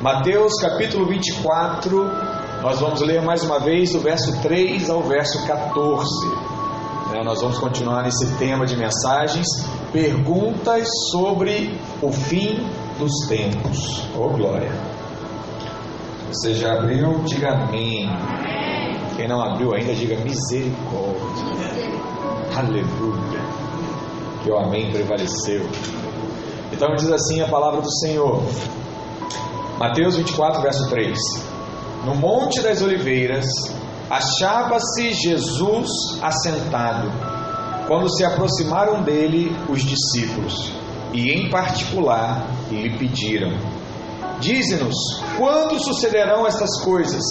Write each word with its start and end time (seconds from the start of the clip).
Mateus 0.00 0.52
capítulo 0.60 1.06
24, 1.06 2.08
nós 2.62 2.78
vamos 2.78 3.00
ler 3.00 3.20
mais 3.20 3.42
uma 3.42 3.58
vez 3.58 3.90
do 3.90 3.98
verso 3.98 4.40
3 4.42 4.88
ao 4.88 5.02
verso 5.02 5.44
14. 5.44 6.06
Né, 7.10 7.24
nós 7.24 7.40
vamos 7.40 7.58
continuar 7.58 8.04
nesse 8.04 8.32
tema 8.36 8.64
de 8.64 8.76
mensagens, 8.76 9.44
perguntas 9.92 10.86
sobre 11.10 11.76
o 12.00 12.12
fim 12.12 12.64
dos 12.96 13.10
tempos. 13.26 14.06
Oh 14.16 14.28
glória! 14.28 14.70
Você 16.28 16.54
já 16.54 16.74
abriu? 16.74 17.18
Diga 17.24 17.54
amém. 17.54 18.08
Quem 19.16 19.26
não 19.26 19.42
abriu 19.42 19.74
ainda, 19.74 19.92
diga 19.94 20.14
misericórdia. 20.20 21.44
Aleluia. 22.56 23.40
Que 24.44 24.50
o 24.52 24.56
amém 24.56 24.92
prevaleceu. 24.92 25.66
Então 26.72 26.94
diz 26.94 27.10
assim 27.10 27.40
a 27.40 27.48
palavra 27.48 27.80
do 27.80 27.90
Senhor. 27.98 28.44
Mateus 29.78 30.16
24, 30.16 30.60
verso 30.60 30.88
3. 30.90 31.16
No 32.04 32.16
Monte 32.16 32.60
das 32.60 32.82
Oliveiras 32.82 33.46
achava-se 34.10 35.12
Jesus 35.12 35.88
assentado, 36.20 37.08
quando 37.86 38.08
se 38.08 38.24
aproximaram 38.24 39.02
dele 39.04 39.54
os 39.68 39.82
discípulos, 39.82 40.72
e 41.12 41.30
em 41.30 41.48
particular 41.48 42.44
lhe 42.72 42.98
pediram: 42.98 43.52
Dize-nos, 44.40 44.96
quando 45.36 45.78
sucederão 45.78 46.44
estas 46.44 46.82
coisas? 46.82 47.22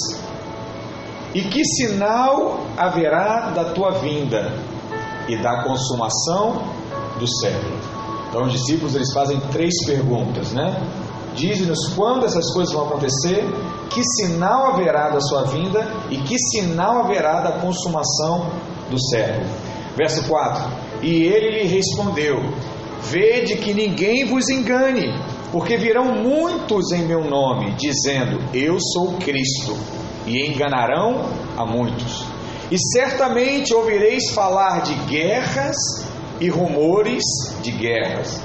E 1.34 1.42
que 1.42 1.66
sinal 1.66 2.62
haverá 2.78 3.50
da 3.50 3.66
tua 3.74 4.00
vinda 4.00 4.58
e 5.28 5.36
da 5.36 5.64
consumação 5.64 6.64
do 7.20 7.28
século? 7.28 7.78
Então 8.30 8.44
os 8.44 8.54
discípulos 8.54 8.96
eles 8.96 9.12
fazem 9.14 9.38
três 9.52 9.86
perguntas, 9.86 10.54
né? 10.54 10.82
Diz-nos 11.38 11.94
quando 11.96 12.26
essas 12.26 12.52
coisas 12.52 12.74
vão 12.74 12.88
acontecer, 12.88 13.46
que 13.92 14.02
sinal 14.04 14.74
haverá 14.74 15.10
da 15.10 15.22
sua 15.22 15.44
vinda 15.44 15.88
e 16.10 16.18
que 16.18 16.36
sinal 16.38 17.04
haverá 17.04 17.42
da 17.42 17.60
consumação 17.60 18.50
do 18.90 19.00
século. 19.00 19.46
Verso 19.96 20.28
4: 20.28 20.64
E 21.04 21.24
ele 21.24 21.60
lhe 21.60 21.68
respondeu: 21.68 22.38
Vede 23.04 23.56
que 23.58 23.72
ninguém 23.72 24.26
vos 24.26 24.50
engane, 24.50 25.14
porque 25.52 25.78
virão 25.78 26.06
muitos 26.06 26.92
em 26.92 27.06
meu 27.06 27.24
nome, 27.24 27.76
dizendo: 27.78 28.40
Eu 28.52 28.80
sou 28.80 29.14
Cristo, 29.20 29.78
e 30.26 30.44
enganarão 30.44 31.22
a 31.56 31.64
muitos. 31.66 32.26
E 32.72 32.78
certamente 32.78 33.76
ouvireis 33.76 34.32
falar 34.32 34.82
de 34.82 34.94
guerras 35.06 35.76
e 36.42 36.50
rumores 36.50 37.24
de 37.62 37.72
guerras. 37.72 38.42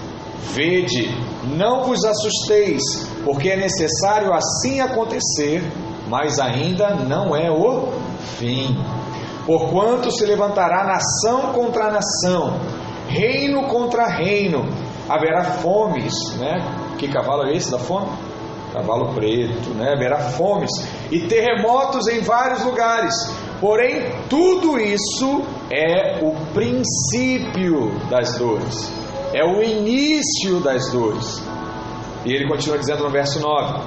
Vede, 0.51 1.09
não 1.45 1.85
vos 1.85 2.05
assusteis, 2.05 2.83
porque 3.25 3.49
é 3.49 3.57
necessário 3.57 4.33
assim 4.35 4.81
acontecer, 4.81 5.63
mas 6.09 6.39
ainda 6.39 6.95
não 6.95 7.35
é 7.35 7.51
o 7.51 7.93
fim. 8.39 8.77
Porquanto 9.47 10.11
se 10.11 10.27
levantará 10.27 10.85
nação 10.85 11.53
contra 11.53 11.91
nação, 11.91 12.61
reino 13.09 13.67
contra 13.69 14.07
reino, 14.07 14.69
haverá 15.09 15.45
fomes, 15.45 16.15
né? 16.39 16.61
Que 16.99 17.09
cavalo 17.09 17.45
é 17.45 17.57
esse 17.57 17.71
da 17.71 17.79
fome? 17.79 18.09
Cavalo 18.73 19.15
preto, 19.15 19.71
né? 19.71 19.93
Haverá 19.95 20.19
fomes 20.19 20.71
e 21.11 21.21
terremotos 21.21 22.07
em 22.09 22.21
vários 22.21 22.65
lugares. 22.65 23.15
Porém, 23.61 24.11
tudo 24.29 24.79
isso 24.79 25.43
é 25.71 26.21
o 26.23 26.33
princípio 26.53 27.93
das 28.11 28.37
dores, 28.37 28.93
é 29.33 29.45
o 29.45 29.63
início 29.63 30.61
das 30.61 30.91
dores. 30.91 31.43
E 32.25 32.33
ele 32.33 32.47
continua 32.49 32.79
dizendo 32.79 33.05
no 33.05 33.11
verso 33.11 33.41
9: 33.41 33.81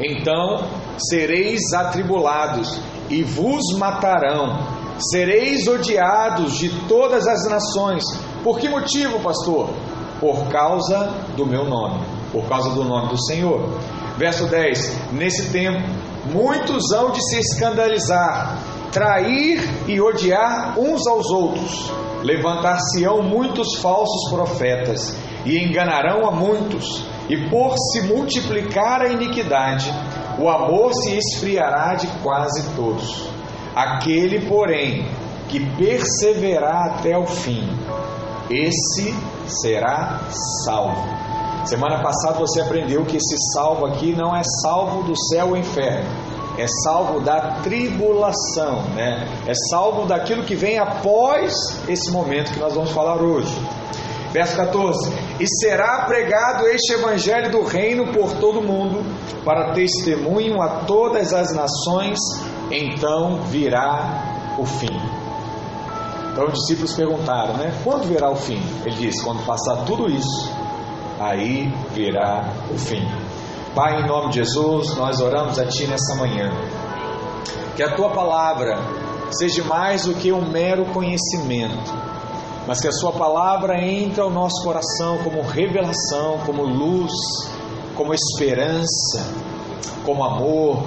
Então 0.00 0.68
sereis 0.98 1.72
atribulados 1.72 2.78
e 3.10 3.22
vos 3.22 3.76
matarão, 3.78 4.58
sereis 4.98 5.66
odiados 5.66 6.58
de 6.58 6.68
todas 6.86 7.26
as 7.26 7.48
nações. 7.48 8.02
Por 8.42 8.58
que 8.58 8.68
motivo, 8.68 9.20
pastor? 9.20 9.70
Por 10.20 10.48
causa 10.48 11.12
do 11.36 11.46
meu 11.46 11.64
nome, 11.64 12.00
por 12.32 12.46
causa 12.48 12.70
do 12.70 12.84
nome 12.84 13.08
do 13.08 13.22
Senhor. 13.26 13.78
Verso 14.16 14.46
10: 14.46 15.12
Nesse 15.12 15.50
tempo, 15.50 15.82
muitos 16.32 16.92
hão 16.92 17.10
de 17.10 17.20
se 17.22 17.38
escandalizar, 17.38 18.58
trair 18.94 19.60
e 19.88 20.00
odiar 20.00 20.78
uns 20.78 21.04
aos 21.08 21.28
outros. 21.30 21.92
Levantar-se-ão 22.22 23.22
muitos 23.22 23.76
falsos 23.82 24.30
profetas 24.30 25.14
e 25.44 25.58
enganarão 25.58 26.26
a 26.26 26.30
muitos. 26.30 27.04
E 27.28 27.48
por 27.50 27.74
se 27.76 28.02
multiplicar 28.02 29.02
a 29.02 29.08
iniquidade, 29.08 29.92
o 30.38 30.48
amor 30.48 30.94
se 30.94 31.18
esfriará 31.18 31.94
de 31.94 32.06
quase 32.22 32.62
todos. 32.76 33.28
Aquele, 33.74 34.46
porém, 34.46 35.06
que 35.48 35.60
perseverar 35.76 36.94
até 36.94 37.18
o 37.18 37.26
fim, 37.26 37.68
esse 38.48 39.14
será 39.46 40.20
salvo. 40.64 41.02
Semana 41.64 42.02
passada 42.02 42.38
você 42.38 42.60
aprendeu 42.60 43.04
que 43.04 43.16
esse 43.16 43.36
salvo 43.54 43.86
aqui 43.86 44.12
não 44.12 44.36
é 44.36 44.42
salvo 44.62 45.02
do 45.02 45.14
céu 45.28 45.48
ou 45.48 45.56
inferno, 45.56 46.08
é 46.56 46.66
salvo 46.84 47.20
da 47.20 47.60
tribulação, 47.62 48.82
né? 48.94 49.26
É 49.46 49.52
salvo 49.70 50.06
daquilo 50.06 50.44
que 50.44 50.54
vem 50.54 50.78
após 50.78 51.52
esse 51.88 52.10
momento 52.12 52.52
que 52.52 52.60
nós 52.60 52.74
vamos 52.74 52.90
falar 52.92 53.20
hoje. 53.20 53.54
Verso 54.32 54.56
14: 54.56 55.12
E 55.40 55.46
será 55.46 56.04
pregado 56.06 56.66
este 56.66 56.92
evangelho 56.92 57.50
do 57.50 57.62
reino 57.62 58.12
por 58.12 58.32
todo 58.34 58.60
o 58.60 58.62
mundo, 58.62 59.04
para 59.44 59.72
testemunho 59.72 60.60
a 60.60 60.80
todas 60.80 61.32
as 61.32 61.52
nações, 61.52 62.18
então 62.70 63.42
virá 63.42 64.56
o 64.58 64.64
fim. 64.64 65.00
Então 66.32 66.46
os 66.46 66.54
discípulos 66.54 66.92
perguntaram, 66.94 67.54
né? 67.54 67.72
Quando 67.84 68.08
virá 68.08 68.28
o 68.30 68.36
fim? 68.36 68.60
Ele 68.84 68.96
disse: 68.96 69.24
quando 69.24 69.44
passar 69.46 69.84
tudo 69.84 70.10
isso, 70.10 70.50
aí 71.20 71.72
virá 71.92 72.52
o 72.72 72.76
fim. 72.76 73.23
Pai, 73.74 74.02
em 74.02 74.06
nome 74.06 74.28
de 74.28 74.36
Jesus, 74.36 74.94
nós 74.94 75.20
oramos 75.20 75.58
a 75.58 75.66
Ti 75.66 75.88
nessa 75.88 76.14
manhã. 76.14 76.48
Que 77.74 77.82
a 77.82 77.96
Tua 77.96 78.10
palavra 78.10 78.78
seja 79.32 79.64
mais 79.64 80.04
do 80.04 80.14
que 80.14 80.30
um 80.30 80.48
mero 80.48 80.84
conhecimento, 80.92 81.92
mas 82.68 82.80
que 82.80 82.86
a 82.86 82.92
Sua 82.92 83.10
palavra 83.10 83.82
entre 83.82 84.20
ao 84.20 84.30
nosso 84.30 84.62
coração 84.62 85.18
como 85.24 85.42
revelação, 85.42 86.38
como 86.46 86.62
luz, 86.62 87.10
como 87.96 88.14
esperança, 88.14 89.26
como 90.04 90.22
amor. 90.22 90.84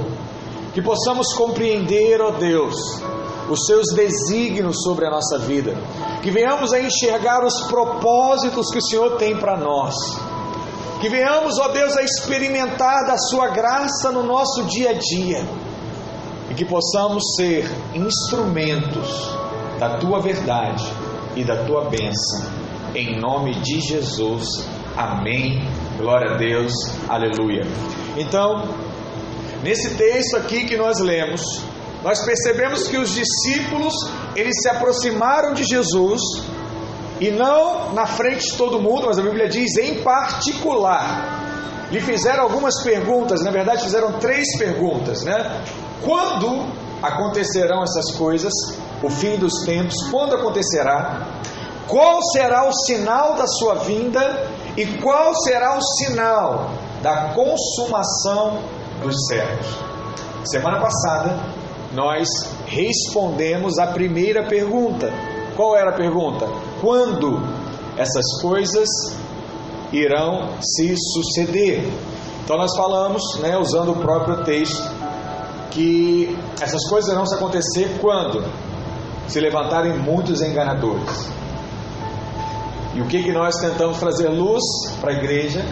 Que 0.73 0.81
possamos 0.81 1.33
compreender, 1.33 2.21
ó 2.21 2.31
Deus, 2.31 3.01
os 3.49 3.65
seus 3.65 3.87
desígnios 3.93 4.81
sobre 4.83 5.05
a 5.05 5.09
nossa 5.09 5.37
vida, 5.39 5.75
que 6.23 6.31
venhamos 6.31 6.71
a 6.71 6.79
enxergar 6.79 7.43
os 7.43 7.63
propósitos 7.63 8.71
que 8.71 8.77
o 8.77 8.81
Senhor 8.81 9.17
tem 9.17 9.35
para 9.35 9.57
nós, 9.57 9.93
que 10.99 11.09
venhamos, 11.09 11.59
ó 11.59 11.69
Deus, 11.69 11.95
a 11.95 12.03
experimentar 12.03 13.05
da 13.05 13.17
Sua 13.17 13.49
graça 13.49 14.11
no 14.11 14.23
nosso 14.23 14.63
dia 14.65 14.91
a 14.91 14.93
dia 14.93 15.47
e 16.49 16.53
que 16.53 16.65
possamos 16.65 17.23
ser 17.35 17.69
instrumentos 17.93 19.31
da 19.79 19.97
Tua 19.97 20.19
verdade 20.19 20.85
e 21.35 21.43
da 21.43 21.63
Tua 21.65 21.89
bênção, 21.89 22.49
em 22.95 23.19
nome 23.19 23.53
de 23.61 23.79
Jesus, 23.79 24.47
amém. 24.95 25.61
Glória 25.97 26.33
a 26.33 26.37
Deus, 26.37 26.73
aleluia. 27.07 27.63
Então, 28.17 28.63
nesse 29.63 29.95
texto 29.95 30.35
aqui 30.35 30.65
que 30.65 30.77
nós 30.77 30.99
lemos, 30.99 31.41
nós 32.03 32.23
percebemos 32.23 32.87
que 32.87 32.97
os 32.97 33.13
discípulos, 33.13 33.93
eles 34.35 34.53
se 34.61 34.69
aproximaram 34.69 35.53
de 35.53 35.63
Jesus 35.63 36.21
e 37.19 37.31
não 37.31 37.93
na 37.93 38.05
frente 38.05 38.51
de 38.51 38.57
todo 38.57 38.79
mundo, 38.79 39.07
mas 39.07 39.17
a 39.17 39.21
Bíblia 39.21 39.47
diz 39.49 39.75
em 39.77 40.01
particular. 40.01 41.45
Lhe 41.91 42.01
fizeram 42.01 42.43
algumas 42.43 42.83
perguntas, 42.83 43.41
na 43.41 43.51
verdade 43.51 43.83
fizeram 43.83 44.13
três 44.13 44.57
perguntas, 44.57 45.23
né? 45.23 45.61
Quando 46.03 46.65
acontecerão 47.01 47.83
essas 47.83 48.15
coisas? 48.15 48.53
O 49.01 49.09
fim 49.09 49.37
dos 49.37 49.63
tempos, 49.63 49.95
quando 50.11 50.35
acontecerá? 50.35 51.27
Qual 51.87 52.21
será 52.33 52.67
o 52.67 52.73
sinal 52.73 53.35
da 53.35 53.47
sua 53.47 53.75
vinda 53.75 54.49
e 54.75 54.85
qual 54.97 55.33
será 55.35 55.77
o 55.77 55.81
sinal 55.81 56.71
da 57.01 57.33
consumação 57.33 58.59
dos 59.01 59.15
séculos? 59.27 59.67
Semana 60.43 60.79
passada 60.81 61.37
nós 61.93 62.27
respondemos 62.65 63.77
a 63.79 63.87
primeira 63.87 64.43
pergunta. 64.43 65.11
Qual 65.55 65.75
era 65.77 65.91
a 65.91 65.93
pergunta? 65.93 66.45
Quando 66.81 67.41
essas 67.97 68.41
coisas 68.41 68.87
irão 69.91 70.49
se 70.61 70.95
suceder? 71.13 71.87
Então 72.43 72.57
nós 72.57 72.75
falamos, 72.75 73.21
né, 73.39 73.57
usando 73.57 73.91
o 73.91 73.95
próprio 73.95 74.43
texto, 74.43 74.83
que 75.71 76.37
essas 76.61 76.87
coisas 76.89 77.11
irão 77.11 77.25
se 77.25 77.35
acontecer 77.35 77.97
quando 77.99 78.43
se 79.27 79.39
levantarem 79.39 79.97
muitos 79.97 80.41
enganadores. 80.41 81.29
E 82.95 83.01
o 83.01 83.05
que, 83.05 83.23
que 83.23 83.31
nós 83.31 83.55
tentamos 83.57 83.97
trazer 83.97 84.29
luz 84.29 84.63
para 85.01 85.11
a 85.11 85.13
igreja? 85.13 85.63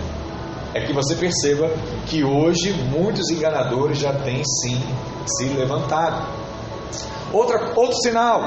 é 0.75 0.81
que 0.81 0.91
você 0.91 1.15
perceba 1.15 1.69
que 2.05 2.21
hoje 2.21 2.73
muitos 2.73 3.29
enganadores 3.29 3.97
já 3.97 4.11
têm 4.11 4.43
sim 4.43 4.77
se 5.25 5.45
levantado. 5.45 6.27
Outra, 7.31 7.71
outro 7.77 7.95
sinal 8.01 8.41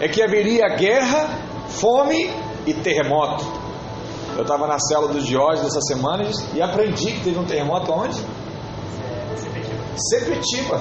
é 0.00 0.06
que 0.06 0.22
haveria 0.22 0.68
guerra, 0.76 1.28
fome 1.74 2.30
e 2.66 2.74
terremoto. 2.74 3.44
Eu 4.36 4.42
estava 4.42 4.66
na 4.66 4.78
célula 4.78 5.12
do 5.12 5.20
Diógenes 5.20 5.66
essa 5.66 5.80
semana 5.82 6.24
e 6.54 6.60
aprendi 6.60 7.12
que 7.12 7.20
teve 7.24 7.38
um 7.38 7.44
terremoto 7.44 7.92
onde? 7.92 8.20
Sepetiba, 9.96 10.78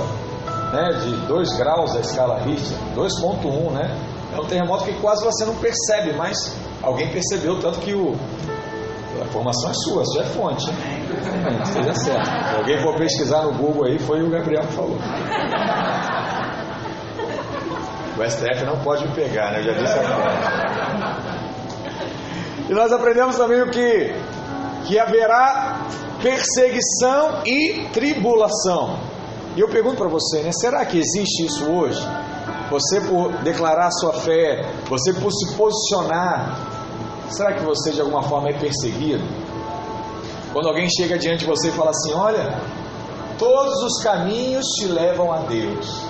né, 0.71 0.89
de 1.03 1.27
2 1.27 1.57
graus 1.57 1.95
a 1.95 1.99
escala 1.99 2.39
Richter, 2.39 2.77
2.1, 2.95 3.71
né? 3.71 3.95
É 4.33 4.41
um 4.41 4.45
terremoto 4.45 4.85
que 4.85 4.93
quase 4.93 5.23
você 5.23 5.45
não 5.45 5.55
percebe, 5.55 6.13
mas 6.13 6.55
alguém 6.81 7.11
percebeu, 7.11 7.59
tanto 7.59 7.79
que 7.79 7.93
o, 7.93 8.15
a 9.21 9.25
informação 9.25 9.69
é 9.69 9.73
sua, 9.73 10.03
sua 10.05 10.23
é 10.23 10.25
fonte. 10.25 10.65
Esteja 11.63 11.93
certo. 11.93 12.25
Se 12.25 12.55
alguém 12.55 12.81
for 12.81 12.95
pesquisar 12.95 13.43
no 13.43 13.53
Google 13.53 13.85
aí, 13.85 13.99
foi 13.99 14.23
o 14.23 14.29
Gabriel 14.31 14.65
que 14.65 14.73
falou. 14.73 14.97
O 18.17 18.23
STF 18.29 18.63
não 18.65 18.77
pode 18.79 19.07
me 19.07 19.13
pegar, 19.15 19.51
né? 19.51 19.59
Eu 19.59 19.63
já 19.63 19.73
disse 19.73 19.93
a 19.93 20.03
fonte. 20.03 21.33
E 22.69 22.73
nós 22.73 22.91
aprendemos 22.91 23.35
também 23.35 23.61
o 23.61 23.69
que? 23.69 24.15
Que 24.85 24.99
haverá 24.99 25.87
perseguição 26.21 27.41
e 27.45 27.89
tribulação. 27.91 28.99
E 29.55 29.59
eu 29.59 29.67
pergunto 29.67 29.97
para 29.97 30.07
você, 30.07 30.41
né? 30.41 30.51
Será 30.51 30.85
que 30.85 30.97
existe 30.97 31.45
isso 31.45 31.69
hoje? 31.69 32.01
Você 32.71 33.01
por 33.01 33.31
declarar 33.43 33.91
sua 33.91 34.13
fé, 34.13 34.65
você 34.89 35.13
por 35.13 35.31
se 35.31 35.55
posicionar, 35.55 36.57
será 37.29 37.53
que 37.53 37.63
você 37.63 37.91
de 37.91 38.01
alguma 38.01 38.23
forma 38.23 38.49
é 38.49 38.53
perseguido? 38.53 39.23
Quando 40.51 40.69
alguém 40.69 40.87
chega 40.89 41.17
diante 41.17 41.39
de 41.39 41.45
você 41.45 41.69
e 41.69 41.71
fala 41.71 41.89
assim: 41.89 42.13
Olha, 42.13 42.59
todos 43.37 43.83
os 43.83 44.03
caminhos 44.03 44.65
te 44.77 44.85
levam 44.85 45.31
a 45.31 45.39
Deus. 45.39 46.02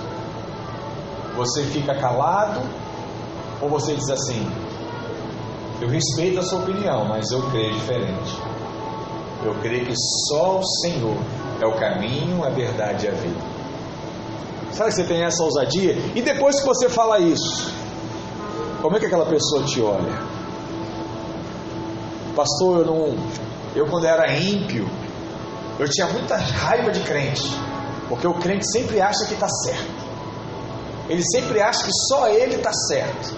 Você 1.36 1.64
fica 1.64 1.94
calado 1.94 2.60
ou 3.60 3.68
você 3.68 3.94
diz 3.94 4.08
assim: 4.10 4.46
Eu 5.80 5.88
respeito 5.88 6.38
a 6.38 6.42
sua 6.42 6.60
opinião, 6.60 7.04
mas 7.06 7.30
eu 7.30 7.42
creio 7.50 7.72
diferente. 7.74 8.38
Eu 9.44 9.54
creio 9.60 9.86
que 9.86 9.94
só 10.28 10.58
o 10.58 10.64
Senhor 10.64 11.16
é 11.60 11.66
o 11.66 11.74
caminho, 11.74 12.44
a 12.44 12.50
verdade 12.50 13.06
e 13.06 13.08
a 13.08 13.12
vida. 13.12 13.54
Sabe 14.72 14.90
que 14.90 14.96
você 14.96 15.04
tem 15.04 15.22
essa 15.22 15.42
ousadia? 15.42 15.96
E 16.14 16.22
depois 16.22 16.60
que 16.60 16.66
você 16.66 16.88
fala 16.88 17.20
isso, 17.20 17.72
como 18.82 18.96
é 18.96 19.00
que 19.00 19.06
aquela 19.06 19.26
pessoa 19.26 19.62
te 19.64 19.80
olha? 19.80 20.18
Pastor, 22.34 22.80
eu 22.80 22.84
não. 22.86 23.16
Eu 23.74 23.86
quando 23.86 24.06
era 24.06 24.36
ímpio, 24.36 24.88
eu 25.78 25.88
tinha 25.88 26.06
muita 26.08 26.36
raiva 26.36 26.90
de 26.90 27.00
crente. 27.00 27.48
Porque 28.08 28.26
o 28.26 28.34
crente 28.34 28.70
sempre 28.70 29.00
acha 29.00 29.24
que 29.26 29.34
está 29.34 29.48
certo. 29.48 29.93
Ele 31.08 31.22
sempre 31.22 31.60
acha 31.60 31.84
que 31.84 31.92
só 32.08 32.28
ele 32.28 32.54
está 32.54 32.72
certo. 32.88 33.34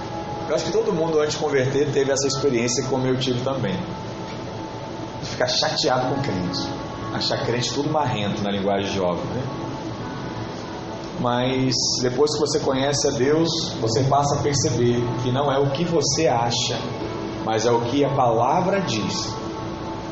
Eu 0.48 0.54
acho 0.54 0.64
que 0.66 0.72
todo 0.72 0.92
mundo 0.92 1.20
antes 1.20 1.34
de 1.34 1.38
converter 1.38 1.90
teve 1.92 2.12
essa 2.12 2.26
experiência 2.26 2.84
como 2.84 3.06
eu 3.06 3.18
tive 3.18 3.42
também. 3.42 3.76
De 5.20 5.28
ficar 5.28 5.48
chateado 5.48 6.14
com 6.14 6.22
crente. 6.22 6.68
Achar 7.12 7.44
crente 7.44 7.72
tudo 7.72 7.90
marrento 7.90 8.42
na 8.42 8.50
linguagem 8.50 8.92
jovem, 8.92 9.24
né? 9.24 9.42
mas 11.20 11.74
depois 12.02 12.32
que 12.34 12.40
você 12.40 12.60
conhece 12.60 13.08
a 13.08 13.10
Deus, 13.10 13.48
você 13.80 14.02
passa 14.04 14.36
a 14.36 14.42
perceber 14.42 15.02
que 15.22 15.32
não 15.32 15.50
é 15.50 15.58
o 15.58 15.70
que 15.70 15.84
você 15.84 16.28
acha, 16.28 16.78
mas 17.44 17.64
é 17.64 17.70
o 17.70 17.80
que 17.82 18.04
a 18.04 18.10
palavra 18.10 18.80
diz. 18.80 19.34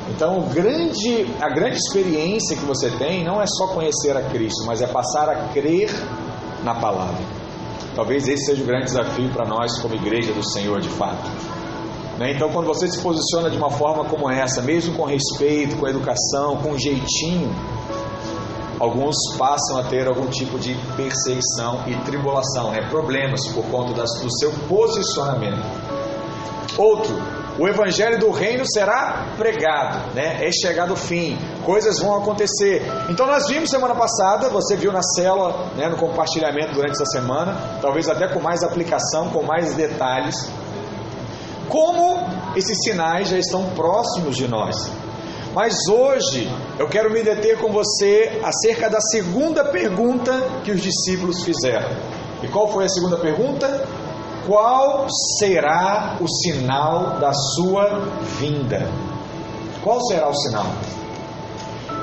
Então, 0.08 0.42
grande, 0.52 1.26
a 1.40 1.48
grande 1.48 1.76
experiência 1.76 2.56
que 2.56 2.64
você 2.64 2.90
tem 2.90 3.24
não 3.24 3.40
é 3.40 3.46
só 3.46 3.68
conhecer 3.68 4.16
a 4.16 4.22
Cristo, 4.22 4.64
mas 4.66 4.80
é 4.80 4.86
passar 4.86 5.28
a 5.28 5.48
crer 5.48 5.90
na 6.62 6.74
palavra. 6.74 7.43
Talvez 7.94 8.26
esse 8.26 8.46
seja 8.46 8.62
o 8.62 8.66
grande 8.66 8.86
desafio 8.86 9.28
para 9.30 9.46
nós, 9.46 9.78
como 9.80 9.94
igreja 9.94 10.32
do 10.32 10.42
Senhor, 10.42 10.80
de 10.80 10.88
fato. 10.88 11.30
Né? 12.18 12.32
Então, 12.32 12.50
quando 12.50 12.66
você 12.66 12.88
se 12.88 13.00
posiciona 13.00 13.50
de 13.50 13.56
uma 13.56 13.70
forma 13.70 14.04
como 14.04 14.30
essa, 14.30 14.62
mesmo 14.62 14.94
com 14.94 15.04
respeito, 15.04 15.76
com 15.76 15.86
educação, 15.86 16.56
com 16.56 16.76
jeitinho, 16.76 17.54
alguns 18.78 19.16
passam 19.36 19.78
a 19.78 19.84
ter 19.84 20.06
algum 20.06 20.26
tipo 20.26 20.58
de 20.58 20.74
perseguição 20.96 21.84
e 21.86 21.94
tribulação, 22.04 22.70
né? 22.70 22.88
problemas 22.90 23.46
por 23.48 23.64
conta 23.66 23.92
das, 23.94 24.10
do 24.20 24.30
seu 24.38 24.52
posicionamento. 24.68 25.62
Outro, 26.76 27.14
o 27.58 27.68
evangelho 27.68 28.18
do 28.18 28.30
reino 28.30 28.64
será 28.66 29.28
pregado, 29.36 30.12
né? 30.14 30.44
É 30.44 30.50
chegado 30.50 30.94
o 30.94 30.96
fim, 30.96 31.38
coisas 31.64 32.00
vão 32.00 32.16
acontecer. 32.16 32.82
Então 33.08 33.26
nós 33.26 33.46
vimos 33.46 33.70
semana 33.70 33.94
passada, 33.94 34.48
você 34.48 34.76
viu 34.76 34.92
na 34.92 35.02
célula, 35.02 35.68
né, 35.76 35.88
no 35.88 35.96
compartilhamento 35.96 36.74
durante 36.74 36.92
essa 36.92 37.06
semana, 37.06 37.56
talvez 37.80 38.08
até 38.08 38.26
com 38.28 38.40
mais 38.40 38.62
aplicação, 38.62 39.30
com 39.30 39.42
mais 39.42 39.74
detalhes, 39.74 40.34
como 41.68 42.26
esses 42.56 42.78
sinais 42.82 43.28
já 43.28 43.38
estão 43.38 43.70
próximos 43.70 44.36
de 44.36 44.48
nós. 44.48 44.90
Mas 45.54 45.76
hoje 45.88 46.50
eu 46.78 46.88
quero 46.88 47.12
me 47.12 47.22
deter 47.22 47.58
com 47.58 47.70
você 47.70 48.40
acerca 48.42 48.90
da 48.90 49.00
segunda 49.00 49.64
pergunta 49.64 50.32
que 50.64 50.72
os 50.72 50.82
discípulos 50.82 51.44
fizeram. 51.44 51.88
E 52.42 52.48
qual 52.48 52.68
foi 52.68 52.86
a 52.86 52.88
segunda 52.88 53.16
pergunta? 53.16 53.86
Qual 54.46 55.06
será 55.38 56.18
o 56.20 56.28
sinal 56.28 57.18
da 57.18 57.32
sua 57.32 58.08
vinda? 58.38 58.86
Qual 59.82 59.98
será 60.06 60.28
o 60.28 60.34
sinal? 60.34 60.66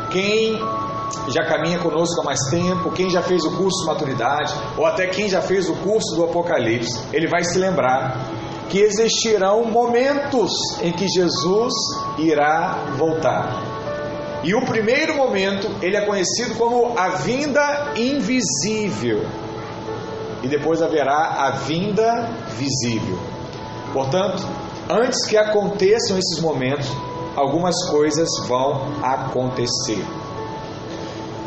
Quem 0.10 0.60
já 1.28 1.46
caminha 1.46 1.78
conosco 1.80 2.22
há 2.22 2.24
mais 2.24 2.40
tempo, 2.50 2.92
quem 2.92 3.10
já 3.10 3.22
fez 3.22 3.44
o 3.44 3.52
curso 3.52 3.82
de 3.82 3.88
maturidade, 3.88 4.54
ou 4.78 4.86
até 4.86 5.08
quem 5.08 5.30
já 5.30 5.42
fez 5.42 5.70
o 5.70 5.76
curso 5.76 6.16
do 6.16 6.24
Apocalipse, 6.24 7.00
ele 7.14 7.28
vai 7.28 7.44
se 7.44 7.60
lembrar 7.60 8.18
que 8.70 8.80
existirão 8.80 9.66
momentos 9.66 10.52
em 10.82 10.92
que 10.92 11.08
Jesus 11.08 11.74
irá 12.18 12.86
voltar. 12.98 13.72
E 14.44 14.56
o 14.56 14.66
primeiro 14.66 15.16
momento, 15.16 15.70
ele 15.82 15.96
é 15.96 16.06
conhecido 16.06 16.56
como 16.56 16.98
a 16.98 17.10
vinda 17.10 17.94
invisível. 17.96 19.28
E 20.44 20.48
depois 20.48 20.82
haverá 20.82 21.46
a 21.46 21.52
vinda 21.52 22.30
visível. 22.58 23.18
Portanto, 23.94 24.48
antes 24.90 25.26
que 25.28 25.38
aconteçam 25.38 26.18
esses 26.18 26.40
momentos, 26.42 26.88
algumas 27.36 27.76
coisas 27.90 28.28
vão 28.48 28.82
acontecer. 29.04 30.04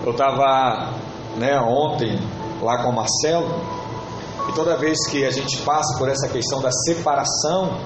Eu 0.05 0.13
estava 0.13 0.93
né, 1.37 1.59
ontem 1.61 2.19
lá 2.63 2.83
com 2.83 2.91
o 2.91 2.95
Marcelo 2.95 3.49
e 4.49 4.53
toda 4.53 4.77
vez 4.77 5.07
que 5.09 5.25
a 5.25 5.31
gente 5.31 5.59
passa 5.63 5.99
por 5.99 6.09
essa 6.09 6.29
questão 6.29 6.61
da 6.61 6.71
separação, 6.71 7.79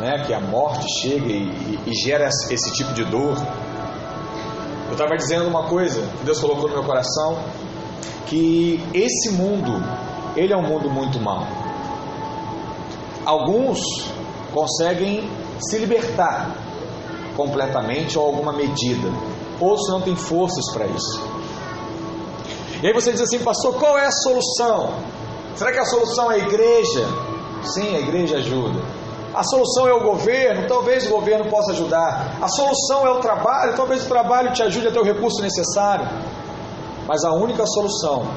né, 0.00 0.24
que 0.26 0.32
a 0.32 0.40
morte 0.40 0.86
chega 1.00 1.26
e, 1.26 1.80
e, 1.86 1.90
e 1.90 1.94
gera 1.94 2.28
esse 2.28 2.72
tipo 2.72 2.92
de 2.94 3.04
dor, 3.04 3.36
eu 4.86 4.92
estava 4.92 5.16
dizendo 5.16 5.46
uma 5.46 5.64
coisa 5.64 6.00
que 6.18 6.24
Deus 6.24 6.40
colocou 6.40 6.68
no 6.68 6.74
meu 6.74 6.84
coração, 6.84 7.38
que 8.26 8.82
esse 8.94 9.32
mundo, 9.32 9.82
ele 10.36 10.52
é 10.52 10.56
um 10.56 10.62
mundo 10.62 10.90
muito 10.90 11.20
mau. 11.20 11.46
Alguns 13.24 13.80
conseguem 14.52 15.28
se 15.60 15.78
libertar 15.78 16.54
completamente 17.36 18.18
ou 18.18 18.26
alguma 18.26 18.52
medida, 18.52 19.08
outros 19.60 19.88
não 19.88 20.00
têm 20.00 20.16
forças 20.16 20.72
para 20.72 20.86
isso. 20.86 21.22
E 22.82 22.86
aí 22.86 22.92
você 22.92 23.12
diz 23.12 23.20
assim, 23.20 23.40
pastor, 23.40 23.74
qual 23.74 23.98
é 23.98 24.06
a 24.06 24.10
solução? 24.10 24.94
Será 25.56 25.72
que 25.72 25.78
a 25.78 25.84
solução 25.84 26.30
é 26.30 26.36
a 26.36 26.38
igreja? 26.38 27.06
Sim, 27.62 27.96
a 27.96 27.98
igreja 27.98 28.36
ajuda. 28.36 28.80
A 29.34 29.42
solução 29.42 29.88
é 29.88 29.92
o 29.92 30.00
governo? 30.00 30.66
Talvez 30.68 31.06
o 31.06 31.10
governo 31.10 31.50
possa 31.50 31.72
ajudar. 31.72 32.38
A 32.40 32.48
solução 32.48 33.06
é 33.06 33.10
o 33.10 33.20
trabalho? 33.20 33.74
Talvez 33.74 34.04
o 34.04 34.08
trabalho 34.08 34.52
te 34.52 34.62
ajude 34.62 34.88
a 34.88 34.92
ter 34.92 34.98
o 34.98 35.04
recurso 35.04 35.42
necessário. 35.42 36.08
Mas 37.08 37.24
a 37.24 37.32
única 37.32 37.64
solução 37.66 38.28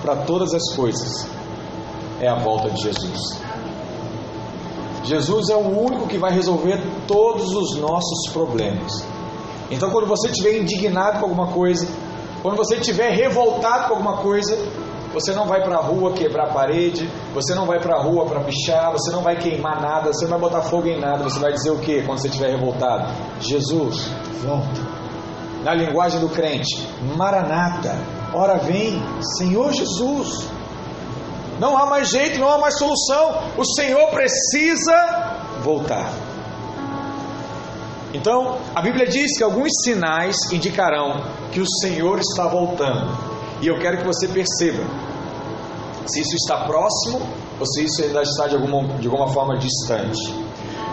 para 0.00 0.14
todas 0.16 0.54
as 0.54 0.76
coisas 0.76 1.28
é 2.20 2.28
a 2.28 2.38
volta 2.38 2.70
de 2.70 2.80
Jesus. 2.80 3.40
Jesus 5.02 5.48
é 5.48 5.56
o 5.56 5.80
único 5.80 6.06
que 6.06 6.18
vai 6.18 6.32
resolver 6.32 6.80
todos 7.08 7.52
os 7.52 7.76
nossos 7.76 8.32
problemas. 8.32 9.04
Então, 9.72 9.90
quando 9.90 10.06
você 10.06 10.28
estiver 10.28 10.56
indignado 10.56 11.18
com 11.18 11.26
alguma 11.26 11.48
coisa, 11.48 11.88
quando 12.42 12.56
você 12.56 12.76
estiver 12.76 13.10
revoltado 13.10 13.88
com 13.88 13.94
alguma 13.94 14.18
coisa, 14.18 14.56
você 15.12 15.32
não 15.32 15.46
vai 15.46 15.60
para 15.62 15.76
a 15.76 15.82
rua 15.82 16.12
quebrar 16.12 16.48
a 16.48 16.52
parede, 16.52 17.10
você 17.34 17.54
não 17.54 17.66
vai 17.66 17.80
para 17.80 17.96
a 17.96 18.02
rua 18.02 18.24
para 18.24 18.40
pichar, 18.44 18.92
você 18.92 19.10
não 19.10 19.22
vai 19.22 19.36
queimar 19.36 19.82
nada, 19.82 20.12
você 20.12 20.24
não 20.26 20.38
vai 20.38 20.40
botar 20.40 20.62
fogo 20.62 20.86
em 20.86 21.00
nada, 21.00 21.24
você 21.24 21.40
vai 21.40 21.52
dizer 21.52 21.70
o 21.70 21.78
que 21.78 22.02
quando 22.02 22.18
você 22.18 22.28
estiver 22.28 22.50
revoltado? 22.50 23.12
Jesus, 23.40 24.08
volta. 24.44 25.01
Na 25.64 25.74
linguagem 25.74 26.20
do 26.20 26.28
crente, 26.28 26.88
Maranata, 27.16 27.96
ora 28.34 28.58
vem, 28.58 29.00
Senhor 29.38 29.72
Jesus. 29.72 30.48
Não 31.60 31.76
há 31.78 31.86
mais 31.86 32.08
jeito, 32.08 32.40
não 32.40 32.48
há 32.48 32.58
mais 32.58 32.76
solução. 32.76 33.42
O 33.56 33.64
Senhor 33.64 34.08
precisa 34.10 34.92
voltar. 35.62 36.12
Então, 38.12 38.58
a 38.74 38.82
Bíblia 38.82 39.06
diz 39.06 39.38
que 39.38 39.44
alguns 39.44 39.70
sinais 39.84 40.36
indicarão 40.52 41.22
que 41.50 41.60
o 41.60 41.66
Senhor 41.80 42.18
está 42.18 42.46
voltando. 42.46 43.16
E 43.60 43.68
eu 43.68 43.78
quero 43.78 43.98
que 43.98 44.04
você 44.04 44.26
perceba 44.26 44.82
se 46.06 46.20
isso 46.20 46.34
está 46.34 46.64
próximo 46.64 47.20
ou 47.58 47.66
se 47.66 47.84
isso 47.84 48.02
ainda 48.02 48.22
está 48.22 48.48
de 48.48 48.56
alguma, 48.56 48.82
de 48.98 49.06
alguma 49.06 49.28
forma 49.28 49.56
distante. 49.56 50.34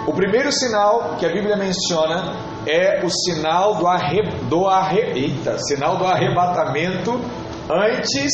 O 0.06 0.14
primeiro 0.14 0.52
sinal 0.52 1.16
que 1.20 1.26
a 1.26 1.30
Bíblia 1.30 1.58
menciona 1.58 2.36
é 2.68 3.04
o 3.04 3.10
sinal 3.10 3.76
do, 3.76 3.88
arre, 3.88 4.22
do, 4.50 4.68
arre, 4.68 5.02
eita, 5.16 5.58
sinal 5.60 5.98
do 5.98 6.06
arrebatamento 6.06 7.20
antes 7.70 8.32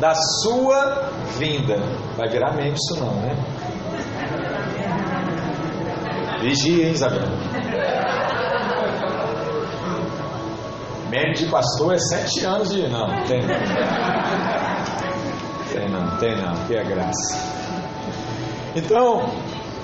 da 0.00 0.14
sua 0.14 1.10
vinda. 1.38 1.76
Vai 2.16 2.28
virar 2.28 2.54
meme 2.54 2.74
isso 2.74 2.98
não, 3.00 3.14
né? 3.16 3.36
Vigia, 6.40 6.86
hein, 6.86 6.92
Isabel? 6.92 7.26
Meme 11.10 11.34
de 11.34 11.46
pastor 11.46 11.94
é 11.94 11.98
sete 11.98 12.44
anos 12.44 12.70
de. 12.70 12.88
Não, 12.88 13.06
tem 13.24 13.40
não. 13.42 13.56
Tem 15.72 15.88
não, 15.88 16.16
tem 16.18 16.36
não, 16.36 16.54
que 16.66 16.76
é 16.76 16.84
graça. 16.84 17.56
Então, 18.74 19.30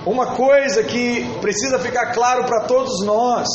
uma 0.05 0.35
coisa 0.35 0.83
que 0.83 1.25
precisa 1.41 1.79
ficar 1.79 2.13
claro 2.13 2.45
para 2.45 2.61
todos 2.65 3.05
nós, 3.05 3.49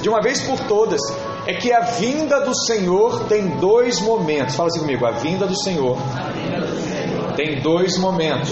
de 0.00 0.08
uma 0.08 0.20
vez 0.20 0.40
por 0.42 0.58
todas, 0.60 1.00
é 1.46 1.54
que 1.54 1.72
a 1.72 1.80
vinda 1.80 2.40
do 2.40 2.54
Senhor 2.54 3.24
tem 3.24 3.48
dois 3.58 4.00
momentos. 4.00 4.54
Fala 4.54 4.68
assim 4.68 4.80
comigo: 4.80 5.04
a 5.04 5.12
vinda 5.12 5.46
do 5.46 5.56
Senhor 5.56 5.96
tem 7.36 7.60
dois 7.60 7.98
momentos. 7.98 8.50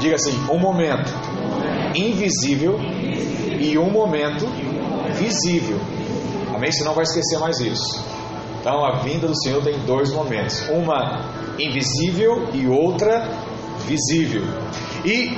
Diga 0.00 0.16
assim: 0.16 0.38
um 0.50 0.58
momento 0.58 1.10
invisível 1.94 2.78
e 3.58 3.78
um 3.78 3.90
momento 3.90 4.46
visível. 5.14 5.78
Amém? 6.54 6.70
Você 6.70 6.84
não 6.84 6.94
vai 6.94 7.04
esquecer 7.04 7.38
mais 7.38 7.60
isso. 7.60 8.04
Então 8.60 8.84
a 8.84 8.98
vinda 8.98 9.26
do 9.26 9.42
Senhor 9.42 9.62
tem 9.62 9.78
dois 9.80 10.12
momentos: 10.12 10.68
uma 10.68 11.54
invisível 11.58 12.48
e 12.52 12.66
outra 12.66 13.26
visível. 13.86 14.42
E 15.04 15.36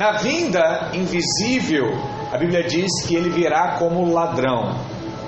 na 0.00 0.12
vinda 0.12 0.92
invisível, 0.94 1.92
a 2.32 2.38
Bíblia 2.38 2.64
diz 2.66 3.04
que 3.06 3.14
ele 3.14 3.28
virá 3.28 3.76
como 3.78 4.10
ladrão, 4.10 4.74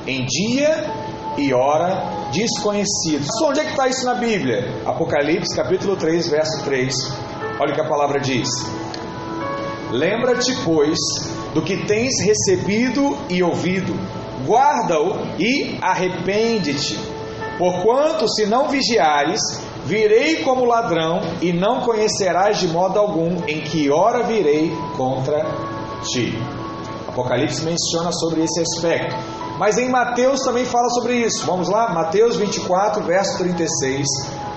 em 0.07 0.25
dia 0.25 0.91
e 1.37 1.52
hora 1.52 2.31
desconhecidos. 2.33 3.29
Onde 3.45 3.61
é 3.61 3.64
que 3.64 3.73
está 3.73 3.87
isso 3.87 4.07
na 4.07 4.14
Bíblia? 4.14 4.81
Apocalipse 4.87 5.55
capítulo 5.55 5.95
3, 5.95 6.26
verso 6.31 6.64
3. 6.64 6.95
Olha 7.61 7.73
o 7.73 7.75
que 7.75 7.83
a 7.83 7.87
palavra 7.87 8.19
diz. 8.19 8.49
Lembra-te, 9.91 10.57
pois, 10.64 10.97
do 11.52 11.61
que 11.61 11.85
tens 11.85 12.23
recebido 12.23 13.14
e 13.29 13.43
ouvido, 13.43 13.93
guarda-o 14.47 15.19
e 15.38 15.76
arrepende-te. 15.83 16.99
Porquanto, 17.59 18.26
se 18.26 18.47
não 18.47 18.69
vigiares, 18.69 19.43
virei 19.85 20.43
como 20.43 20.65
ladrão 20.65 21.21
e 21.41 21.53
não 21.53 21.81
conhecerás 21.81 22.59
de 22.59 22.69
modo 22.69 22.99
algum 22.99 23.45
em 23.47 23.61
que 23.61 23.91
hora 23.91 24.23
virei 24.23 24.73
contra 24.97 25.45
ti. 26.03 26.39
Apocalipse 27.09 27.62
menciona 27.62 28.11
sobre 28.12 28.43
esse 28.43 28.61
aspecto. 28.61 29.15
Mas 29.59 29.79
em 29.79 29.89
Mateus 29.89 30.41
também 30.41 30.65
fala 30.65 30.89
sobre 30.91 31.17
isso. 31.17 31.45
Vamos 31.47 31.69
lá? 31.69 31.93
Mateus 31.93 32.37
24, 32.37 33.05
verso 33.05 33.39
36. 33.39 34.07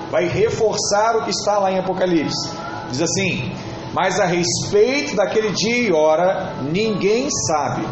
Vai 0.10 0.28
reforçar 0.28 1.18
o 1.18 1.24
que 1.24 1.32
está 1.32 1.60
lá 1.60 1.72
em 1.72 1.80
Apocalipse. 1.80 2.50
Diz 2.90 3.02
assim: 3.02 3.52
Mas 3.94 4.20
a 4.20 4.26
respeito 4.26 5.16
daquele 5.16 5.52
dia 5.52 5.78
e 5.78 5.92
hora, 5.92 6.56
ninguém 6.62 7.28
sabe, 7.48 7.86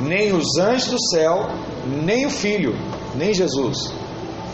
nem 0.00 0.32
os 0.32 0.56
anjos 0.58 0.88
do 0.88 1.00
céu, 1.10 1.48
nem 1.86 2.26
o 2.26 2.30
Filho, 2.30 2.74
nem 3.14 3.34
Jesus, 3.34 3.92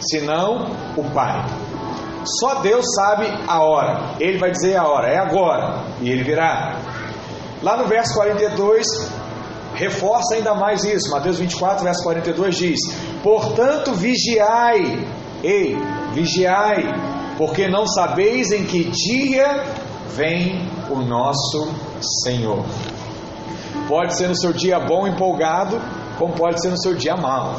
senão 0.01 0.71
o 0.97 1.05
Pai. 1.13 1.45
Só 2.25 2.57
Deus 2.57 2.85
sabe 2.95 3.27
a 3.47 3.63
hora. 3.63 4.17
Ele 4.19 4.39
vai 4.39 4.51
dizer 4.51 4.77
a 4.77 4.87
hora, 4.87 5.09
é 5.09 5.19
agora, 5.19 5.85
e 6.01 6.11
ele 6.11 6.25
virá. 6.25 6.79
Lá 7.63 7.77
no 7.77 7.87
verso 7.87 8.15
42, 8.15 8.87
reforça 9.75 10.35
ainda 10.35 10.55
mais 10.55 10.85
isso. 10.85 11.11
Mateus 11.11 11.39
24, 11.39 11.85
verso 11.85 12.03
42 12.03 12.57
diz: 12.57 12.81
Portanto, 13.23 13.93
vigiai, 13.93 15.07
ei, 15.43 15.77
vigiai, 16.13 16.83
porque 17.37 17.69
não 17.69 17.87
sabeis 17.87 18.51
em 18.53 18.65
que 18.65 18.85
dia 18.91 19.65
vem 20.15 20.69
o 20.91 21.01
nosso 21.01 21.69
Senhor. 22.25 22.65
Pode 23.89 24.17
ser 24.17 24.29
no 24.29 24.37
seu 24.37 24.53
dia 24.53 24.79
bom, 24.81 25.07
empolgado, 25.07 25.81
como 26.19 26.35
pode 26.35 26.61
ser 26.61 26.71
no 26.71 26.81
seu 26.81 26.95
dia 26.95 27.17
mal. 27.17 27.57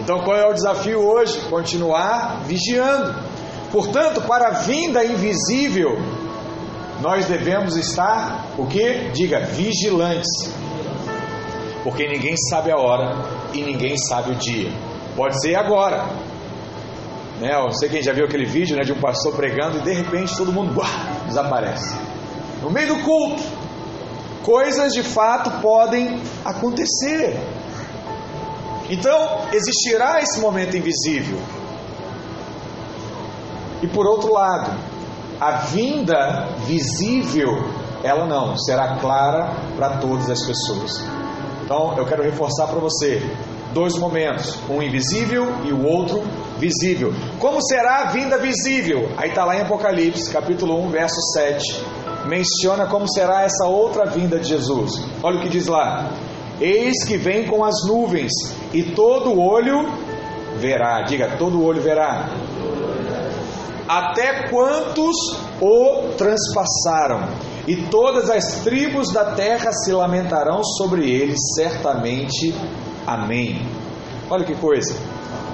Então, 0.00 0.20
qual 0.20 0.36
é 0.36 0.46
o 0.46 0.54
desafio 0.54 1.00
hoje? 1.00 1.38
Continuar 1.50 2.42
vigiando. 2.44 3.27
Portanto, 3.70 4.22
para 4.22 4.48
a 4.48 4.52
vinda 4.60 5.04
invisível, 5.04 5.98
nós 7.00 7.26
devemos 7.26 7.76
estar 7.76 8.46
o 8.56 8.66
que? 8.66 9.10
Diga, 9.12 9.40
vigilantes 9.40 10.52
porque 11.88 12.06
ninguém 12.06 12.34
sabe 12.50 12.70
a 12.70 12.76
hora 12.76 13.16
e 13.54 13.62
ninguém 13.62 13.96
sabe 13.96 14.32
o 14.32 14.34
dia. 14.34 14.70
Pode 15.16 15.40
ser 15.40 15.54
agora. 15.54 16.04
Né? 17.40 17.54
Eu 17.54 17.72
sei 17.72 17.88
quem 17.88 18.02
já 18.02 18.12
viu 18.12 18.26
aquele 18.26 18.44
vídeo 18.44 18.76
né, 18.76 18.82
de 18.82 18.92
um 18.92 19.00
pastor 19.00 19.34
pregando 19.34 19.78
e 19.78 19.80
de 19.80 19.92
repente 19.94 20.36
todo 20.36 20.52
mundo 20.52 20.78
desaparece. 21.26 21.96
No 22.62 22.70
meio 22.70 22.88
do 22.88 23.02
culto, 23.02 23.42
coisas 24.42 24.92
de 24.92 25.02
fato 25.02 25.62
podem 25.62 26.20
acontecer. 26.44 27.38
Então, 28.90 29.46
existirá 29.52 30.20
esse 30.20 30.40
momento 30.40 30.76
invisível. 30.76 31.38
E 33.82 33.86
por 33.86 34.06
outro 34.06 34.32
lado, 34.32 34.70
a 35.40 35.52
vinda 35.52 36.48
visível, 36.66 37.48
ela 38.02 38.26
não, 38.26 38.56
será 38.56 38.96
clara 38.96 39.52
para 39.76 39.98
todas 39.98 40.28
as 40.30 40.44
pessoas. 40.44 41.04
Então 41.64 41.96
eu 41.96 42.04
quero 42.06 42.22
reforçar 42.22 42.66
para 42.66 42.80
você 42.80 43.22
dois 43.72 43.96
momentos, 43.96 44.58
um 44.68 44.82
invisível 44.82 45.46
e 45.64 45.72
o 45.72 45.84
outro 45.86 46.22
visível. 46.58 47.12
Como 47.38 47.62
será 47.62 48.02
a 48.02 48.04
vinda 48.06 48.38
visível? 48.38 49.10
Aí 49.16 49.28
está 49.28 49.44
lá 49.44 49.56
em 49.56 49.60
Apocalipse, 49.60 50.30
capítulo 50.30 50.82
1, 50.86 50.90
verso 50.90 51.20
7. 51.34 51.84
Menciona 52.26 52.86
como 52.86 53.08
será 53.08 53.42
essa 53.42 53.66
outra 53.66 54.06
vinda 54.06 54.38
de 54.38 54.48
Jesus. 54.48 55.00
Olha 55.22 55.38
o 55.38 55.40
que 55.40 55.48
diz 55.48 55.66
lá: 55.66 56.10
Eis 56.60 57.04
que 57.06 57.16
vem 57.16 57.46
com 57.46 57.64
as 57.64 57.86
nuvens, 57.86 58.32
e 58.72 58.82
todo 58.82 59.38
olho 59.38 59.86
verá. 60.56 61.02
Diga, 61.02 61.36
todo 61.38 61.62
olho 61.64 61.80
verá. 61.80 62.28
Até 63.88 64.48
quantos 64.48 65.16
o 65.60 66.12
transpassaram 66.16 67.28
e 67.66 67.76
todas 67.90 68.28
as 68.28 68.62
tribos 68.62 69.12
da 69.12 69.32
terra 69.34 69.72
se 69.72 69.92
lamentarão 69.92 70.62
sobre 70.62 71.10
ele, 71.10 71.34
certamente. 71.56 72.54
Amém. 73.06 73.66
Olha 74.30 74.44
que 74.44 74.54
coisa. 74.54 74.94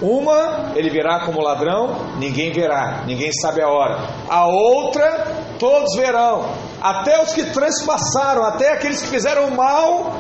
Uma, 0.03 0.73
ele 0.75 0.91
virá 0.91 1.25
como 1.25 1.41
ladrão, 1.41 1.97
ninguém 2.19 2.53
verá, 2.53 3.05
ninguém 3.07 3.31
sabe 3.33 3.63
a 3.63 3.69
hora. 3.69 4.09
A 4.29 4.47
outra, 4.47 5.27
todos 5.59 5.95
verão, 5.97 6.47
até 6.83 7.23
os 7.23 7.33
que 7.33 7.45
transpassaram, 7.45 8.45
até 8.45 8.73
aqueles 8.73 9.01
que 9.01 9.09
fizeram 9.09 9.51
mal 9.51 10.13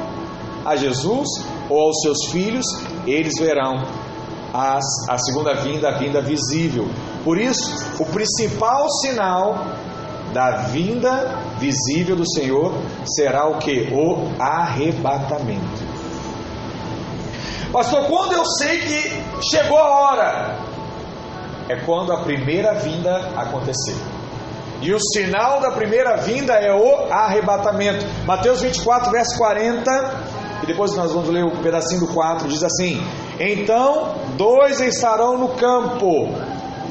a 0.64 0.76
Jesus 0.76 1.28
ou 1.68 1.80
aos 1.80 2.00
seus 2.00 2.30
filhos, 2.30 2.64
eles 3.06 3.34
verão 3.38 3.82
as, 4.52 4.84
a 5.08 5.18
segunda 5.18 5.54
vinda, 5.54 5.88
a 5.88 5.98
vinda 5.98 6.20
visível. 6.20 6.88
Por 7.24 7.38
isso, 7.38 7.74
o 7.98 8.04
principal 8.04 8.88
sinal 9.00 9.66
da 10.32 10.66
vinda 10.68 11.38
visível 11.58 12.16
do 12.16 12.28
Senhor 12.28 12.74
será 13.16 13.48
o 13.48 13.58
que? 13.58 13.88
O 13.92 14.30
arrebatamento. 14.38 15.94
Pastor, 17.72 18.06
quando 18.06 18.32
eu 18.34 18.44
sei 18.44 18.78
que 18.78 19.22
chegou 19.50 19.78
a 19.78 19.88
hora? 19.88 20.58
É 21.68 21.76
quando 21.84 22.12
a 22.12 22.18
primeira 22.18 22.74
vinda 22.74 23.16
acontecer. 23.36 23.96
E 24.82 24.92
o 24.92 24.98
sinal 25.00 25.60
da 25.60 25.70
primeira 25.70 26.16
vinda 26.16 26.52
é 26.54 26.74
o 26.74 27.10
arrebatamento. 27.10 28.04
Mateus 28.26 28.60
24, 28.60 29.10
verso 29.10 29.38
40, 29.38 29.90
e 30.62 30.66
depois 30.66 30.94
nós 30.94 31.12
vamos 31.12 31.30
ler 31.30 31.42
o 31.42 31.48
um 31.48 31.62
pedacinho 31.62 32.00
do 32.00 32.08
4, 32.08 32.48
diz 32.48 32.62
assim: 32.62 33.02
Então 33.40 34.14
dois 34.36 34.80
estarão 34.80 35.38
no 35.38 35.48
campo, 35.50 36.28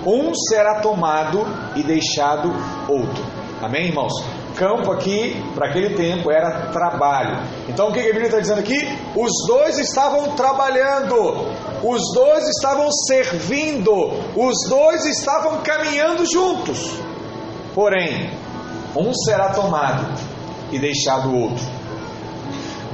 um 0.05 0.33
será 0.33 0.81
tomado 0.81 1.45
e 1.75 1.83
deixado 1.83 2.53
outro. 2.87 3.23
Amém, 3.61 3.87
irmãos? 3.87 4.13
Campo 4.55 4.91
aqui, 4.91 5.41
para 5.55 5.69
aquele 5.69 5.95
tempo, 5.95 6.31
era 6.31 6.67
trabalho. 6.71 7.39
Então 7.67 7.89
o 7.89 7.93
que 7.93 7.99
a 7.99 8.03
Bíblia 8.03 8.25
está 8.25 8.39
dizendo 8.39 8.59
aqui? 8.59 8.87
Os 9.15 9.31
dois 9.47 9.79
estavam 9.79 10.35
trabalhando, 10.35 11.15
os 11.83 12.01
dois 12.13 12.47
estavam 12.49 12.91
servindo, 12.91 13.91
os 14.35 14.69
dois 14.69 15.05
estavam 15.05 15.61
caminhando 15.61 16.23
juntos. 16.31 16.99
Porém, 17.73 18.29
um 18.95 19.11
será 19.13 19.49
tomado 19.53 20.05
e 20.71 20.77
deixado 20.77 21.29
o 21.29 21.41
outro. 21.41 21.65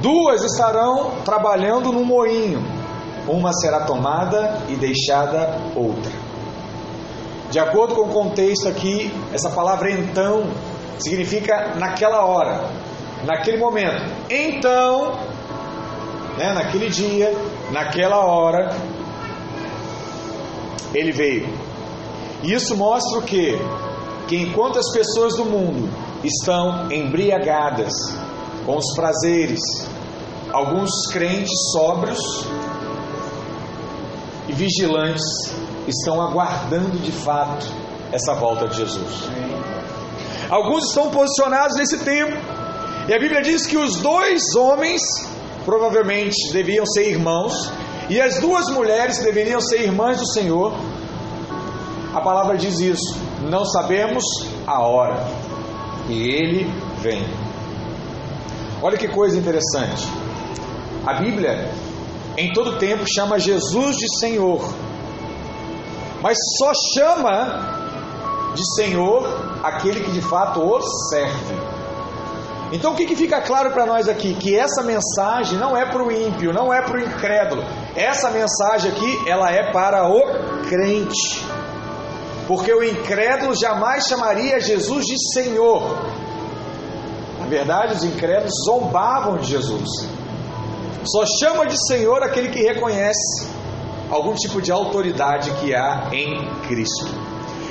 Duas 0.00 0.42
estarão 0.42 1.10
trabalhando 1.26 1.92
no 1.92 2.04
moinho, 2.04 2.64
uma 3.28 3.52
será 3.52 3.84
tomada 3.84 4.62
e 4.68 4.76
deixada 4.76 5.58
outra. 5.76 6.19
De 7.50 7.58
acordo 7.58 7.96
com 7.96 8.02
o 8.02 8.12
contexto 8.12 8.68
aqui, 8.68 9.12
essa 9.32 9.50
palavra 9.50 9.90
então 9.90 10.44
significa 10.98 11.74
naquela 11.76 12.24
hora, 12.24 12.70
naquele 13.24 13.56
momento. 13.56 14.04
Então, 14.30 15.18
né, 16.38 16.52
naquele 16.52 16.88
dia, 16.88 17.34
naquela 17.72 18.24
hora, 18.24 18.70
ele 20.94 21.10
veio. 21.10 21.48
E 22.42 22.52
isso 22.52 22.76
mostra 22.76 23.18
o 23.18 23.22
que? 23.22 23.58
Que 24.28 24.36
enquanto 24.36 24.78
as 24.78 24.90
pessoas 24.92 25.34
do 25.34 25.44
mundo 25.44 25.90
estão 26.22 26.90
embriagadas 26.90 27.92
com 28.64 28.76
os 28.76 28.94
prazeres, 28.94 29.60
alguns 30.52 30.90
crentes 31.10 31.50
sóbrios 31.72 32.46
e 34.48 34.52
vigilantes 34.52 35.24
estão 35.86 36.20
aguardando 36.20 36.98
de 36.98 37.12
fato 37.12 37.66
essa 38.12 38.34
volta 38.34 38.68
de 38.68 38.76
Jesus. 38.76 39.28
Alguns 40.48 40.88
estão 40.88 41.10
posicionados 41.10 41.76
nesse 41.76 41.98
tempo, 41.98 42.36
e 43.08 43.14
a 43.14 43.18
Bíblia 43.18 43.42
diz 43.42 43.66
que 43.66 43.76
os 43.76 43.96
dois 43.96 44.54
homens 44.56 45.02
provavelmente 45.64 46.52
deviam 46.52 46.84
ser 46.86 47.08
irmãos, 47.08 47.70
e 48.08 48.20
as 48.20 48.40
duas 48.40 48.68
mulheres 48.70 49.18
deveriam 49.18 49.60
ser 49.60 49.82
irmãs 49.82 50.18
do 50.18 50.26
Senhor. 50.26 50.74
A 52.12 52.20
palavra 52.20 52.56
diz 52.56 52.80
isso. 52.80 53.16
Não 53.48 53.64
sabemos 53.64 54.24
a 54.66 54.80
hora 54.80 55.24
que 56.06 56.12
ele 56.12 56.68
vem. 57.00 57.24
Olha 58.82 58.98
que 58.98 59.06
coisa 59.06 59.38
interessante. 59.38 60.08
A 61.06 61.14
Bíblia, 61.14 61.70
em 62.36 62.52
todo 62.52 62.78
tempo, 62.78 63.04
chama 63.06 63.38
Jesus 63.38 63.96
de 63.96 64.18
Senhor, 64.18 64.60
mas 66.22 66.36
só 66.58 66.72
chama 66.94 67.80
de 68.54 68.62
Senhor 68.74 69.60
aquele 69.62 70.00
que 70.00 70.10
de 70.10 70.20
fato 70.20 70.60
o 70.60 70.80
serve. 71.08 71.54
Então 72.72 72.92
o 72.92 72.96
que, 72.96 73.04
que 73.04 73.16
fica 73.16 73.40
claro 73.40 73.72
para 73.72 73.84
nós 73.84 74.08
aqui? 74.08 74.34
Que 74.34 74.56
essa 74.56 74.82
mensagem 74.82 75.58
não 75.58 75.76
é 75.76 75.84
para 75.84 76.02
o 76.02 76.12
ímpio, 76.12 76.52
não 76.52 76.72
é 76.72 76.80
para 76.82 76.98
o 76.98 77.00
incrédulo. 77.00 77.64
Essa 77.96 78.30
mensagem 78.30 78.92
aqui, 78.92 79.28
ela 79.28 79.50
é 79.50 79.72
para 79.72 80.08
o 80.08 80.20
crente. 80.68 81.44
Porque 82.46 82.72
o 82.72 82.82
incrédulo 82.82 83.56
jamais 83.56 84.06
chamaria 84.06 84.60
Jesus 84.60 85.04
de 85.04 85.32
Senhor. 85.32 85.82
Na 87.40 87.46
verdade, 87.46 87.94
os 87.94 88.04
incrédulos 88.04 88.52
zombavam 88.64 89.38
de 89.38 89.48
Jesus. 89.48 89.88
Só 91.04 91.24
chama 91.40 91.66
de 91.66 91.76
Senhor 91.88 92.22
aquele 92.22 92.50
que 92.50 92.60
reconhece 92.60 93.49
algum 94.10 94.34
tipo 94.34 94.60
de 94.60 94.72
autoridade 94.72 95.50
que 95.60 95.74
há 95.74 96.08
em 96.12 96.48
Cristo. 96.66 97.06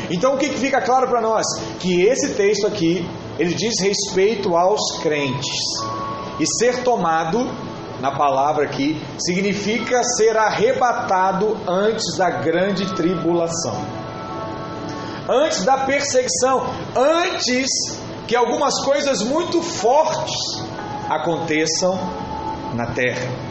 Então 0.10 0.36
o 0.36 0.38
que, 0.38 0.50
fica 0.50 0.82
claro 0.82 1.08
para 1.08 1.22
nós? 1.22 1.46
Que 1.80 2.02
esse 2.04 2.34
texto 2.34 2.66
aqui 2.66 3.08
ele 3.38 3.54
diz 3.54 3.80
respeito 3.80 4.56
aos 4.56 5.00
crentes. 5.02 5.56
E 6.40 6.46
ser 6.58 6.84
tomado, 6.84 7.50
na 8.00 8.12
palavra 8.12 8.66
aqui, 8.66 9.02
significa 9.20 10.02
ser 10.04 10.38
arrebatado 10.38 11.58
antes 11.68 12.18
da 12.18 12.30
grande 12.30 12.94
tribulação, 12.96 13.76
antes 15.28 15.64
da 15.66 15.80
perseguição, 15.80 16.66
antes 16.96 17.68
que 18.26 18.36
algumas 18.36 18.74
coisas 18.86 19.22
muito 19.22 19.62
fortes 19.62 20.36
aconteçam 21.10 22.00
na 22.74 22.86
terra. 22.88 23.49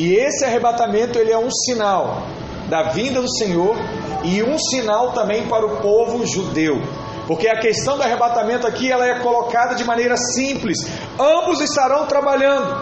E 0.00 0.14
esse 0.14 0.46
arrebatamento 0.46 1.18
ele 1.18 1.30
é 1.30 1.36
um 1.36 1.50
sinal 1.50 2.22
da 2.70 2.84
vinda 2.84 3.20
do 3.20 3.30
Senhor 3.30 3.76
e 4.24 4.42
um 4.42 4.58
sinal 4.58 5.12
também 5.12 5.46
para 5.46 5.66
o 5.66 5.76
povo 5.82 6.26
judeu. 6.26 6.80
Porque 7.26 7.46
a 7.46 7.60
questão 7.60 7.98
do 7.98 8.02
arrebatamento 8.02 8.66
aqui 8.66 8.90
ela 8.90 9.06
é 9.06 9.18
colocada 9.20 9.74
de 9.74 9.84
maneira 9.84 10.16
simples. 10.16 10.78
Ambos 11.18 11.60
estarão 11.60 12.06
trabalhando, 12.06 12.74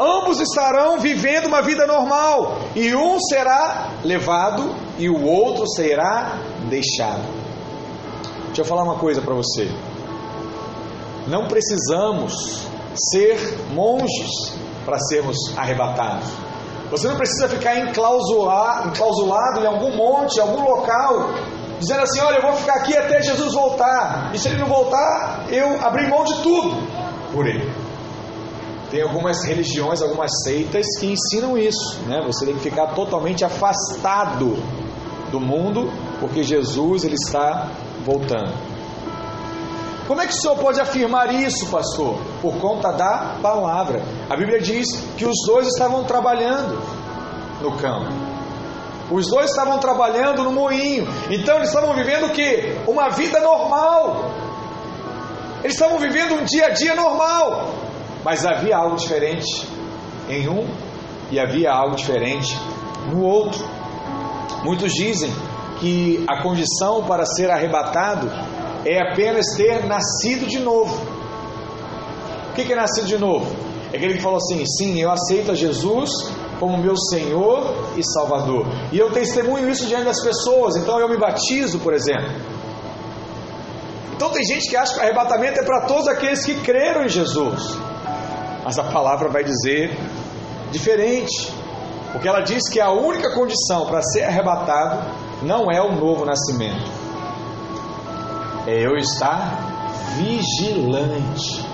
ambos 0.00 0.40
estarão 0.40 0.98
vivendo 0.98 1.44
uma 1.44 1.60
vida 1.60 1.86
normal, 1.86 2.56
e 2.74 2.94
um 2.94 3.20
será 3.20 3.90
levado 4.02 4.74
e 4.96 5.10
o 5.10 5.26
outro 5.26 5.68
será 5.68 6.38
deixado. 6.70 7.28
Deixa 8.46 8.62
eu 8.62 8.64
falar 8.64 8.82
uma 8.82 8.98
coisa 8.98 9.20
para 9.20 9.34
você. 9.34 9.70
Não 11.26 11.48
precisamos 11.48 12.66
ser 13.12 13.58
monges 13.74 14.54
para 14.86 14.98
sermos 15.00 15.36
arrebatados. 15.54 16.45
Você 16.90 17.08
não 17.08 17.16
precisa 17.16 17.48
ficar 17.48 17.76
enclausulado, 17.78 19.60
em 19.60 19.66
algum 19.66 19.96
monte, 19.96 20.36
em 20.36 20.40
algum 20.40 20.62
local, 20.62 21.30
dizendo 21.80 22.02
assim: 22.02 22.20
Olha, 22.20 22.36
eu 22.36 22.42
vou 22.42 22.52
ficar 22.52 22.74
aqui 22.74 22.96
até 22.96 23.20
Jesus 23.22 23.54
voltar, 23.54 24.30
e 24.32 24.38
se 24.38 24.48
ele 24.48 24.58
não 24.58 24.68
voltar, 24.68 25.46
eu 25.50 25.80
abri 25.84 26.08
mão 26.08 26.24
de 26.24 26.34
tudo 26.42 26.76
por 27.32 27.46
ele. 27.46 27.70
Tem 28.90 29.02
algumas 29.02 29.44
religiões, 29.44 30.00
algumas 30.00 30.30
seitas 30.44 30.86
que 31.00 31.06
ensinam 31.06 31.58
isso, 31.58 31.98
né? 32.06 32.22
Você 32.24 32.46
tem 32.46 32.54
que 32.54 32.60
ficar 32.60 32.94
totalmente 32.94 33.44
afastado 33.44 34.56
do 35.30 35.40
mundo, 35.40 35.90
porque 36.20 36.44
Jesus 36.44 37.04
ele 37.04 37.16
está 37.16 37.68
voltando. 38.04 38.75
Como 40.06 40.20
é 40.20 40.26
que 40.26 40.32
o 40.32 40.36
senhor 40.36 40.56
pode 40.58 40.80
afirmar 40.80 41.34
isso, 41.34 41.68
pastor? 41.68 42.16
Por 42.40 42.56
conta 42.58 42.92
da 42.92 43.36
palavra. 43.42 44.02
A 44.30 44.36
Bíblia 44.36 44.60
diz 44.60 44.86
que 45.16 45.24
os 45.24 45.36
dois 45.46 45.66
estavam 45.66 46.04
trabalhando 46.04 46.80
no 47.60 47.76
campo. 47.76 48.12
Os 49.10 49.28
dois 49.28 49.50
estavam 49.50 49.78
trabalhando 49.78 50.44
no 50.44 50.52
moinho. 50.52 51.06
Então 51.30 51.56
eles 51.56 51.68
estavam 51.68 51.94
vivendo 51.94 52.26
o 52.26 52.30
que? 52.30 52.76
Uma 52.86 53.08
vida 53.10 53.40
normal. 53.40 54.30
Eles 55.62 55.74
estavam 55.74 55.98
vivendo 55.98 56.34
um 56.34 56.44
dia 56.44 56.66
a 56.66 56.70
dia 56.70 56.94
normal. 56.94 57.74
Mas 58.24 58.46
havia 58.46 58.76
algo 58.76 58.96
diferente 58.96 59.66
em 60.28 60.48
um 60.48 60.68
e 61.30 61.40
havia 61.40 61.72
algo 61.72 61.96
diferente 61.96 62.56
no 63.10 63.22
outro. 63.22 63.64
Muitos 64.62 64.92
dizem 64.92 65.32
que 65.80 66.24
a 66.28 66.42
condição 66.42 67.04
para 67.04 67.24
ser 67.24 67.50
arrebatado 67.50 68.30
é 68.86 69.00
apenas 69.00 69.46
ter 69.56 69.84
nascido 69.84 70.46
de 70.46 70.60
novo. 70.60 70.96
O 72.50 72.54
que 72.54 72.72
é 72.72 72.76
nascido 72.76 73.06
de 73.06 73.18
novo? 73.18 73.54
É 73.92 73.96
aquele 73.96 74.14
que 74.14 74.22
falou 74.22 74.38
assim: 74.38 74.64
sim, 74.64 75.00
eu 75.00 75.10
aceito 75.10 75.50
a 75.50 75.54
Jesus 75.54 76.10
como 76.60 76.78
meu 76.78 76.96
Senhor 76.96 77.74
e 77.96 78.02
Salvador. 78.02 78.66
E 78.92 78.98
eu 78.98 79.10
testemunho 79.10 79.68
isso 79.68 79.86
diante 79.86 80.04
das 80.04 80.22
pessoas, 80.22 80.76
então 80.76 80.98
eu 80.98 81.08
me 81.08 81.18
batizo, 81.18 81.80
por 81.80 81.92
exemplo. 81.92 82.30
Então 84.14 84.30
tem 84.30 84.44
gente 84.44 84.70
que 84.70 84.76
acha 84.76 84.94
que 84.94 85.00
o 85.00 85.02
arrebatamento 85.02 85.60
é 85.60 85.62
para 85.62 85.82
todos 85.82 86.08
aqueles 86.08 86.44
que 86.44 86.54
creram 86.60 87.04
em 87.04 87.08
Jesus. 87.08 87.76
Mas 88.64 88.78
a 88.78 88.84
palavra 88.84 89.28
vai 89.28 89.44
dizer 89.44 89.94
diferente. 90.70 91.52
Porque 92.12 92.26
ela 92.26 92.40
diz 92.40 92.66
que 92.70 92.80
a 92.80 92.90
única 92.90 93.34
condição 93.34 93.84
para 93.86 94.00
ser 94.00 94.22
arrebatado 94.22 95.04
não 95.42 95.70
é 95.70 95.82
o 95.82 95.92
novo 95.92 96.24
nascimento. 96.24 96.95
É 98.66 98.84
eu 98.84 98.96
estar 98.96 99.84
vigilante. 100.16 101.64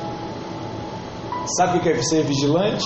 Sabe 1.57 1.79
o 1.79 1.81
que 1.81 1.89
é 1.89 2.03
ser 2.03 2.25
vigilante? 2.25 2.85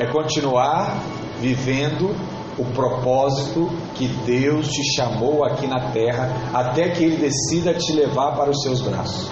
é 0.00 0.06
continuar 0.06 0.96
vivendo 1.38 2.16
o 2.58 2.64
propósito 2.72 3.70
que 3.94 4.08
Deus 4.08 4.66
te 4.66 4.82
chamou 4.96 5.44
aqui 5.44 5.66
na 5.66 5.92
terra, 5.92 6.50
até 6.54 6.88
que 6.88 7.04
Ele 7.04 7.18
decida 7.18 7.74
te 7.74 7.92
levar 7.92 8.34
para 8.34 8.50
os 8.50 8.62
seus 8.62 8.80
braços. 8.80 9.30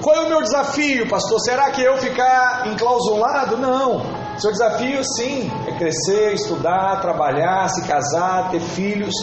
Qual 0.00 0.16
é 0.16 0.20
o 0.22 0.28
meu 0.28 0.42
desafio, 0.42 1.08
pastor? 1.08 1.40
Será 1.40 1.70
que 1.70 1.82
eu 1.82 1.96
ficar 1.98 2.66
enclausulado? 2.66 3.58
Não. 3.58 4.02
Seu 4.38 4.50
desafio, 4.50 5.02
sim, 5.04 5.50
é 5.66 5.72
crescer, 5.72 6.32
estudar, 6.32 7.00
trabalhar, 7.00 7.68
se 7.68 7.86
casar, 7.86 8.50
ter 8.50 8.60
filhos, 8.60 9.14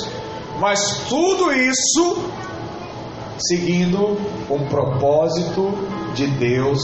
mas 0.62 1.06
tudo 1.10 1.52
isso 1.52 2.24
seguindo 3.40 4.16
um 4.48 4.68
propósito 4.70 5.74
de 6.14 6.28
Deus 6.28 6.80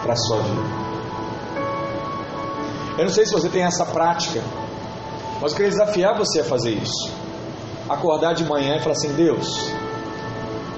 para 0.00 0.12
a 0.12 0.16
sua 0.16 0.38
vida. 0.42 0.86
Eu 2.96 3.04
não 3.06 3.10
sei 3.10 3.26
se 3.26 3.32
você 3.32 3.48
tem 3.48 3.64
essa 3.64 3.84
prática, 3.84 4.40
mas 5.42 5.50
eu 5.50 5.56
queria 5.56 5.72
desafiar 5.72 6.16
você 6.16 6.38
a 6.40 6.44
fazer 6.44 6.70
isso. 6.70 7.12
Acordar 7.88 8.32
de 8.32 8.44
manhã 8.44 8.76
e 8.76 8.80
falar 8.80 8.92
assim: 8.92 9.12
Deus, 9.14 9.72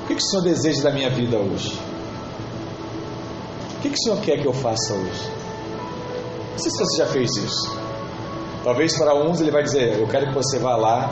o 0.02 0.06
que, 0.06 0.14
que 0.14 0.22
o 0.22 0.26
Senhor 0.26 0.42
deseja 0.42 0.82
da 0.82 0.90
minha 0.90 1.10
vida 1.10 1.36
hoje? 1.36 1.78
O 3.76 3.80
que, 3.82 3.90
que 3.90 3.94
o 3.94 3.98
Senhor 3.98 4.20
quer 4.22 4.40
que 4.40 4.46
eu 4.46 4.54
faça 4.54 4.94
hoje? 4.94 5.30
Não 6.52 6.58
sei 6.58 6.70
se 6.70 6.78
você 6.78 6.96
já 6.96 7.06
fez 7.06 7.30
isso. 7.36 7.78
Talvez 8.64 8.96
para 8.96 9.14
uns 9.14 9.38
ele 9.38 9.50
vai 9.50 9.62
dizer: 9.62 10.00
Eu 10.00 10.08
quero 10.08 10.28
que 10.28 10.34
você 10.34 10.58
vá 10.58 10.76
lá, 10.76 11.10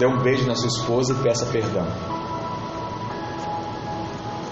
dê 0.00 0.06
um 0.06 0.18
beijo 0.22 0.46
na 0.46 0.54
sua 0.54 0.68
esposa 0.68 1.12
e 1.12 1.16
peça 1.16 1.44
perdão. 1.52 1.86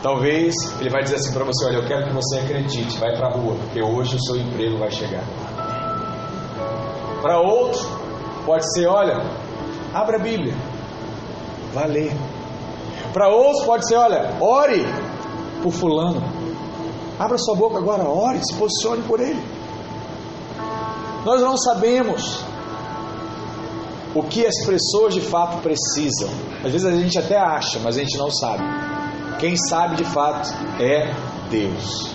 Talvez 0.03 0.55
ele 0.79 0.91
vai 0.91 1.03
dizer 1.03 1.17
assim 1.17 1.33
para 1.33 1.45
você: 1.45 1.65
Olha, 1.65 1.77
eu 1.77 1.87
quero 1.87 2.07
que 2.07 2.13
você 2.13 2.39
acredite, 2.39 2.99
vai 2.99 3.17
para 3.17 3.29
a 3.29 3.31
rua, 3.31 3.57
porque 3.57 3.83
hoje 3.83 4.17
o 4.17 4.23
seu 4.23 4.37
emprego 4.37 4.79
vai 4.79 4.91
chegar. 4.91 5.25
Para 7.23 7.41
outro, 7.41 7.81
pode 8.45 8.71
ser: 8.75 8.87
Olha, 8.87 9.25
abra 9.95 10.19
a 10.19 10.23
Bíblia, 10.23 10.55
vá 11.73 11.87
ler. 11.87 12.15
Para 13.15 13.29
outros, 13.29 13.65
pode 13.65 13.89
ser: 13.89 13.97
Olha, 13.97 14.37
ore 14.39 14.85
por 15.63 15.73
Fulano, 15.73 16.23
abra 17.19 17.39
sua 17.39 17.57
boca 17.57 17.79
agora, 17.79 18.05
ore, 18.05 18.39
se 18.45 18.55
posicione 18.55 19.03
por 19.05 19.19
ele. 19.19 19.43
Nós 21.25 21.41
não 21.41 21.57
sabemos 21.57 22.45
o 24.19 24.23
que 24.25 24.45
as 24.45 24.67
pessoas 24.67 25.15
de 25.15 25.21
fato 25.21 25.59
precisam. 25.63 26.29
Às 26.65 26.73
vezes 26.73 26.85
a 26.85 26.91
gente 26.91 27.19
até 27.19 27.39
acha, 27.39 27.79
mas 27.79 27.97
a 27.97 28.01
gente 28.01 28.19
não 28.19 28.31
sabe. 28.31 28.65
Quem 29.39 29.57
sabe 29.57 29.97
de 29.97 30.05
fato 30.05 30.53
é 30.81 31.15
Deus. 31.49 32.11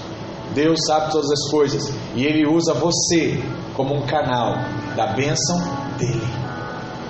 Deus 0.54 0.80
sabe 0.86 1.12
todas 1.12 1.32
as 1.32 1.50
coisas 1.50 1.94
e 2.16 2.26
Ele 2.26 2.46
usa 2.46 2.74
você 2.74 3.42
como 3.76 3.96
um 3.96 4.06
canal 4.06 4.54
da 4.96 5.08
bênção 5.13 5.58
dele. 5.98 6.28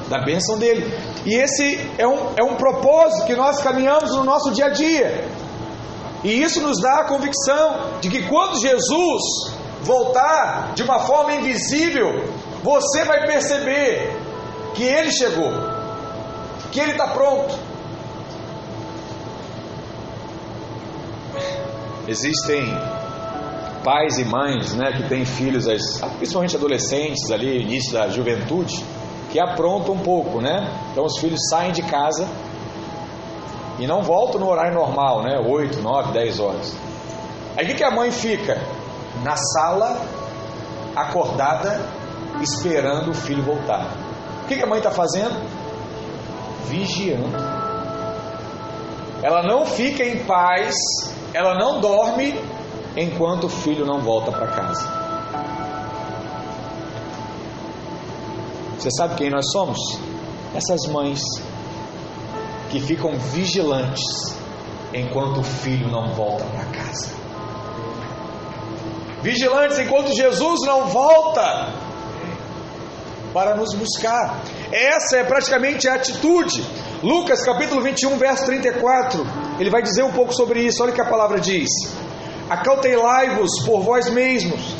Da 0.09 0.23
bênção 0.23 0.59
dele. 0.59 0.85
E 1.25 1.33
esse 1.33 1.79
é 1.97 2.07
um, 2.07 2.29
é 2.37 2.43
um 2.43 2.55
propósito 2.55 3.25
que 3.25 3.35
nós 3.35 3.61
caminhamos 3.61 4.11
no 4.11 4.23
nosso 4.23 4.51
dia 4.51 4.65
a 4.65 4.69
dia. 4.69 5.27
E 6.23 6.41
isso 6.41 6.61
nos 6.61 6.79
dá 6.79 6.99
a 6.99 7.03
convicção 7.05 7.99
de 7.99 8.09
que 8.09 8.27
quando 8.29 8.59
Jesus 8.59 9.21
voltar 9.81 10.73
de 10.75 10.83
uma 10.83 10.99
forma 10.99 11.33
invisível, 11.33 12.23
você 12.63 13.03
vai 13.03 13.25
perceber 13.25 14.22
que 14.73 14.83
Ele 14.83 15.11
chegou, 15.11 15.51
que 16.71 16.79
Ele 16.79 16.91
está 16.91 17.07
pronto. 17.07 17.57
Existem 22.07 22.65
pais 23.83 24.17
e 24.17 24.25
mães 24.25 24.73
né, 24.73 24.91
que 24.93 25.07
têm 25.07 25.25
filhos, 25.25 25.65
principalmente 26.17 26.55
adolescentes 26.55 27.29
ali, 27.31 27.61
início 27.61 27.93
da 27.93 28.09
juventude, 28.09 28.83
que 29.31 29.39
aprontam 29.39 29.95
um 29.95 29.99
pouco, 29.99 30.41
né? 30.41 30.67
Então 30.91 31.05
os 31.05 31.17
filhos 31.17 31.39
saem 31.49 31.71
de 31.71 31.81
casa 31.83 32.27
e 33.79 33.87
não 33.87 34.01
voltam 34.01 34.39
no 34.39 34.49
horário 34.49 34.73
normal, 34.73 35.23
né? 35.23 35.39
8, 35.39 35.81
9, 35.81 36.11
10 36.11 36.39
horas. 36.39 36.75
Aí 37.57 37.65
o 37.65 37.67
que, 37.67 37.75
que 37.75 37.83
a 37.83 37.91
mãe 37.91 38.11
fica? 38.11 38.61
Na 39.23 39.35
sala, 39.35 39.99
acordada, 40.95 41.81
esperando 42.41 43.11
o 43.11 43.13
filho 43.13 43.43
voltar. 43.43 44.02
O 44.43 44.45
que, 44.45 44.61
a 44.61 44.67
mãe 44.67 44.79
está 44.79 44.91
fazendo? 44.91 45.41
Vigiando. 46.65 47.37
Ela 49.21 49.41
não 49.41 49.65
fica 49.65 50.03
em 50.03 50.25
paz, 50.25 50.75
ela 51.33 51.55
não 51.55 51.79
dorme 51.79 52.37
enquanto 52.97 53.45
o 53.45 53.49
filho 53.49 53.85
não 53.85 54.01
volta 54.01 54.31
para 54.31 54.47
casa. 54.47 55.03
Você 58.77 58.91
sabe 58.91 59.15
quem 59.15 59.29
nós 59.29 59.49
somos? 59.49 59.79
Essas 60.53 60.91
mães 60.91 61.21
que 62.69 62.81
ficam 62.81 63.17
vigilantes 63.17 64.03
enquanto 64.93 65.39
o 65.39 65.43
filho 65.43 65.89
não 65.89 66.09
volta 66.09 66.43
para 66.43 66.65
casa. 66.65 67.13
Vigilantes 69.21 69.79
enquanto 69.79 70.13
Jesus 70.13 70.59
não 70.65 70.87
volta 70.87 71.71
para 73.33 73.55
nos 73.55 73.73
buscar. 73.73 74.43
Essa 74.71 75.17
é 75.17 75.23
praticamente 75.23 75.87
a 75.87 75.95
atitude. 75.95 76.63
Lucas 77.01 77.43
capítulo 77.43 77.81
21, 77.81 78.17
verso 78.17 78.45
34, 78.45 79.25
ele 79.59 79.69
vai 79.69 79.81
dizer 79.81 80.03
um 80.03 80.11
pouco 80.11 80.33
sobre 80.33 80.61
isso. 80.61 80.81
Olha 80.83 80.91
o 80.91 80.95
que 80.95 81.01
a 81.01 81.09
palavra 81.09 81.39
diz: 81.39 81.69
Acautelai-vos 82.49 83.65
por 83.65 83.81
vós 83.81 84.09
mesmos, 84.09 84.75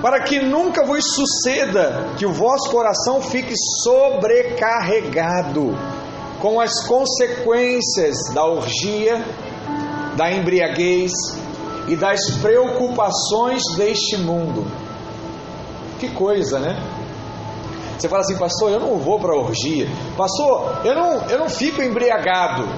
para 0.00 0.22
que 0.22 0.38
nunca 0.40 0.84
vos 0.84 1.04
suceda 1.04 2.10
que 2.16 2.24
o 2.24 2.32
vosso 2.32 2.70
coração 2.70 3.20
fique 3.20 3.54
sobrecarregado 3.82 5.76
com 6.40 6.60
as 6.60 6.86
consequências 6.86 8.16
da 8.32 8.46
orgia, 8.46 9.24
da 10.16 10.30
embriaguez 10.30 11.12
e 11.88 11.96
das 11.96 12.30
preocupações 12.40 13.62
deste 13.76 14.16
mundo. 14.16 14.66
Que 15.98 16.08
coisa, 16.10 16.58
né? 16.58 16.76
Você 17.98 18.08
fala 18.08 18.20
assim, 18.20 18.36
pastor, 18.36 18.70
eu 18.70 18.80
não 18.80 18.98
vou 18.98 19.18
para 19.18 19.34
orgia. 19.34 19.88
Pastor, 20.16 20.80
eu 20.84 20.94
não, 20.94 21.22
eu 21.28 21.38
não 21.38 21.48
fico 21.48 21.82
embriagado. 21.82 22.68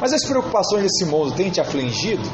Mas 0.00 0.12
as 0.12 0.24
preocupações 0.26 0.82
desse 0.82 1.06
mundo 1.06 1.34
têm 1.34 1.50
te 1.50 1.60
afligido? 1.60 2.28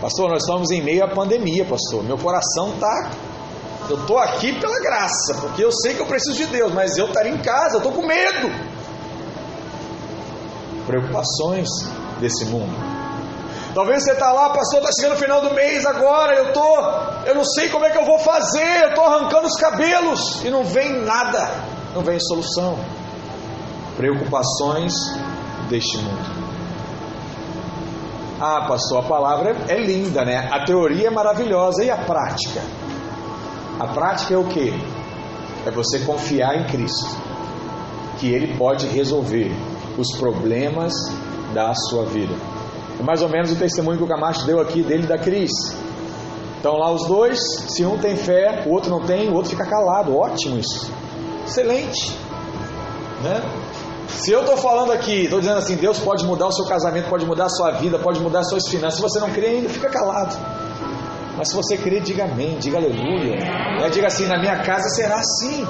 Pastor, 0.00 0.30
nós 0.30 0.42
estamos 0.42 0.70
em 0.70 0.80
meio 0.80 1.04
à 1.04 1.08
pandemia, 1.08 1.64
pastor. 1.64 2.02
Meu 2.04 2.16
coração 2.16 2.72
está. 2.74 3.10
Eu 3.88 3.96
estou 4.00 4.18
aqui 4.18 4.58
pela 4.60 4.78
graça, 4.78 5.34
porque 5.40 5.64
eu 5.64 5.72
sei 5.72 5.94
que 5.94 6.00
eu 6.00 6.06
preciso 6.06 6.36
de 6.36 6.46
Deus, 6.46 6.72
mas 6.72 6.96
eu 6.96 7.06
estaria 7.06 7.32
em 7.32 7.38
casa, 7.38 7.74
eu 7.74 7.78
estou 7.78 7.92
com 7.92 8.06
medo. 8.06 8.48
Preocupações 10.86 11.68
desse 12.20 12.44
mundo. 12.44 12.99
Talvez 13.80 14.04
você 14.04 14.12
está 14.12 14.30
lá, 14.30 14.50
pastor, 14.50 14.80
está 14.80 14.90
chegando 14.92 15.16
o 15.16 15.18
final 15.18 15.40
do 15.40 15.54
mês 15.54 15.86
agora, 15.86 16.34
eu 16.34 16.52
tô, 16.52 16.80
eu 17.24 17.34
não 17.34 17.44
sei 17.46 17.70
como 17.70 17.86
é 17.86 17.90
que 17.90 17.96
eu 17.96 18.04
vou 18.04 18.18
fazer, 18.18 18.82
eu 18.82 18.88
estou 18.90 19.06
arrancando 19.06 19.46
os 19.46 19.56
cabelos 19.56 20.44
e 20.44 20.50
não 20.50 20.62
vem 20.62 21.00
nada, 21.02 21.50
não 21.94 22.02
vem 22.02 22.20
solução. 22.20 22.78
Preocupações 23.96 24.92
deste 25.70 25.96
mundo. 25.96 26.20
Ah, 28.38 28.66
pastor, 28.68 29.02
a 29.02 29.08
palavra 29.08 29.56
é 29.66 29.78
linda, 29.78 30.26
né? 30.26 30.50
A 30.52 30.62
teoria 30.62 31.06
é 31.06 31.10
maravilhosa 31.10 31.82
e 31.82 31.90
a 31.90 31.96
prática? 31.96 32.60
A 33.78 33.86
prática 33.86 34.34
é 34.34 34.36
o 34.36 34.44
que? 34.44 34.74
É 35.64 35.70
você 35.70 36.00
confiar 36.00 36.54
em 36.54 36.66
Cristo, 36.66 37.16
que 38.18 38.30
Ele 38.30 38.58
pode 38.58 38.86
resolver 38.88 39.50
os 39.96 40.18
problemas 40.18 40.92
da 41.54 41.72
sua 41.72 42.04
vida. 42.04 42.49
É 43.00 43.02
mais 43.02 43.22
ou 43.22 43.30
menos 43.30 43.50
o 43.50 43.56
testemunho 43.56 43.96
que 43.96 44.04
o 44.04 44.06
Camacho 44.06 44.44
deu 44.44 44.60
aqui 44.60 44.82
dele 44.82 45.06
da 45.06 45.16
Cris. 45.16 45.50
Então 46.58 46.76
lá 46.76 46.92
os 46.92 47.06
dois, 47.06 47.38
se 47.68 47.82
um 47.82 47.96
tem 47.96 48.14
fé, 48.14 48.64
o 48.66 48.70
outro 48.70 48.90
não 48.90 49.00
tem, 49.06 49.30
o 49.30 49.34
outro 49.34 49.50
fica 49.50 49.64
calado. 49.64 50.14
Ótimo 50.14 50.58
isso. 50.58 50.92
Excelente. 51.46 52.14
Né? 53.22 53.42
Se 54.08 54.30
eu 54.32 54.40
estou 54.40 54.58
falando 54.58 54.92
aqui, 54.92 55.24
estou 55.24 55.40
dizendo 55.40 55.56
assim, 55.56 55.76
Deus 55.76 55.98
pode 55.98 56.26
mudar 56.26 56.48
o 56.48 56.52
seu 56.52 56.66
casamento, 56.66 57.08
pode 57.08 57.24
mudar 57.24 57.46
a 57.46 57.48
sua 57.48 57.70
vida, 57.70 57.98
pode 57.98 58.20
mudar 58.20 58.40
as 58.40 58.50
suas 58.50 58.68
finanças. 58.68 58.96
Se 58.96 59.02
você 59.02 59.18
não 59.18 59.30
crê 59.30 59.46
ainda, 59.46 59.70
fica 59.70 59.88
calado. 59.88 60.36
Mas 61.38 61.48
se 61.48 61.56
você 61.56 61.78
crê, 61.78 62.00
diga 62.00 62.24
amém, 62.24 62.58
diga 62.58 62.76
aleluia. 62.76 63.36
Né? 63.36 63.88
Diga 63.90 64.08
assim, 64.08 64.26
na 64.26 64.38
minha 64.38 64.58
casa 64.62 64.90
será 64.90 65.16
assim. 65.16 65.66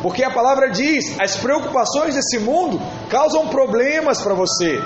Porque 0.00 0.22
a 0.22 0.30
palavra 0.30 0.70
diz: 0.70 1.18
as 1.18 1.36
preocupações 1.36 2.14
desse 2.14 2.38
mundo 2.38 2.80
causam 3.08 3.48
problemas 3.48 4.20
para 4.20 4.34
você. 4.34 4.80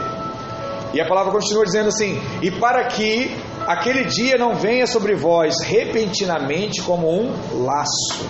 E 0.92 1.00
a 1.00 1.06
palavra 1.06 1.32
continua 1.32 1.64
dizendo 1.64 1.88
assim: 1.88 2.20
E 2.42 2.50
para 2.50 2.84
que 2.84 3.36
aquele 3.66 4.04
dia 4.04 4.36
não 4.36 4.54
venha 4.54 4.86
sobre 4.86 5.14
vós 5.14 5.60
repentinamente 5.62 6.82
como 6.82 7.08
um 7.08 7.32
laço. 7.64 8.26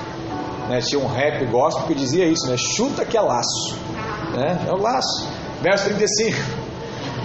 Né? 0.68 0.80
Tinha 0.80 1.00
um 1.00 1.06
rap 1.06 1.44
gospel 1.46 1.86
que 1.86 1.94
dizia 1.94 2.26
isso, 2.26 2.46
né? 2.46 2.56
Chuta 2.56 3.04
que 3.04 3.16
é 3.16 3.20
laço. 3.20 3.76
Né? 4.34 4.66
É 4.68 4.72
o 4.72 4.76
laço. 4.76 5.26
Verso 5.62 5.86
35. 5.86 6.36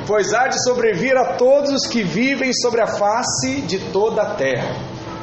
Pois 0.07 0.33
há 0.33 0.47
de 0.47 0.63
sobrevir 0.63 1.17
a 1.17 1.33
todos 1.33 1.71
os 1.71 1.87
que 1.87 2.03
vivem 2.03 2.53
sobre 2.53 2.81
a 2.81 2.87
face 2.87 3.61
de 3.61 3.79
toda 3.91 4.21
a 4.21 4.35
terra. 4.35 4.75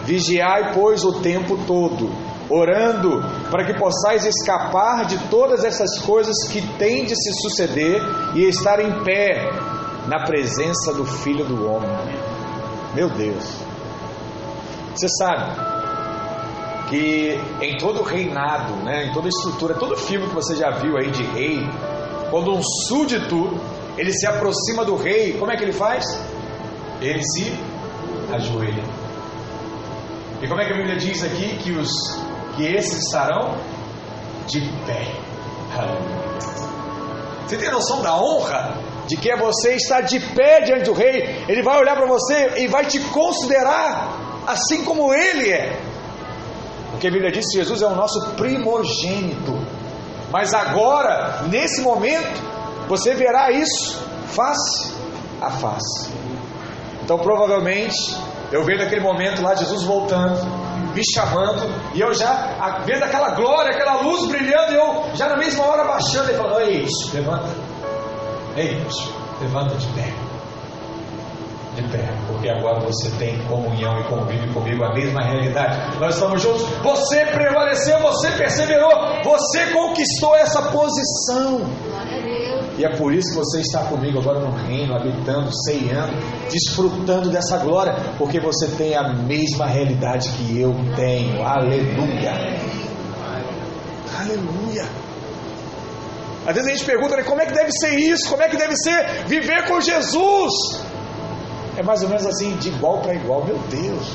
Vigiai, 0.04 0.72
pois, 0.74 1.04
o 1.04 1.20
tempo 1.20 1.56
todo, 1.64 2.10
orando, 2.50 3.22
para 3.48 3.64
que 3.64 3.78
possais 3.78 4.26
escapar 4.26 5.06
de 5.06 5.16
todas 5.28 5.64
essas 5.64 6.00
coisas 6.00 6.34
que 6.50 6.60
têm 6.76 7.04
de 7.04 7.14
se 7.14 7.32
suceder 7.40 8.02
e 8.34 8.44
estar 8.48 8.80
em 8.80 9.04
pé 9.04 9.48
na 10.06 10.24
presença 10.24 10.92
do 10.94 11.04
Filho 11.04 11.44
do 11.44 11.66
Homem. 11.66 11.90
Meu 12.94 13.08
Deus. 13.08 13.56
Você 14.94 15.08
sabe 15.08 15.72
que 16.88 17.40
em 17.60 17.78
todo 17.78 18.02
reinado, 18.02 18.74
né, 18.84 19.06
em 19.06 19.12
toda 19.12 19.28
estrutura, 19.28 19.74
todo 19.74 19.96
filme 19.96 20.28
que 20.28 20.34
você 20.34 20.54
já 20.56 20.70
viu 20.70 20.96
aí 20.96 21.10
de 21.10 21.22
rei, 21.22 21.66
quando 22.30 22.52
um 22.52 22.62
súdito 22.62 23.58
ele 23.96 24.12
se 24.12 24.26
aproxima 24.26 24.84
do 24.84 24.96
rei, 24.96 25.34
como 25.38 25.50
é 25.50 25.56
que 25.56 25.64
ele 25.64 25.72
faz? 25.72 26.04
Ele 27.00 27.22
se 27.22 27.52
ajoelha. 28.32 28.84
E 30.42 30.48
como 30.48 30.60
é 30.60 30.66
que 30.66 30.72
a 30.72 30.76
Bíblia 30.76 30.96
diz 30.96 31.22
aqui 31.22 31.56
que 31.58 31.72
os 31.72 31.90
que 32.56 32.64
esses 32.64 33.06
estarão 33.06 33.54
de 34.46 34.60
pé? 34.86 35.06
Você 37.46 37.56
tem 37.56 37.70
noção 37.70 38.02
da 38.02 38.14
honra 38.16 38.76
de 39.12 39.18
que 39.18 39.36
você 39.36 39.74
estar 39.74 40.00
de 40.00 40.18
pé 40.18 40.62
diante 40.62 40.84
do 40.84 40.94
rei, 40.94 41.44
ele 41.46 41.62
vai 41.62 41.78
olhar 41.78 41.94
para 41.94 42.06
você 42.06 42.54
e 42.56 42.66
vai 42.66 42.86
te 42.86 42.98
considerar 42.98 44.42
assim 44.46 44.84
como 44.84 45.12
ele 45.12 45.50
é. 45.50 45.78
Porque 46.90 47.08
a 47.08 47.10
Bíblia 47.10 47.30
diz 47.30 47.44
que 47.50 47.58
Jesus 47.58 47.82
é 47.82 47.86
o 47.86 47.94
nosso 47.94 48.30
primogênito. 48.36 49.52
Mas 50.30 50.54
agora, 50.54 51.42
nesse 51.50 51.82
momento, 51.82 52.40
Você 52.88 53.14
verá 53.14 53.50
isso 53.50 54.02
face 54.28 54.92
a 55.40 55.50
face. 55.50 56.10
Então, 57.02 57.18
provavelmente, 57.18 58.16
eu 58.50 58.64
vejo 58.64 58.82
naquele 58.82 59.00
momento 59.00 59.40
lá 59.40 59.54
Jesus 59.54 59.82
voltando, 59.84 60.44
me 60.94 61.02
chamando, 61.14 61.62
e 61.94 62.00
eu 62.00 62.12
já 62.12 62.82
vendo 62.84 63.02
aquela 63.02 63.34
glória, 63.34 63.72
aquela 63.72 64.02
luz 64.02 64.26
brilhando, 64.26 64.72
e 64.72 64.76
eu 64.76 65.04
já 65.14 65.28
na 65.28 65.36
mesma 65.36 65.64
hora 65.64 65.84
baixando 65.84 66.32
e 66.32 66.34
falando: 66.34 66.60
Ei, 66.60 66.86
levanta, 67.14 67.48
ei, 68.56 68.80
levanta 69.40 69.74
de 69.76 69.86
pé 69.88 70.12
de 71.74 71.82
pé, 71.88 72.06
porque 72.26 72.48
agora 72.50 72.80
você 72.80 73.10
tem 73.18 73.38
comunhão 73.46 73.98
e 74.00 74.04
convive 74.04 74.46
comigo 74.52 74.84
a 74.84 74.92
mesma 74.92 75.22
realidade. 75.22 75.98
Nós 75.98 76.14
estamos 76.14 76.42
juntos. 76.42 76.62
Você 76.82 77.24
prevaleceu, 77.26 77.98
você 78.00 78.30
perseverou, 78.32 78.90
você 79.24 79.66
conquistou 79.72 80.34
essa 80.36 80.62
posição. 80.62 81.62
E 82.78 82.84
é 82.84 82.96
por 82.96 83.14
isso 83.14 83.30
que 83.30 83.36
você 83.36 83.60
está 83.60 83.84
comigo 83.84 84.18
agora 84.18 84.40
no 84.40 84.50
reino, 84.66 84.94
habitando, 84.94 85.50
ceiando, 85.64 86.12
desfrutando 86.50 87.30
dessa 87.30 87.58
glória, 87.58 87.94
porque 88.18 88.40
você 88.40 88.66
tem 88.68 88.94
a 88.94 89.12
mesma 89.12 89.66
realidade 89.66 90.30
que 90.30 90.60
eu 90.60 90.74
tenho. 90.96 91.42
Aleluia. 91.46 92.32
Aleluia. 94.18 95.11
Às 96.46 96.54
vezes 96.54 96.70
a 96.70 96.72
gente 96.74 96.84
pergunta, 96.84 97.16
né, 97.16 97.22
como 97.22 97.40
é 97.40 97.46
que 97.46 97.52
deve 97.52 97.70
ser 97.72 97.94
isso? 97.94 98.28
Como 98.28 98.42
é 98.42 98.48
que 98.48 98.56
deve 98.56 98.76
ser 98.76 99.24
viver 99.26 99.66
com 99.68 99.80
Jesus? 99.80 100.52
É 101.76 101.82
mais 101.82 102.02
ou 102.02 102.08
menos 102.08 102.26
assim, 102.26 102.56
de 102.56 102.68
igual 102.68 102.98
para 103.00 103.14
igual. 103.14 103.44
Meu 103.44 103.58
Deus. 103.70 104.12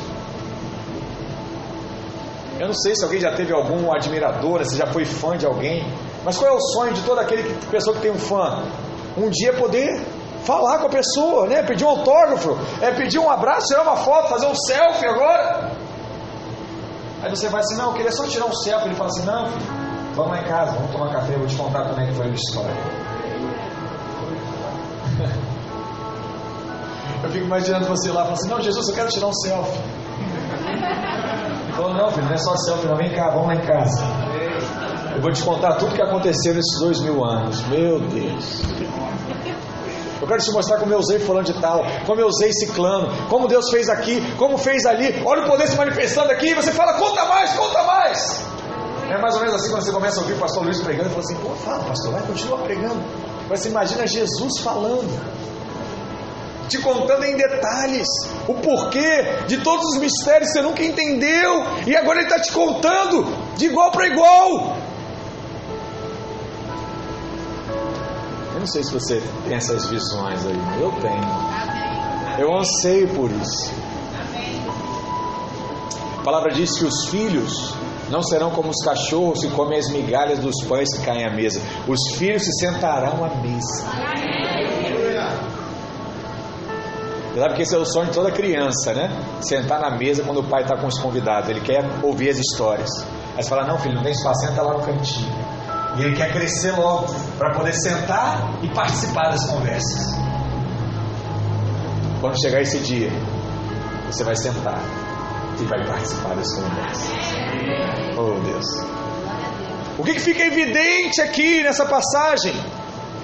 Eu 2.59 2.67
não 2.67 2.73
sei 2.73 2.95
se 2.95 3.03
alguém 3.03 3.19
já 3.19 3.31
teve 3.33 3.53
algum 3.53 3.91
admirador, 3.93 4.65
se 4.65 4.77
já 4.77 4.87
foi 4.87 5.05
fã 5.05 5.37
de 5.37 5.45
alguém. 5.45 5.85
Mas 6.25 6.37
qual 6.37 6.51
é 6.51 6.53
o 6.53 6.59
sonho 6.59 6.93
de 6.93 7.01
toda 7.03 7.21
aquele 7.21 7.43
pessoa 7.71 7.95
que 7.95 8.01
tem 8.01 8.11
um 8.11 8.19
fã? 8.19 8.63
Um 9.15 9.29
dia 9.29 9.53
poder 9.53 10.01
falar 10.43 10.79
com 10.79 10.87
a 10.87 10.89
pessoa, 10.89 11.47
né? 11.47 11.63
Pedir 11.63 11.85
um 11.85 11.89
autógrafo, 11.89 12.57
é 12.81 12.91
pedir 12.91 13.19
um 13.19 13.29
abraço, 13.29 13.67
tirar 13.67 13.83
uma 13.83 13.95
foto, 13.95 14.29
fazer 14.29 14.47
um 14.47 14.55
selfie 14.55 15.05
agora. 15.05 15.71
Aí 17.21 17.29
você 17.29 17.47
vai 17.47 17.61
assim, 17.61 17.75
não, 17.75 17.87
eu 17.87 17.93
queria 17.93 18.11
só 18.11 18.25
tirar 18.25 18.45
um 18.45 18.53
selfie. 18.53 18.87
Ele 18.87 18.95
fala 18.95 19.09
assim, 19.09 19.25
não, 19.25 19.47
filho, 19.51 19.86
vamos 20.17 20.31
lá 20.31 20.41
em 20.41 20.45
casa, 20.45 20.71
vamos 20.71 20.91
tomar 20.91 21.11
café, 21.11 21.35
eu 21.35 21.39
vou 21.39 21.47
te 21.47 21.55
contar 21.55 21.83
como 21.83 22.01
é 22.01 22.07
que 22.07 22.13
foi 22.13 22.25
a 22.25 22.29
história. 22.29 22.73
Eu 27.23 27.31
fico 27.31 27.45
imaginando 27.45 27.87
você 27.87 28.11
lá, 28.11 28.21
falando 28.21 28.33
assim, 28.33 28.47
não, 28.47 28.61
Jesus, 28.61 28.89
eu 28.89 28.93
quero 28.93 29.09
tirar 29.09 29.25
um 29.25 29.33
selfie. 29.33 29.81
Falou, 31.75 31.95
não, 31.95 32.11
filho, 32.11 32.27
não 32.27 32.33
é 32.33 32.37
só 32.37 32.55
selfie, 32.55 32.85
não, 32.85 32.95
vem 32.95 33.09
cá, 33.09 33.31
vamos 33.31 33.47
lá 33.47 33.55
em 33.55 33.65
casa. 33.65 34.03
Eu 35.15 35.21
vou 35.21 35.31
te 35.31 35.41
contar 35.41 35.73
tudo 35.77 35.95
que 35.95 36.01
aconteceu 36.01 36.53
nesses 36.53 36.79
dois 36.79 37.01
mil 37.01 37.25
anos. 37.25 37.59
Meu 37.69 37.99
Deus. 37.99 38.61
Eu 40.21 40.27
quero 40.27 40.43
te 40.43 40.51
mostrar 40.51 40.77
como 40.77 40.93
eu 40.93 40.99
usei 40.99 41.17
fulano 41.17 41.45
de 41.45 41.59
tal, 41.59 41.83
como 42.05 42.21
eu 42.21 42.27
usei 42.27 42.53
ciclano, 42.53 43.09
como 43.27 43.47
Deus 43.47 43.67
fez 43.71 43.89
aqui, 43.89 44.21
como 44.37 44.55
fez 44.57 44.85
ali. 44.85 45.19
Olha 45.25 45.43
o 45.43 45.47
poder 45.47 45.67
se 45.67 45.75
manifestando 45.75 46.31
aqui. 46.31 46.53
Você 46.53 46.71
fala, 46.71 46.93
conta 46.93 47.25
mais, 47.25 47.51
conta 47.55 47.83
mais. 47.83 48.46
É 49.09 49.17
mais 49.17 49.35
ou 49.35 49.41
menos 49.41 49.55
assim 49.55 49.69
quando 49.69 49.83
você 49.83 49.91
começa 49.91 50.19
a 50.19 50.21
ouvir 50.21 50.33
o 50.33 50.37
pastor 50.37 50.63
Luiz 50.63 50.81
pregando 50.81 51.07
e 51.07 51.11
fala 51.11 51.21
assim, 51.21 51.35
pô, 51.35 51.49
fala, 51.55 51.83
pastor, 51.85 52.11
vai, 52.11 52.21
continua 52.23 52.57
pregando. 52.59 53.01
Você 53.49 53.69
imagina 53.69 54.05
Jesus 54.05 54.59
falando 54.59 55.37
te 56.67 56.77
contando 56.79 57.23
em 57.23 57.35
detalhes 57.35 58.07
o 58.47 58.53
porquê 58.55 59.45
de 59.47 59.57
todos 59.57 59.85
os 59.93 59.97
mistérios 59.99 60.51
que 60.51 60.57
você 60.57 60.61
nunca 60.61 60.83
entendeu, 60.83 61.65
e 61.85 61.95
agora 61.95 62.19
ele 62.19 62.27
está 62.27 62.41
te 62.41 62.51
contando 62.51 63.25
de 63.55 63.65
igual 63.65 63.91
para 63.91 64.07
igual. 64.07 64.77
Eu 68.53 68.59
não 68.59 68.67
sei 68.67 68.83
se 68.83 68.91
você 68.91 69.21
tem 69.45 69.55
essas 69.55 69.85
visões 69.87 70.45
aí, 70.45 70.81
eu 70.81 70.91
tenho. 70.99 71.21
Eu 72.39 72.55
anseio 72.57 73.07
por 73.09 73.31
isso. 73.31 73.71
A 76.19 76.23
palavra 76.23 76.51
diz 76.51 76.77
que 76.77 76.83
os 76.83 77.07
filhos 77.09 77.73
não 78.09 78.21
serão 78.21 78.51
como 78.51 78.69
os 78.69 78.83
cachorros 78.83 79.41
que 79.41 79.49
comem 79.51 79.77
as 79.77 79.89
migalhas 79.89 80.39
dos 80.39 80.55
pães 80.67 80.89
que 80.95 81.05
caem 81.05 81.25
à 81.25 81.33
mesa. 81.33 81.61
Os 81.87 82.17
filhos 82.17 82.43
se 82.43 82.51
sentarão 82.59 83.23
à 83.23 83.29
mesa. 83.35 83.85
Você 87.33 87.41
sabe 87.41 87.53
que 87.55 87.61
esse 87.61 87.75
é 87.75 87.77
o 87.77 87.85
sonho 87.85 88.07
de 88.07 88.13
toda 88.13 88.31
criança, 88.31 88.93
né? 88.93 89.11
Sentar 89.41 89.79
na 89.79 89.95
mesa 89.95 90.23
quando 90.23 90.39
o 90.39 90.43
pai 90.43 90.63
está 90.63 90.75
com 90.75 90.87
os 90.87 90.97
convidados. 90.97 91.49
Ele 91.49 91.61
quer 91.61 91.83
ouvir 92.01 92.29
as 92.29 92.37
histórias. 92.37 92.89
Aí 93.35 93.43
você 93.43 93.49
fala: 93.49 93.67
Não, 93.67 93.77
filho, 93.77 93.95
não 93.95 94.01
tem 94.01 94.11
espaço, 94.11 94.47
senta 94.47 94.61
lá 94.61 94.73
no 94.73 94.83
cantinho. 94.83 95.31
E 95.97 96.03
ele 96.03 96.15
quer 96.15 96.31
crescer 96.31 96.71
logo 96.71 97.13
para 97.37 97.53
poder 97.53 97.73
sentar 97.73 98.57
e 98.63 98.69
participar 98.69 99.29
das 99.29 99.45
conversas. 99.45 100.15
Quando 102.21 102.41
chegar 102.41 102.61
esse 102.61 102.79
dia, 102.79 103.11
você 104.07 104.23
vai 104.23 104.35
sentar 104.35 104.81
e 105.59 105.65
vai 105.65 105.85
participar 105.85 106.35
das 106.35 106.53
conversas. 106.53 107.09
Oh 108.17 108.39
Deus. 108.39 108.65
O 109.97 110.03
que, 110.03 110.13
que 110.13 110.19
fica 110.19 110.43
evidente 110.43 111.21
aqui 111.21 111.63
nessa 111.63 111.85
passagem 111.85 112.53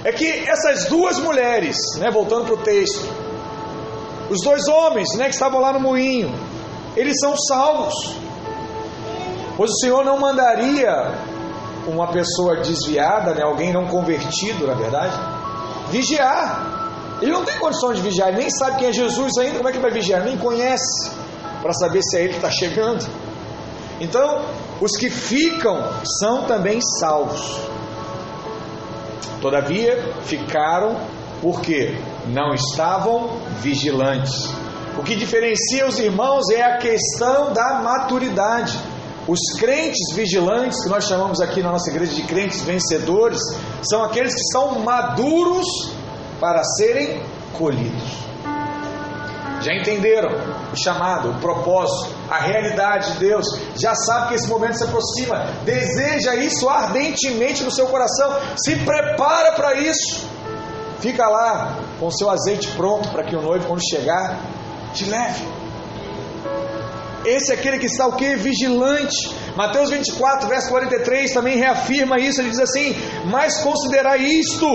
é 0.03 0.11
que 0.11 0.25
essas 0.49 0.85
duas 0.85 1.19
mulheres, 1.19 1.77
né, 1.97 2.09
voltando 2.11 2.45
para 2.45 2.55
o 2.55 2.57
texto, 2.57 3.07
os 4.29 4.39
dois 4.41 4.67
homens 4.67 5.09
né, 5.15 5.25
que 5.25 5.33
estavam 5.35 5.61
lá 5.61 5.71
no 5.71 5.79
moinho, 5.79 6.33
eles 6.95 7.15
são 7.19 7.35
salvos. 7.37 7.93
Pois 9.55 9.69
o 9.69 9.79
Senhor 9.79 10.03
não 10.03 10.19
mandaria 10.19 11.13
uma 11.87 12.07
pessoa 12.07 12.57
desviada, 12.57 13.33
né, 13.33 13.43
alguém 13.43 13.71
não 13.71 13.85
convertido, 13.87 14.65
na 14.65 14.73
verdade, 14.73 15.15
vigiar. 15.91 16.81
Ele 17.21 17.31
não 17.31 17.45
tem 17.45 17.57
condições 17.59 17.97
de 17.97 18.01
vigiar, 18.01 18.29
ele 18.29 18.39
nem 18.39 18.49
sabe 18.49 18.79
quem 18.79 18.89
é 18.89 18.93
Jesus 18.93 19.37
ainda, 19.37 19.57
como 19.57 19.69
é 19.69 19.71
que 19.71 19.79
vai 19.79 19.91
vigiar? 19.91 20.23
Nem 20.23 20.37
conhece, 20.37 21.11
para 21.63 21.73
saber 21.73 22.01
se 22.03 22.17
é 22.17 22.19
ele 22.19 22.29
que 22.29 22.35
está 22.35 22.51
chegando. 22.51 23.03
Então, 23.99 24.45
os 24.81 24.91
que 24.97 25.09
ficam 25.09 25.81
são 26.19 26.43
também 26.43 26.79
salvos. 26.99 27.57
Todavia, 29.41 30.13
ficaram 30.23 30.97
porque 31.41 31.97
não 32.27 32.53
estavam 32.53 33.37
vigilantes. 33.61 34.49
O 34.97 35.03
que 35.03 35.15
diferencia 35.15 35.87
os 35.87 35.97
irmãos 35.99 36.49
é 36.49 36.61
a 36.61 36.77
questão 36.77 37.53
da 37.53 37.81
maturidade. 37.81 38.77
Os 39.25 39.39
crentes 39.57 40.13
vigilantes, 40.13 40.83
que 40.83 40.89
nós 40.89 41.05
chamamos 41.05 41.39
aqui 41.39 41.61
na 41.61 41.71
nossa 41.71 41.89
igreja 41.89 42.13
de 42.13 42.23
crentes 42.23 42.61
vencedores, 42.61 43.39
são 43.81 44.03
aqueles 44.03 44.33
que 44.33 44.43
são 44.51 44.79
maduros 44.79 45.65
para 46.41 46.61
serem 46.77 47.21
colhidos. 47.53 48.23
Já 49.61 49.73
entenderam 49.73 50.29
o 50.73 50.75
chamado, 50.75 51.29
o 51.29 51.39
propósito, 51.39 52.13
a 52.29 52.39
realidade 52.39 53.13
de 53.13 53.19
Deus, 53.19 53.45
já 53.75 53.93
sabe 53.95 54.29
que 54.29 54.35
esse 54.35 54.47
momento 54.47 54.77
se 54.77 54.83
aproxima, 54.83 55.45
deseja 55.63 56.35
isso 56.35 56.67
ardentemente 56.67 57.63
no 57.63 57.71
seu 57.71 57.87
coração, 57.87 58.35
se 58.57 58.75
prepara 58.77 59.53
para 59.53 59.75
isso. 59.75 60.27
Fica 60.99 61.27
lá 61.27 61.77
com 61.99 62.07
o 62.07 62.11
seu 62.11 62.29
azeite 62.29 62.69
pronto 62.69 63.09
para 63.09 63.23
que 63.23 63.35
o 63.35 63.41
noivo, 63.41 63.67
quando 63.67 63.81
chegar, 63.87 64.39
te 64.93 65.05
leve. 65.05 65.45
Esse 67.25 67.51
é 67.53 67.55
aquele 67.55 67.79
que 67.79 67.85
está 67.85 68.07
o 68.07 68.13
que? 68.13 68.35
Vigilante. 68.35 69.33
Mateus 69.55 69.89
24, 69.89 70.47
verso 70.47 70.69
43 70.69 71.31
também 71.31 71.57
reafirma 71.57 72.19
isso. 72.19 72.41
Ele 72.41 72.49
diz 72.49 72.59
assim: 72.59 72.95
Mas 73.25 73.61
considerai 73.61 74.19
isto: 74.19 74.67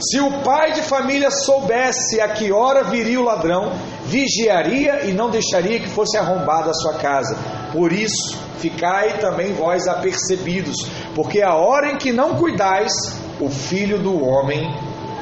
se 0.00 0.20
o 0.20 0.42
pai 0.42 0.72
de 0.72 0.82
família 0.82 1.30
soubesse 1.30 2.20
a 2.20 2.28
que 2.28 2.52
hora 2.52 2.84
viria 2.84 3.20
o 3.20 3.24
ladrão, 3.24 3.72
vigiaria 4.06 5.04
e 5.04 5.12
não 5.12 5.30
deixaria 5.30 5.80
que 5.80 5.88
fosse 5.88 6.16
arrombada 6.16 6.70
a 6.70 6.74
sua 6.74 6.94
casa. 6.94 7.36
Por 7.72 7.92
isso, 7.92 8.36
ficai 8.58 9.18
também 9.18 9.52
vós 9.52 9.86
apercebidos, 9.86 10.76
porque 11.14 11.42
a 11.42 11.54
hora 11.54 11.92
em 11.92 11.96
que 11.96 12.12
não 12.12 12.36
cuidais, 12.36 12.92
o 13.40 13.48
filho 13.48 13.98
do 13.98 14.24
homem 14.24 14.62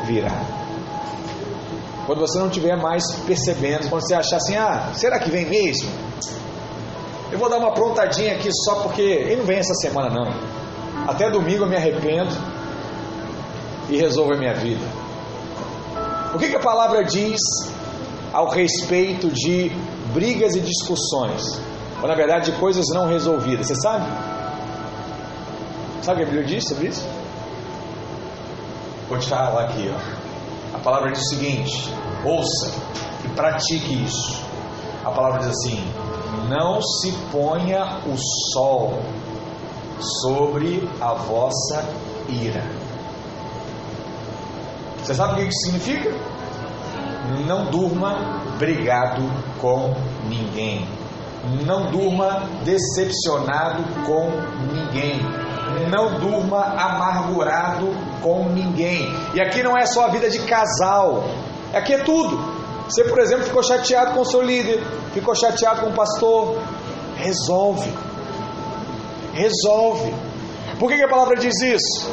virá. 0.05 0.33
Quando 2.07 2.21
você 2.21 2.39
não 2.39 2.49
estiver 2.49 2.77
mais 2.77 3.03
percebendo, 3.27 3.89
quando 3.89 4.03
você 4.03 4.15
achar 4.15 4.37
assim, 4.37 4.57
ah, 4.57 4.91
será 4.93 5.19
que 5.19 5.31
vem 5.31 5.47
mesmo? 5.47 5.91
Eu 7.33 7.39
vou 7.39 7.49
dar 7.49 7.57
uma 7.57 7.73
prontadinha 7.73 8.35
aqui 8.35 8.51
só 8.53 8.77
porque 8.83 9.01
ele 9.01 9.37
não 9.37 9.45
vem 9.45 9.59
essa 9.59 9.75
semana 9.75 10.11
não. 10.11 10.31
Até 11.09 11.31
domingo 11.31 11.65
eu 11.65 11.69
me 11.69 11.77
arrependo 11.77 12.31
e 13.89 13.97
resolvo 13.97 14.35
a 14.35 14.37
minha 14.37 14.55
vida. 14.55 14.85
O 16.35 16.39
que, 16.39 16.49
que 16.49 16.57
a 16.57 16.61
palavra 16.61 17.03
diz 17.03 17.41
ao 18.35 18.49
respeito 18.49 19.31
de 19.31 19.71
brigas 20.13 20.57
e 20.57 20.61
discussões? 20.61 21.43
Ou 22.03 22.09
na 22.09 22.17
verdade 22.17 22.51
de 22.51 22.59
coisas 22.59 22.85
não 22.93 23.07
resolvidas, 23.07 23.69
você 23.69 23.77
sabe? 23.77 24.05
Sabe 26.03 26.23
o 26.23 26.25
que 26.25 26.31
a 26.31 26.35
Bíblia 26.35 26.45
diz 26.45 26.69
sobre 26.69 26.89
isso? 26.89 27.07
Vou 29.09 29.19
te 29.19 29.29
falar 29.29 29.65
aqui, 29.65 29.89
ó. 29.89 30.77
A 30.77 30.79
palavra 30.81 31.13
diz 31.13 31.23
o 31.23 31.29
seguinte: 31.29 31.95
ouça 32.25 32.75
e 33.25 33.29
pratique 33.29 34.05
isso. 34.05 34.43
A 35.05 35.11
palavra 35.13 35.39
diz 35.39 35.49
assim: 35.49 35.79
não 36.49 36.83
se 36.83 37.13
ponha 37.31 38.01
o 38.07 38.17
sol 38.53 39.01
sobre 40.23 40.87
a 41.01 41.15
vossa 41.15 41.89
ira. 42.29 42.65
Você 44.99 45.15
sabe 45.15 45.35
o 45.35 45.37
que 45.37 45.43
isso 45.43 45.61
significa? 45.67 46.34
Não 47.47 47.67
durma 47.67 48.43
brigado 48.59 49.23
com 49.61 49.95
ninguém. 50.29 50.87
Não 51.67 51.91
durma 51.91 52.49
decepcionado 52.65 53.83
com 54.05 54.31
ninguém. 54.73 55.21
Não 55.91 56.19
durma 56.19 56.63
amargurado 56.63 57.89
com 58.23 58.49
ninguém. 58.49 59.13
E 59.35 59.41
aqui 59.41 59.63
não 59.63 59.77
é 59.77 59.85
só 59.87 60.07
a 60.07 60.09
vida 60.09 60.31
de 60.31 60.39
casal, 60.41 61.25
aqui 61.75 61.95
é 61.95 61.99
tudo. 61.99 62.39
Você, 62.89 63.05
por 63.05 63.19
exemplo, 63.19 63.45
ficou 63.45 63.63
chateado 63.63 64.13
com 64.13 64.21
o 64.21 64.25
seu 64.25 64.43
líder, 64.43 64.83
ficou 65.13 65.35
chateado 65.35 65.83
com 65.83 65.89
o 65.89 65.95
pastor, 65.95 66.59
resolve. 67.17 67.93
Resolve. 69.33 70.15
Por 70.79 70.91
que, 70.91 70.97
que 70.97 71.05
a 71.05 71.09
palavra 71.09 71.37
diz 71.37 71.61
isso? 71.61 72.11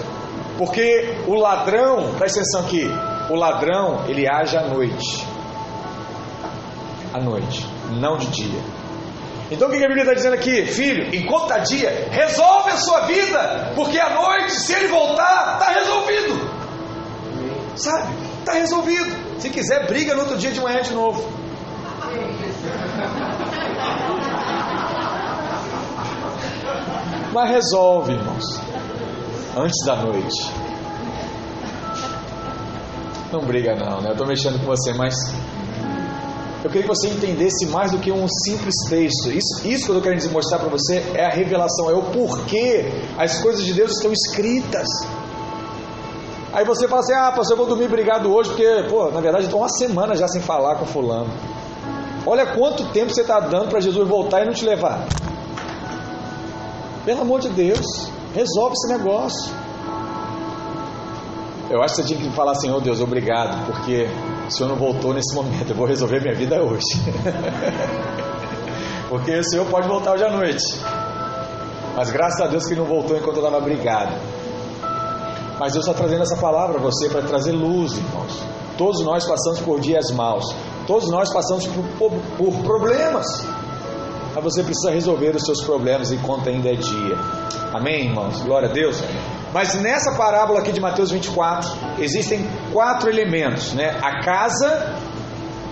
Porque 0.58 1.18
o 1.28 1.36
ladrão, 1.36 2.14
presta 2.18 2.40
atenção 2.40 2.62
aqui, 2.62 2.90
o 3.30 3.36
ladrão 3.36 4.06
ele 4.08 4.28
age 4.28 4.58
à 4.58 4.64
noite. 4.64 5.28
À 7.14 7.20
noite, 7.20 7.68
não 8.00 8.18
de 8.18 8.28
dia. 8.28 8.62
Então 9.52 9.68
o 9.68 9.72
que 9.72 9.84
a 9.84 9.88
Bíblia 9.88 10.04
está 10.04 10.14
dizendo 10.14 10.36
aqui? 10.36 10.66
Filho, 10.66 11.14
enquanto 11.14 11.44
está 11.44 11.58
dia, 11.58 12.08
resolve 12.10 12.72
a 12.72 12.78
sua 12.78 13.02
vida, 13.02 13.74
porque 13.76 14.00
à 14.00 14.10
noite, 14.10 14.52
se 14.52 14.74
ele 14.74 14.88
voltar, 14.88 15.60
está 15.60 15.74
resolvido. 15.74 16.50
Sabe? 17.76 18.14
Está 18.40 18.54
resolvido. 18.54 19.14
Se 19.40 19.50
quiser, 19.50 19.88
briga 19.88 20.14
no 20.14 20.22
outro 20.22 20.38
dia 20.38 20.52
de 20.52 20.60
manhã 20.62 20.82
de 20.82 20.94
novo. 20.94 21.22
Mas 27.34 27.50
resolve, 27.50 28.14
irmãos. 28.14 28.62
Antes 29.58 29.86
da 29.86 29.96
noite. 29.98 30.61
Não 33.32 33.40
briga 33.42 33.76
não, 33.76 34.02
né? 34.02 34.10
Eu 34.10 34.12
estou 34.12 34.28
mexendo 34.28 34.60
com 34.60 34.66
você, 34.66 34.94
mas 34.94 35.16
eu 36.64 36.70
queria 36.70 36.84
que 36.84 36.88
você 36.88 37.08
entendesse 37.08 37.66
mais 37.68 37.92
do 37.92 37.98
que 37.98 38.12
um 38.12 38.28
simples 38.28 38.76
texto. 38.90 39.32
Isso, 39.32 39.68
isso 39.68 39.86
que 39.86 39.92
eu 39.92 39.98
estou 39.98 40.02
querendo 40.02 40.32
mostrar 40.32 40.60
para 40.60 40.70
você 40.70 41.04
é 41.16 41.26
a 41.26 41.30
revelação, 41.30 41.90
é 41.90 41.94
o 41.94 42.04
porquê 42.04 42.92
as 43.18 43.40
coisas 43.40 43.66
de 43.66 43.74
Deus 43.74 43.92
estão 43.92 44.12
escritas. 44.12 44.88
Aí 46.54 46.66
você 46.66 46.88
fala 46.88 47.02
assim: 47.02 47.14
ah, 47.14 47.32
pastor, 47.32 47.54
eu 47.54 47.58
vou 47.58 47.68
dormir 47.68 47.88
brigado 47.88 48.32
hoje, 48.32 48.50
porque, 48.50 48.86
pô, 48.90 49.10
na 49.10 49.22
verdade, 49.22 49.46
estou 49.46 49.62
uma 49.62 49.70
semana 49.70 50.16
já 50.16 50.28
sem 50.28 50.42
falar 50.42 50.76
com 50.76 50.86
Fulano. 50.86 51.32
Olha 52.26 52.46
quanto 52.46 52.86
tempo 52.92 53.12
você 53.12 53.22
está 53.22 53.40
dando 53.40 53.70
para 53.70 53.80
Jesus 53.80 54.08
voltar 54.08 54.44
e 54.44 54.46
não 54.46 54.54
te 54.54 54.66
levar. 54.66 55.08
Pelo 57.06 57.22
amor 57.22 57.40
de 57.40 57.50
Deus, 57.50 58.12
resolve 58.36 58.74
esse 58.74 58.88
negócio. 58.94 59.61
Eu 61.72 61.82
acho 61.82 61.96
que 61.96 62.02
você 62.02 62.08
tinha 62.10 62.20
que 62.20 62.36
falar 62.36 62.52
assim, 62.52 62.70
oh 62.70 62.82
Deus, 62.82 63.00
obrigado, 63.00 63.66
porque 63.66 64.06
o 64.46 64.52
Senhor 64.52 64.68
não 64.68 64.76
voltou 64.76 65.14
nesse 65.14 65.34
momento, 65.34 65.70
eu 65.70 65.76
vou 65.76 65.88
resolver 65.88 66.20
minha 66.20 66.36
vida 66.36 66.62
hoje. 66.62 66.84
porque 69.08 69.38
o 69.38 69.44
Senhor 69.50 69.66
pode 69.68 69.88
voltar 69.88 70.16
hoje 70.16 70.26
à 70.26 70.32
noite. 70.32 70.62
Mas 71.96 72.12
graças 72.12 72.42
a 72.42 72.48
Deus 72.48 72.66
que 72.66 72.74
ele 72.74 72.82
não 72.82 72.88
voltou 72.88 73.16
enquanto 73.16 73.38
eu 73.38 73.46
estava 73.46 73.62
brigado. 73.62 74.12
Mas 75.58 75.72
Deus 75.72 75.88
está 75.88 75.98
trazendo 75.98 76.24
essa 76.24 76.36
palavra 76.42 76.78
a 76.78 76.82
você 76.82 77.08
para 77.08 77.22
trazer 77.22 77.54
luz, 77.54 77.98
irmãos. 77.98 78.44
Todos 78.78 79.02
nós 79.06 79.26
passamos 79.26 79.62
por 79.62 79.80
dias 79.80 80.12
maus. 80.12 80.54
Todos 80.86 81.10
nós 81.10 81.32
passamos 81.32 81.68
por, 81.68 81.86
por, 81.98 82.12
por 82.38 82.64
problemas. 82.64 83.48
Mas 84.34 84.44
você 84.44 84.64
precisa 84.64 84.92
resolver 84.92 85.36
os 85.36 85.44
seus 85.44 85.64
problemas 85.64 86.12
enquanto 86.12 86.50
ainda 86.50 86.70
é 86.70 86.76
dia. 86.76 87.16
Amém, 87.74 88.06
irmãos? 88.06 88.42
Glória 88.42 88.70
a 88.70 88.72
Deus. 88.72 89.02
Mas 89.54 89.74
nessa 89.76 90.16
parábola 90.16 90.60
aqui 90.60 90.72
de 90.72 90.80
Mateus 90.80 91.12
24, 91.12 91.70
existem 92.00 92.48
quatro 92.72 93.10
elementos, 93.10 93.74
né? 93.74 93.98
A 94.02 94.24
casa, 94.24 94.96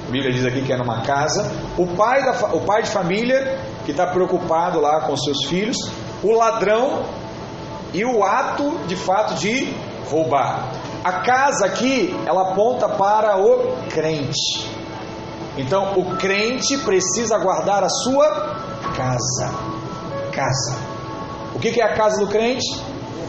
a 0.08 0.12
Bíblia 0.12 0.32
diz 0.34 0.46
aqui 0.46 0.62
que 0.62 0.74
é 0.74 0.78
numa 0.78 1.02
casa, 1.02 1.50
o 1.78 1.88
pai, 1.88 2.24
da, 2.24 2.54
o 2.54 2.62
pai 2.62 2.84
de 2.84 2.90
família, 2.90 3.58
que 3.86 3.92
está 3.92 4.08
preocupado 4.08 4.82
lá 4.82 5.02
com 5.02 5.16
seus 5.16 5.46
filhos, 5.48 5.78
o 6.22 6.34
ladrão 6.34 7.04
e 7.94 8.04
o 8.04 8.24
ato 8.24 8.78
de 8.86 8.96
fato 8.96 9.36
de 9.36 9.74
roubar. 10.10 10.72
A 11.04 11.14
casa 11.22 11.66
aqui, 11.66 12.14
ela 12.26 12.52
aponta 12.52 12.90
para 12.90 13.38
o 13.38 13.78
crente. 13.90 14.79
Então, 15.58 16.00
o 16.00 16.16
crente 16.18 16.78
precisa 16.80 17.38
guardar 17.38 17.84
a 17.84 17.90
sua 17.90 18.30
casa. 18.96 19.54
Casa. 20.32 20.78
O 21.54 21.60
que 21.60 21.80
é 21.82 21.84
a 21.84 21.94
casa 21.94 22.20
do 22.20 22.28
crente? 22.28 22.66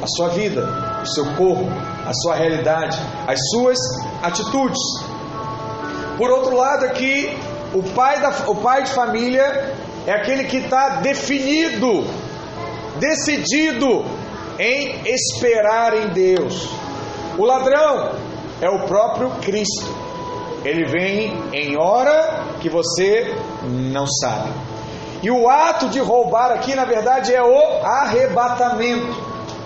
A 0.03 0.07
sua 0.07 0.29
vida, 0.29 1.01
o 1.03 1.07
seu 1.07 1.25
corpo, 1.35 1.67
a 2.07 2.13
sua 2.15 2.35
realidade, 2.35 2.99
as 3.27 3.39
suas 3.51 3.79
atitudes. 4.23 4.81
Por 6.17 6.31
outro 6.31 6.57
lado, 6.57 6.87
aqui, 6.87 7.37
o 7.75 7.83
pai, 7.83 8.21
da, 8.21 8.31
o 8.47 8.55
pai 8.57 8.85
de 8.85 8.91
família 8.91 9.75
é 10.07 10.13
aquele 10.13 10.45
que 10.45 10.59
está 10.59 11.01
definido, 11.01 12.05
decidido 12.99 14.05
em 14.59 15.03
esperar 15.07 15.95
em 15.95 16.09
Deus. 16.09 16.69
O 17.39 17.45
ladrão 17.45 18.13
é 18.61 18.69
o 18.69 18.87
próprio 18.87 19.31
Cristo. 19.41 20.10
Ele 20.65 20.85
vem 20.85 21.33
em 21.53 21.77
hora 21.79 22.45
que 22.61 22.69
você 22.69 23.35
não 23.63 24.07
sabe. 24.07 24.51
E 25.23 25.31
o 25.31 25.49
ato 25.49 25.89
de 25.89 25.99
roubar 26.01 26.51
aqui, 26.51 26.75
na 26.75 26.85
verdade, 26.85 27.35
é 27.35 27.43
o 27.43 27.85
arrebatamento. 27.85 29.15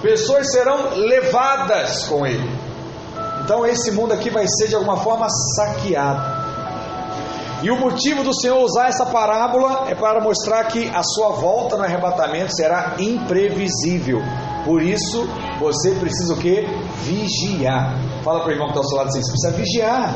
Pessoas 0.02 0.50
serão 0.50 0.90
levadas 0.96 2.04
com 2.04 2.26
ele. 2.26 2.50
Então, 3.44 3.64
esse 3.66 3.92
mundo 3.92 4.12
aqui 4.12 4.30
vai 4.30 4.46
ser 4.48 4.68
de 4.68 4.74
alguma 4.74 4.96
forma 4.96 5.26
saqueado. 5.56 6.43
E 7.64 7.70
o 7.70 7.80
motivo 7.80 8.22
do 8.22 8.38
Senhor 8.38 8.62
usar 8.62 8.88
essa 8.88 9.06
parábola 9.06 9.86
é 9.88 9.94
para 9.94 10.20
mostrar 10.20 10.64
que 10.64 10.86
a 10.94 11.02
sua 11.02 11.30
volta 11.30 11.78
no 11.78 11.82
arrebatamento 11.82 12.54
será 12.54 12.96
imprevisível. 12.98 14.20
Por 14.66 14.82
isso, 14.82 15.26
você 15.58 15.92
precisa 15.92 16.34
o 16.34 16.36
que? 16.36 16.66
Vigiar. 17.04 17.96
Fala 18.22 18.40
para 18.40 18.50
o 18.50 18.52
irmão 18.52 18.66
que 18.66 18.72
está 18.72 18.80
ao 18.80 18.86
seu 18.86 18.98
lado 18.98 19.08
assim: 19.08 19.22
você 19.22 19.30
precisa 19.30 19.50
vigiar. 19.52 20.12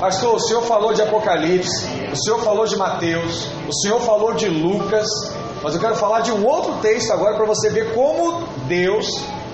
Pastor, 0.00 0.36
o 0.36 0.40
senhor 0.40 0.62
falou 0.62 0.94
de 0.94 1.02
Apocalipse, 1.02 1.86
o 2.10 2.16
senhor 2.16 2.40
falou 2.42 2.64
de 2.64 2.76
Mateus, 2.76 3.46
o 3.68 3.72
senhor 3.82 4.00
falou 4.00 4.32
de 4.32 4.48
Lucas, 4.48 5.06
mas 5.62 5.74
eu 5.74 5.80
quero 5.80 5.96
falar 5.96 6.20
de 6.20 6.32
um 6.32 6.46
outro 6.46 6.76
texto 6.80 7.12
agora 7.12 7.36
para 7.36 7.44
você 7.44 7.68
ver 7.68 7.92
como 7.92 8.44
Deus 8.66 9.06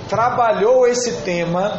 trabalhou 0.09 0.87
esse 0.87 1.11
tema 1.23 1.73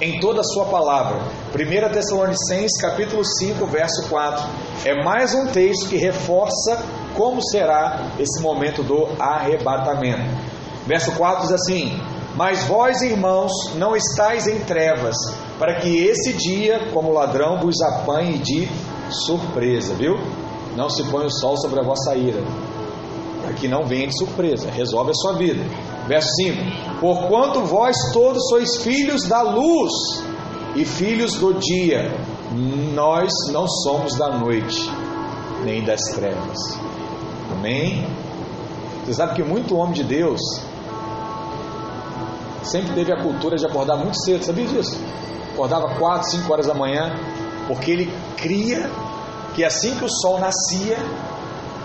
em 0.00 0.20
toda 0.20 0.40
a 0.40 0.44
sua 0.44 0.66
palavra. 0.66 1.20
1 1.54 1.92
Tessalonicenses 1.92 2.80
capítulo 2.80 3.24
5, 3.24 3.66
verso 3.66 4.08
4. 4.08 4.44
É 4.84 5.02
mais 5.02 5.34
um 5.34 5.46
texto 5.46 5.88
que 5.88 5.96
reforça 5.96 6.82
como 7.14 7.42
será 7.50 8.12
esse 8.18 8.42
momento 8.42 8.82
do 8.82 9.08
arrebatamento. 9.18 10.28
Verso 10.86 11.12
4 11.12 11.42
diz 11.42 11.52
assim: 11.52 11.98
Mas 12.34 12.64
vós, 12.64 13.00
irmãos, 13.00 13.50
não 13.76 13.96
estáis 13.96 14.46
em 14.46 14.60
trevas, 14.60 15.16
para 15.58 15.80
que 15.80 16.06
esse 16.06 16.34
dia, 16.34 16.90
como 16.92 17.12
ladrão, 17.12 17.58
vos 17.58 17.80
apanhe 17.80 18.38
de 18.38 18.68
surpresa, 19.10 19.94
viu? 19.94 20.16
Não 20.76 20.90
se 20.90 21.02
põe 21.04 21.24
o 21.24 21.30
sol 21.30 21.56
sobre 21.56 21.80
a 21.80 21.82
vossa 21.82 22.14
ira, 22.14 22.42
para 23.42 23.54
que 23.54 23.66
não 23.66 23.86
venha 23.86 24.06
de 24.06 24.18
surpresa, 24.18 24.70
resolve 24.70 25.12
a 25.12 25.14
sua 25.14 25.32
vida. 25.32 25.64
Verso 26.06 26.28
5: 26.36 27.00
Porquanto 27.00 27.64
vós 27.64 27.96
todos 28.12 28.48
sois 28.48 28.76
filhos 28.76 29.24
da 29.28 29.42
luz 29.42 29.92
e 30.74 30.84
filhos 30.84 31.32
do 31.34 31.54
dia, 31.54 32.12
nós 32.94 33.32
não 33.52 33.66
somos 33.66 34.14
da 34.16 34.28
noite, 34.38 34.90
nem 35.64 35.84
das 35.84 36.00
trevas. 36.14 36.58
Amém? 37.52 38.06
Você 39.04 39.14
sabe 39.14 39.34
que 39.34 39.42
muito 39.42 39.76
homem 39.76 39.94
de 39.94 40.04
Deus 40.04 40.40
sempre 42.62 42.94
teve 42.94 43.12
a 43.12 43.22
cultura 43.22 43.56
de 43.56 43.64
acordar 43.64 43.96
muito 43.96 44.20
cedo, 44.24 44.44
sabia 44.44 44.66
disso? 44.66 44.98
Acordava 45.52 45.94
4, 45.98 46.30
5 46.30 46.52
horas 46.52 46.66
da 46.66 46.74
manhã, 46.74 47.14
porque 47.68 47.90
ele 47.90 48.12
cria 48.36 48.90
que 49.54 49.64
assim 49.64 49.96
que 49.96 50.04
o 50.04 50.08
sol 50.08 50.38
nascia, 50.38 50.98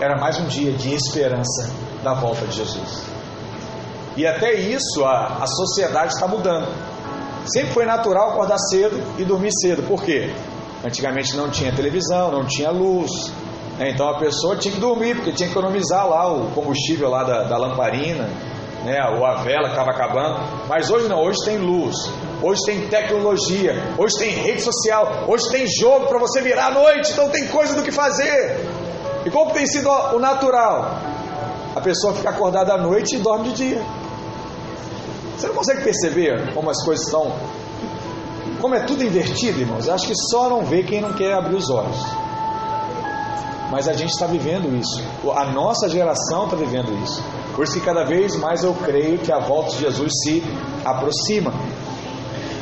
era 0.00 0.18
mais 0.18 0.38
um 0.38 0.46
dia 0.46 0.72
de 0.72 0.92
esperança 0.92 1.70
da 2.02 2.12
volta 2.12 2.46
de 2.46 2.56
Jesus. 2.56 3.21
E 4.16 4.26
até 4.26 4.54
isso 4.54 5.04
a, 5.04 5.38
a 5.40 5.46
sociedade 5.46 6.12
está 6.12 6.26
mudando. 6.26 6.68
Sempre 7.46 7.72
foi 7.72 7.86
natural 7.86 8.30
acordar 8.30 8.58
cedo 8.58 9.00
e 9.18 9.24
dormir 9.24 9.50
cedo. 9.60 9.82
Por 9.82 10.02
quê? 10.02 10.30
Antigamente 10.84 11.36
não 11.36 11.50
tinha 11.50 11.72
televisão, 11.74 12.30
não 12.30 12.44
tinha 12.44 12.70
luz. 12.70 13.10
Né? 13.78 13.90
Então 13.90 14.08
a 14.08 14.18
pessoa 14.18 14.56
tinha 14.56 14.74
que 14.74 14.80
dormir, 14.80 15.16
porque 15.16 15.32
tinha 15.32 15.48
que 15.48 15.52
economizar 15.52 16.08
lá 16.08 16.32
o 16.32 16.50
combustível 16.50 17.08
lá 17.08 17.24
da, 17.24 17.44
da 17.44 17.56
lamparina, 17.56 18.28
né? 18.84 18.98
ou 19.16 19.24
a 19.24 19.42
vela 19.42 19.64
que 19.64 19.74
estava 19.74 19.90
acabando. 19.90 20.40
Mas 20.68 20.90
hoje 20.90 21.08
não, 21.08 21.18
hoje 21.20 21.38
tem 21.44 21.58
luz, 21.58 21.96
hoje 22.42 22.60
tem 22.64 22.88
tecnologia, 22.88 23.74
hoje 23.98 24.18
tem 24.18 24.30
rede 24.30 24.60
social, 24.60 25.24
hoje 25.26 25.48
tem 25.50 25.66
jogo 25.66 26.06
para 26.06 26.18
você 26.18 26.40
virar 26.42 26.66
à 26.66 26.70
noite, 26.70 27.12
então 27.12 27.28
tem 27.28 27.46
coisa 27.48 27.74
do 27.74 27.82
que 27.82 27.90
fazer. 27.90 28.60
E 29.24 29.30
como 29.30 29.52
tem 29.52 29.66
sido 29.66 29.88
o 29.88 30.18
natural? 30.18 30.98
A 31.74 31.80
pessoa 31.80 32.12
fica 32.12 32.30
acordada 32.30 32.74
à 32.74 32.78
noite 32.78 33.16
e 33.16 33.18
dorme 33.18 33.48
de 33.50 33.54
dia. 33.54 34.01
Você 35.42 35.48
não 35.48 35.56
consegue 35.56 35.82
perceber 35.82 36.54
como 36.54 36.70
as 36.70 36.80
coisas 36.84 37.04
estão. 37.04 37.32
Como 38.60 38.76
é 38.76 38.80
tudo 38.84 39.02
invertido, 39.02 39.58
irmãos? 39.58 39.88
Acho 39.88 40.06
que 40.06 40.14
só 40.14 40.48
não 40.48 40.64
vê 40.64 40.84
quem 40.84 41.00
não 41.00 41.12
quer 41.14 41.32
abrir 41.32 41.56
os 41.56 41.68
olhos. 41.68 41.98
Mas 43.68 43.88
a 43.88 43.92
gente 43.92 44.10
está 44.10 44.28
vivendo 44.28 44.72
isso. 44.78 45.02
A 45.34 45.46
nossa 45.46 45.88
geração 45.88 46.44
está 46.44 46.54
vivendo 46.54 46.96
isso. 47.02 47.20
Por 47.56 47.64
isso 47.64 47.72
que 47.72 47.80
cada 47.84 48.04
vez 48.04 48.36
mais 48.36 48.62
eu 48.62 48.72
creio 48.72 49.18
que 49.18 49.32
a 49.32 49.40
volta 49.40 49.70
de 49.70 49.78
Jesus 49.78 50.12
se 50.22 50.44
aproxima. 50.84 51.52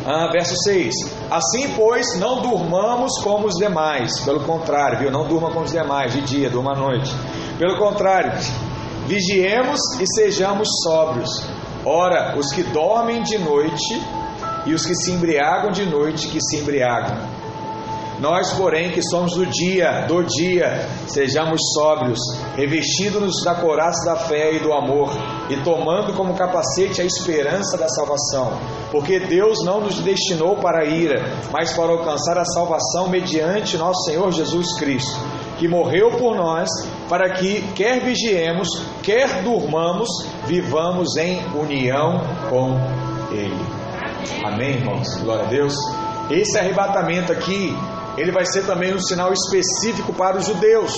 Ah, 0.07 0.31
verso 0.33 0.57
6: 0.65 0.95
Assim, 1.31 1.75
pois, 1.77 2.19
não 2.19 2.41
durmamos 2.41 3.19
como 3.23 3.47
os 3.47 3.57
demais, 3.57 4.21
pelo 4.21 4.41
contrário, 4.45 5.01
viu? 5.01 5.11
Não 5.11 5.29
durma 5.29 5.51
como 5.51 5.67
os 5.67 5.73
demais, 5.73 6.15
de 6.15 6.23
dia, 6.23 6.49
durma 6.49 6.73
à 6.73 6.77
noite. 6.77 7.15
Pelo 7.59 7.77
contrário, 7.77 8.33
vigiemos 9.07 9.79
e 10.01 10.07
sejamos 10.07 10.67
sóbrios. 10.83 11.60
Ora, 11.85 12.37
os 12.37 12.53
que 12.53 12.63
dormem 12.63 13.23
de 13.23 13.39
noite 13.39 14.01
e 14.67 14.75
os 14.75 14.85
que 14.85 14.95
se 14.95 15.13
embriagam 15.13 15.71
de 15.71 15.87
noite, 15.87 16.29
que 16.29 16.41
se 16.41 16.59
embriagam. 16.59 17.17
Nós, 18.21 18.53
porém, 18.53 18.91
que 18.91 19.01
somos 19.01 19.33
do 19.33 19.47
dia, 19.47 20.05
do 20.07 20.23
dia, 20.23 20.87
sejamos 21.09 21.59
sóbrios, 21.75 22.19
revestindo-nos 22.55 23.43
da 23.43 23.55
coraça 23.55 24.05
da 24.05 24.17
fé 24.17 24.53
e 24.53 24.59
do 24.59 24.75
amor, 24.75 25.11
e 25.49 25.57
tomando 25.63 26.13
como 26.13 26.35
capacete 26.35 27.01
a 27.01 27.05
esperança 27.05 27.79
da 27.79 27.89
salvação. 27.89 28.53
Porque 28.91 29.19
Deus 29.21 29.65
não 29.65 29.81
nos 29.81 30.01
destinou 30.01 30.57
para 30.57 30.83
a 30.83 30.85
ira, 30.85 31.33
mas 31.51 31.73
para 31.73 31.93
alcançar 31.93 32.37
a 32.37 32.45
salvação 32.45 33.09
mediante 33.09 33.79
nosso 33.79 34.05
Senhor 34.05 34.31
Jesus 34.33 34.79
Cristo, 34.79 35.19
que 35.59 35.67
morreu 35.67 36.11
por 36.11 36.37
nós, 36.37 36.69
para 37.11 37.29
que, 37.31 37.61
quer 37.75 38.01
vigiemos, 38.05 38.69
quer 39.03 39.43
durmamos, 39.43 40.09
vivamos 40.47 41.17
em 41.17 41.45
união 41.57 42.21
com 42.49 42.79
Ele. 43.33 43.61
Amém, 44.45 44.77
irmãos? 44.77 45.21
Glória 45.21 45.45
a 45.45 45.49
Deus. 45.49 45.75
Esse 46.31 46.57
arrebatamento 46.57 47.33
aqui 47.33 47.77
ele 48.17 48.31
vai 48.31 48.47
ser 48.47 48.65
também 48.65 48.95
um 48.95 49.01
sinal 49.01 49.33
específico 49.33 50.13
para 50.13 50.37
os 50.37 50.47
judeus. 50.47 50.95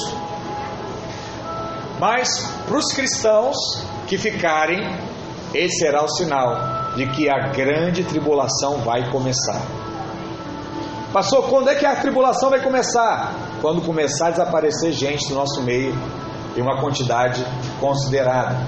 Mas 1.98 2.28
para 2.66 2.76
os 2.76 2.92
cristãos 2.92 3.56
que 4.06 4.18
ficarem, 4.18 4.80
esse 5.54 5.78
será 5.78 6.04
o 6.04 6.08
sinal 6.08 6.92
de 6.94 7.06
que 7.06 7.30
a 7.30 7.48
grande 7.48 8.04
tribulação 8.04 8.80
vai 8.80 9.10
começar. 9.10 9.62
Passou, 11.10 11.44
quando 11.44 11.70
é 11.70 11.74
que 11.74 11.86
a 11.86 11.96
tribulação 11.96 12.50
vai 12.50 12.60
começar? 12.60 13.51
Quando 13.62 13.80
começar 13.80 14.26
a 14.26 14.30
desaparecer 14.32 14.92
gente 14.92 15.28
do 15.28 15.36
nosso 15.36 15.62
meio 15.62 15.94
em 16.56 16.60
uma 16.60 16.80
quantidade 16.80 17.42
considerada. 17.80 18.58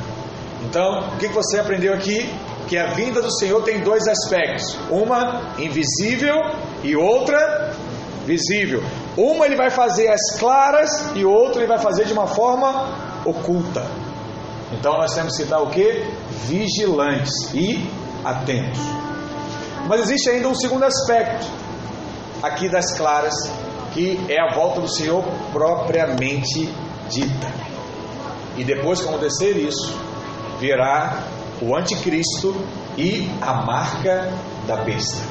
Então, 0.62 1.08
o 1.14 1.18
que 1.18 1.28
você 1.28 1.58
aprendeu 1.58 1.92
aqui? 1.92 2.32
Que 2.68 2.78
a 2.78 2.94
vinda 2.94 3.20
do 3.20 3.30
Senhor 3.30 3.62
tem 3.62 3.80
dois 3.80 4.06
aspectos: 4.08 4.78
uma 4.88 5.52
invisível 5.58 6.36
e 6.82 6.96
outra 6.96 7.74
visível. 8.24 8.82
Uma 9.16 9.46
ele 9.46 9.56
vai 9.56 9.68
fazer 9.68 10.08
as 10.08 10.38
claras 10.38 10.90
e 11.14 11.24
outra 11.24 11.60
ele 11.60 11.68
vai 11.68 11.78
fazer 11.78 12.04
de 12.06 12.12
uma 12.12 12.26
forma 12.26 12.88
oculta. 13.24 13.84
Então 14.72 14.96
nós 14.96 15.14
temos 15.14 15.36
que 15.36 15.42
estar 15.42 15.60
o 15.60 15.70
que? 15.70 16.04
Vigilantes 16.46 17.52
e 17.52 17.88
atentos. 18.24 18.80
Mas 19.86 20.02
existe 20.02 20.30
ainda 20.30 20.48
um 20.48 20.54
segundo 20.54 20.84
aspecto 20.84 21.46
aqui 22.42 22.68
das 22.68 22.96
claras, 22.96 23.34
que 23.94 24.20
é 24.28 24.40
a 24.40 24.52
volta 24.52 24.80
do 24.80 24.88
Senhor 24.88 25.24
propriamente 25.52 26.68
dita. 27.08 27.52
E 28.56 28.64
depois 28.64 29.00
que 29.00 29.08
acontecer 29.08 29.56
isso, 29.56 29.96
virá 30.58 31.22
o 31.62 31.76
anticristo 31.76 32.54
e 32.98 33.30
a 33.40 33.54
marca 33.54 34.32
da 34.66 34.76
besta. 34.76 35.22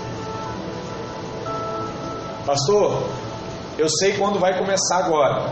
Pastor, 2.45 3.03
eu 3.77 3.89
sei 3.89 4.13
quando 4.13 4.39
vai 4.39 4.57
começar 4.57 4.97
agora. 4.97 5.51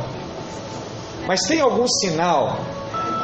Mas 1.28 1.42
tem 1.42 1.62
algum 1.62 1.88
sinal 1.88 2.58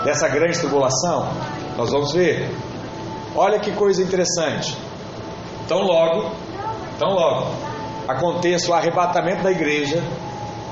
dessa 0.04 0.28
grande 0.28 0.60
tribulação? 0.60 1.30
Nós 1.78 1.92
vamos 1.92 2.14
ver. 2.14 2.50
Olha 3.36 3.60
que 3.60 3.72
coisa 3.72 4.02
interessante. 4.02 4.78
Tão 5.68 5.82
logo, 5.82 6.32
tão 6.98 7.10
logo, 7.10 7.52
aconteça 8.08 8.72
o 8.72 8.74
arrebatamento 8.74 9.44
da 9.44 9.52
igreja, 9.52 10.02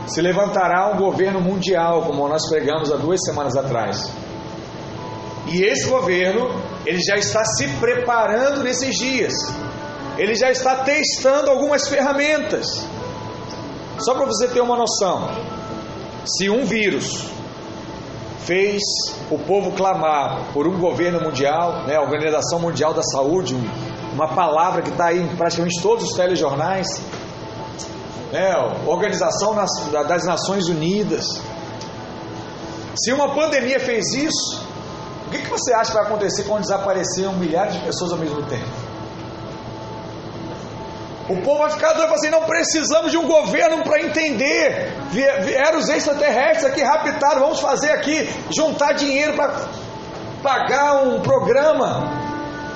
se 0.08 0.22
levantará 0.22 0.92
um 0.94 0.98
governo 0.98 1.42
mundial, 1.42 2.04
como 2.04 2.28
nós 2.28 2.48
pregamos 2.50 2.92
há 2.92 2.96
duas 2.96 3.24
semanas 3.24 3.56
atrás. 3.56 4.12
E 5.48 5.64
esse 5.64 5.88
governo, 5.88 6.50
ele 6.86 7.00
já 7.02 7.16
está 7.16 7.44
se 7.44 7.68
preparando 7.80 8.64
nesses 8.64 8.96
dias 8.96 9.34
ele 10.18 10.36
já 10.36 10.50
está 10.50 10.78
testando 10.78 11.50
algumas 11.50 11.88
ferramentas. 11.88 12.86
Só 14.00 14.14
para 14.14 14.26
você 14.26 14.48
ter 14.48 14.62
uma 14.62 14.78
noção, 14.78 15.30
se 16.26 16.50
um 16.50 16.66
vírus 16.66 17.30
fez 18.40 18.82
o 19.32 19.38
povo 19.38 19.72
clamar 19.72 20.54
por 20.54 20.68
um 20.68 20.78
governo 20.80 21.20
mundial, 21.22 21.84
né, 21.86 21.96
a 21.96 22.02
Organização 22.02 22.60
Mundial 22.60 22.94
da 22.94 23.02
Saúde, 23.02 23.56
uma 24.14 24.28
palavra 24.28 24.82
que 24.82 24.90
está 24.90 25.08
aí 25.08 25.20
em 25.20 25.36
praticamente 25.36 25.82
todos 25.82 26.06
os 26.06 26.16
telejornais, 26.16 26.88
né, 28.36 28.54
Organização 28.86 29.56
das 29.56 30.26
Nações 30.26 30.68
Unidas. 30.68 31.42
Se 32.98 33.14
uma 33.14 33.34
pandemia 33.34 33.80
fez 33.80 34.14
isso, 34.14 34.62
o 35.28 35.30
que, 35.30 35.40
que 35.40 35.50
você 35.50 35.74
acha 35.74 35.92
que 35.92 35.98
vai 35.98 36.06
acontecer 36.06 36.44
quando 36.44 36.62
desapareceram 36.62 37.34
milhares 37.34 37.74
de 37.76 37.80
pessoas 37.80 38.12
ao 38.12 38.18
mesmo 38.18 38.44
tempo? 38.44 38.86
O 41.30 41.42
povo 41.42 41.60
vai 41.60 41.72
ficar 41.72 41.94
doido 41.94 42.14
assim: 42.14 42.30
não 42.30 42.44
precisamos 42.44 43.12
de 43.12 43.18
um 43.18 43.28
governo 43.28 43.84
para 43.84 44.02
entender. 44.02 44.94
Vieram 45.12 45.80
os 45.80 45.90
extraterrestres 45.90 46.66
aqui, 46.66 46.84
raptaram, 46.84 47.40
vamos 47.42 47.60
fazer 47.60 47.92
aqui, 47.92 48.30
juntar 48.56 48.94
dinheiro 48.94 49.34
para 49.34 49.70
pagar 50.44 51.04
um 51.04 51.22
programa, 51.22 52.12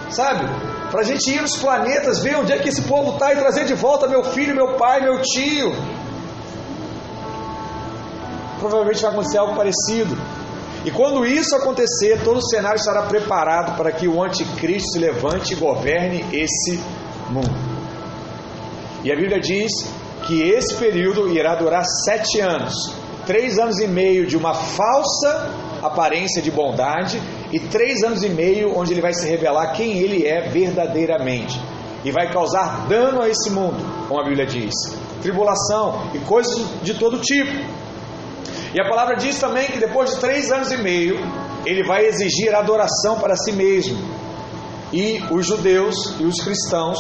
sabe? 0.10 0.69
Para 0.92 1.02
a 1.02 1.04
gente 1.04 1.30
ir 1.32 1.42
nos 1.42 1.56
planetas, 1.58 2.20
ver 2.20 2.36
onde 2.36 2.52
é 2.52 2.58
que 2.58 2.70
esse 2.70 2.82
povo 2.84 3.14
está 3.14 3.34
e 3.34 3.38
trazer 3.38 3.66
de 3.66 3.74
volta 3.74 4.08
meu 4.08 4.24
filho, 4.24 4.56
meu 4.56 4.76
pai, 4.76 5.02
meu 5.02 5.22
tio. 5.22 5.72
Provavelmente 8.60 9.02
vai 9.02 9.12
acontecer 9.12 9.38
algo 9.38 9.56
parecido. 9.56 10.18
E 10.86 10.92
quando 10.92 11.26
isso 11.26 11.56
acontecer, 11.56 12.22
todo 12.24 12.38
o 12.38 12.50
cenário 12.50 12.78
estará 12.78 13.04
preparado 13.04 13.78
para 13.78 13.92
que 13.92 14.08
o 14.08 14.22
anticristo 14.22 14.92
se 14.94 15.00
levante 15.00 15.54
e 15.54 15.56
governe 15.56 16.26
esse 16.32 16.82
mundo. 17.30 17.70
E 19.04 19.12
a 19.12 19.16
Bíblia 19.16 19.40
diz 19.40 19.72
que 20.26 20.42
esse 20.42 20.76
período 20.76 21.30
irá 21.30 21.56
durar 21.56 21.84
sete 22.06 22.40
anos 22.40 23.00
três 23.30 23.60
anos 23.60 23.80
e 23.80 23.88
meio 23.88 24.26
de 24.26 24.36
uma 24.36 24.56
falsa 24.56 25.54
aparência 25.82 26.42
de 26.42 26.52
bondade 26.52 27.22
e 27.52 27.60
três 27.60 28.04
anos 28.04 28.24
e 28.24 28.30
meio 28.30 28.78
onde 28.78 28.94
ele 28.94 29.02
vai 29.02 29.14
se 29.14 29.28
revelar 29.28 29.74
quem 29.74 29.98
ele 29.98 30.26
é 30.26 30.42
verdadeiramente. 30.50 31.60
E 32.04 32.12
vai 32.12 32.32
causar 32.32 32.88
dano 32.88 33.22
a 33.22 33.30
esse 33.30 33.50
mundo, 33.50 33.78
como 34.08 34.22
a 34.22 34.24
Bíblia 34.24 34.46
diz, 34.46 34.74
tribulação 35.22 36.12
e 36.14 36.20
coisas 36.20 36.66
de 36.82 36.94
todo 36.94 37.20
tipo. 37.20 37.52
E 38.74 38.80
a 38.80 38.88
palavra 38.88 39.16
diz 39.16 39.40
também 39.40 39.68
que 39.68 39.80
depois 39.80 40.12
de 40.12 40.20
três 40.20 40.52
anos 40.52 40.72
e 40.72 40.78
meio 40.78 41.18
ele 41.66 41.84
vai 41.84 42.06
exigir 42.06 42.54
adoração 42.56 43.20
para 43.20 43.36
si 43.36 43.52
mesmo. 43.52 43.98
E 44.94 45.22
os 45.32 45.46
judeus 45.46 45.96
e 46.20 46.24
os 46.24 46.42
cristãos 46.42 46.98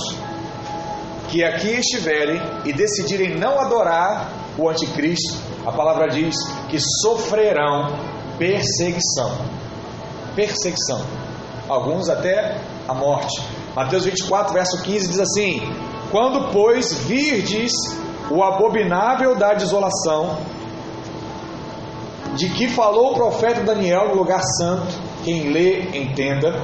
que 1.29 1.43
aqui 1.43 1.69
estiverem 1.69 2.41
e 2.65 2.73
decidirem 2.73 3.37
não 3.37 3.59
adorar 3.59 4.31
o 4.57 4.67
anticristo, 4.67 5.37
a 5.65 5.71
palavra 5.71 6.07
diz 6.07 6.35
que 6.69 6.77
sofrerão 7.01 7.87
perseguição. 8.39 9.31
Perseguição. 10.35 11.05
Alguns 11.67 12.09
até 12.09 12.59
a 12.87 12.93
morte. 12.95 13.39
Mateus 13.75 14.05
24, 14.05 14.53
verso 14.53 14.81
15 14.81 15.07
diz 15.09 15.19
assim: 15.19 15.61
Quando, 16.09 16.51
pois, 16.51 16.91
virdes 17.03 17.71
o 18.31 18.43
abominável 18.43 19.35
da 19.35 19.53
desolação, 19.53 20.39
de 22.35 22.49
que 22.49 22.67
falou 22.69 23.11
o 23.11 23.15
profeta 23.15 23.61
Daniel 23.61 24.09
no 24.09 24.15
lugar 24.15 24.41
santo, 24.57 24.95
quem 25.23 25.51
lê, 25.51 25.81
entenda. 25.95 26.55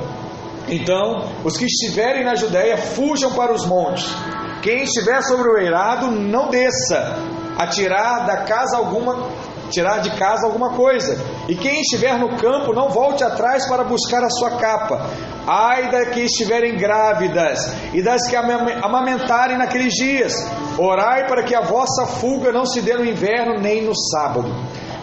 Então, 0.68 1.30
os 1.44 1.58
que 1.58 1.66
estiverem 1.66 2.26
na 2.26 2.34
Judéia 2.34 2.78
fujam 2.78 3.32
para 3.34 3.54
os 3.54 3.66
montes 3.68 4.10
quem 4.66 4.82
estiver 4.82 5.22
sobre 5.22 5.48
o 5.48 5.58
eirado, 5.60 6.10
não 6.10 6.50
desça 6.50 7.20
a 7.56 7.68
tirar 7.68 8.26
da 8.26 8.38
casa 8.38 8.78
alguma, 8.78 9.30
tirar 9.70 10.00
de 10.00 10.12
casa 10.18 10.46
alguma 10.46 10.72
coisa. 10.72 11.18
E 11.48 11.56
quem 11.56 11.82
estiver 11.82 12.18
no 12.18 12.38
campo, 12.38 12.74
não 12.74 12.90
volte 12.90 13.24
atrás 13.24 13.68
para 13.68 13.84
buscar 13.84 14.24
a 14.24 14.30
sua 14.30 14.52
capa. 14.58 15.10
Ai 15.48 15.92
da 15.92 16.06
que 16.06 16.22
estiverem 16.22 16.78
grávidas 16.78 17.72
e 17.94 18.02
das 18.02 18.28
que 18.28 18.36
amamentarem 18.36 19.58
naqueles 19.58 19.94
dias. 19.94 20.34
Orai 20.78 21.28
para 21.28 21.44
que 21.44 21.56
a 21.56 21.62
vossa 21.62 22.06
fuga 22.06 22.52
não 22.52 22.66
se 22.66 22.82
dê 22.82 22.96
no 22.96 23.06
inverno 23.06 23.60
nem 23.60 23.84
no 23.84 23.96
sábado. 23.96 24.52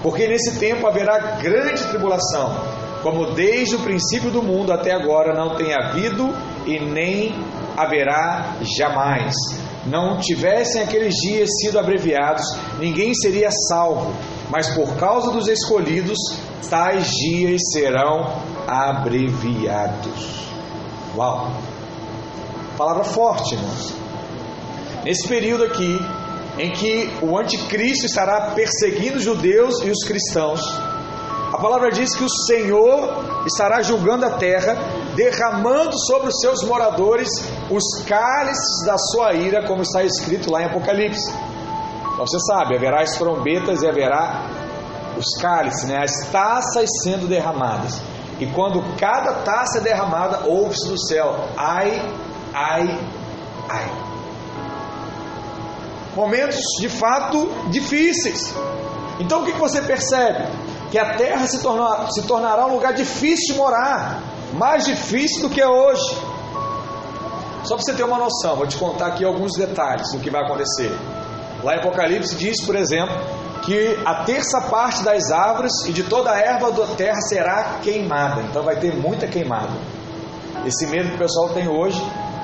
Porque 0.03 0.27
nesse 0.27 0.59
tempo 0.59 0.87
haverá 0.87 1.37
grande 1.41 1.85
tribulação, 1.85 2.57
como 3.03 3.35
desde 3.35 3.77
o 3.77 3.81
princípio 3.81 4.31
do 4.31 4.43
mundo 4.43 4.73
até 4.73 4.93
agora 4.93 5.33
não 5.33 5.55
tem 5.57 5.73
havido 5.73 6.35
e 6.67 6.81
nem 6.81 7.33
haverá 7.77 8.57
jamais. 8.63 9.35
Não 9.87 10.19
tivessem 10.19 10.83
aqueles 10.83 11.15
dias 11.15 11.49
sido 11.61 11.79
abreviados, 11.79 12.45
ninguém 12.79 13.13
seria 13.15 13.51
salvo, 13.69 14.13
mas 14.53 14.69
por 14.75 14.97
causa 14.97 15.31
dos 15.31 15.49
escolhidos, 15.49 16.19
tais 16.69 17.09
dias 17.09 17.63
serão 17.73 18.43
abreviados. 18.69 20.47
Uau! 21.17 21.51
Palavra 22.77 23.03
forte, 23.03 23.55
irmãos. 23.55 23.95
Nesse 25.05 25.27
período 25.27 25.65
aqui, 25.65 25.99
em 26.59 26.71
que 26.71 27.11
o 27.23 27.39
anticristo 27.39 28.05
estará 28.05 28.51
perseguindo 28.51 29.17
os 29.17 29.25
judeus 29.25 29.83
e 29.85 29.91
os 29.91 30.05
cristãos, 30.05 30.61
a 31.51 31.57
palavra 31.57 31.91
diz 31.91 32.15
que 32.15 32.25
o 32.25 32.31
Senhor 32.47 33.25
estará 33.47 33.81
julgando 33.83 34.27
a 34.27 34.33
terra, 34.33 34.77
derramando 35.15 35.99
sobre 35.99 36.29
os 36.29 36.41
seus 36.41 36.63
moradores 36.65 37.29
os 37.71 38.05
cálices 38.05 38.85
da 38.85 38.99
sua 38.99 39.33
ira, 39.33 39.67
como 39.67 39.81
está 39.81 40.05
escrito 40.05 40.51
lá 40.51 40.61
em 40.61 40.67
Apocalipse. 40.67 41.33
Você 42.23 42.39
sabe, 42.39 42.77
haverá 42.77 43.03
as 43.03 43.17
trombetas 43.17 43.83
e 43.83 43.89
haverá 43.89 44.47
os 45.19 45.41
cálices, 45.41 45.89
né, 45.89 45.99
as 46.03 46.31
taças 46.31 46.89
sendo 47.03 47.27
derramadas. 47.27 48.01
E 48.39 48.47
quando 48.47 48.81
cada 48.97 49.33
taça 49.45 49.79
é 49.79 49.81
derramada, 49.81 50.47
ouve-se 50.47 50.89
do 50.89 50.99
céu: 50.99 51.49
ai, 51.57 52.01
ai, 52.55 52.99
ai. 53.69 53.91
Momentos 56.15 56.61
de 56.81 56.89
fato 56.89 57.51
difíceis. 57.71 58.55
Então 59.19 59.43
o 59.43 59.45
que 59.45 59.53
você 59.53 59.83
percebe? 59.83 60.47
Que 60.93 60.99
a 60.99 61.17
terra 61.17 61.47
se, 61.47 61.59
se 61.59 62.23
tornará 62.23 62.67
um 62.67 62.75
lugar 62.75 62.93
difícil 62.93 63.55
de 63.55 63.61
morar, 63.61 64.23
mais 64.53 64.85
difícil 64.85 65.43
do 65.43 65.51
que 65.51 65.61
é 65.61 65.69
hoje. 65.69 66.17
Só 67.65 67.75
para 67.75 67.85
você 67.85 67.95
ter 67.95 68.05
uma 68.05 68.19
noção, 68.19 68.57
vou 68.57 68.67
te 68.67 68.77
contar 68.77 69.07
aqui 69.07 69.25
alguns 69.25 69.53
detalhes 69.55 70.13
do 70.13 70.21
que 70.21 70.31
vai 70.31 70.45
acontecer. 70.45 70.93
Lá 71.63 71.75
em 71.75 71.79
Apocalipse 71.79 72.35
diz, 72.37 72.65
por 72.65 72.75
exemplo, 72.75 73.15
que 73.63 73.97
a 74.05 74.25
terça 74.25 74.61
parte 74.63 75.03
das 75.05 75.31
árvores 75.31 75.73
e 75.87 75.93
de 75.93 76.03
toda 76.03 76.31
a 76.33 76.39
erva 76.39 76.73
da 76.73 76.87
terra 76.97 77.21
será 77.21 77.79
queimada. 77.83 78.43
Então 78.43 78.63
vai 78.63 78.77
ter 78.77 78.95
muita 78.95 79.27
queimada. 79.27 79.73
Esse 80.67 80.87
medo 80.87 81.11
que 81.11 81.15
o 81.15 81.19
pessoal 81.19 81.51
tem 81.51 81.69
hoje 81.69 82.01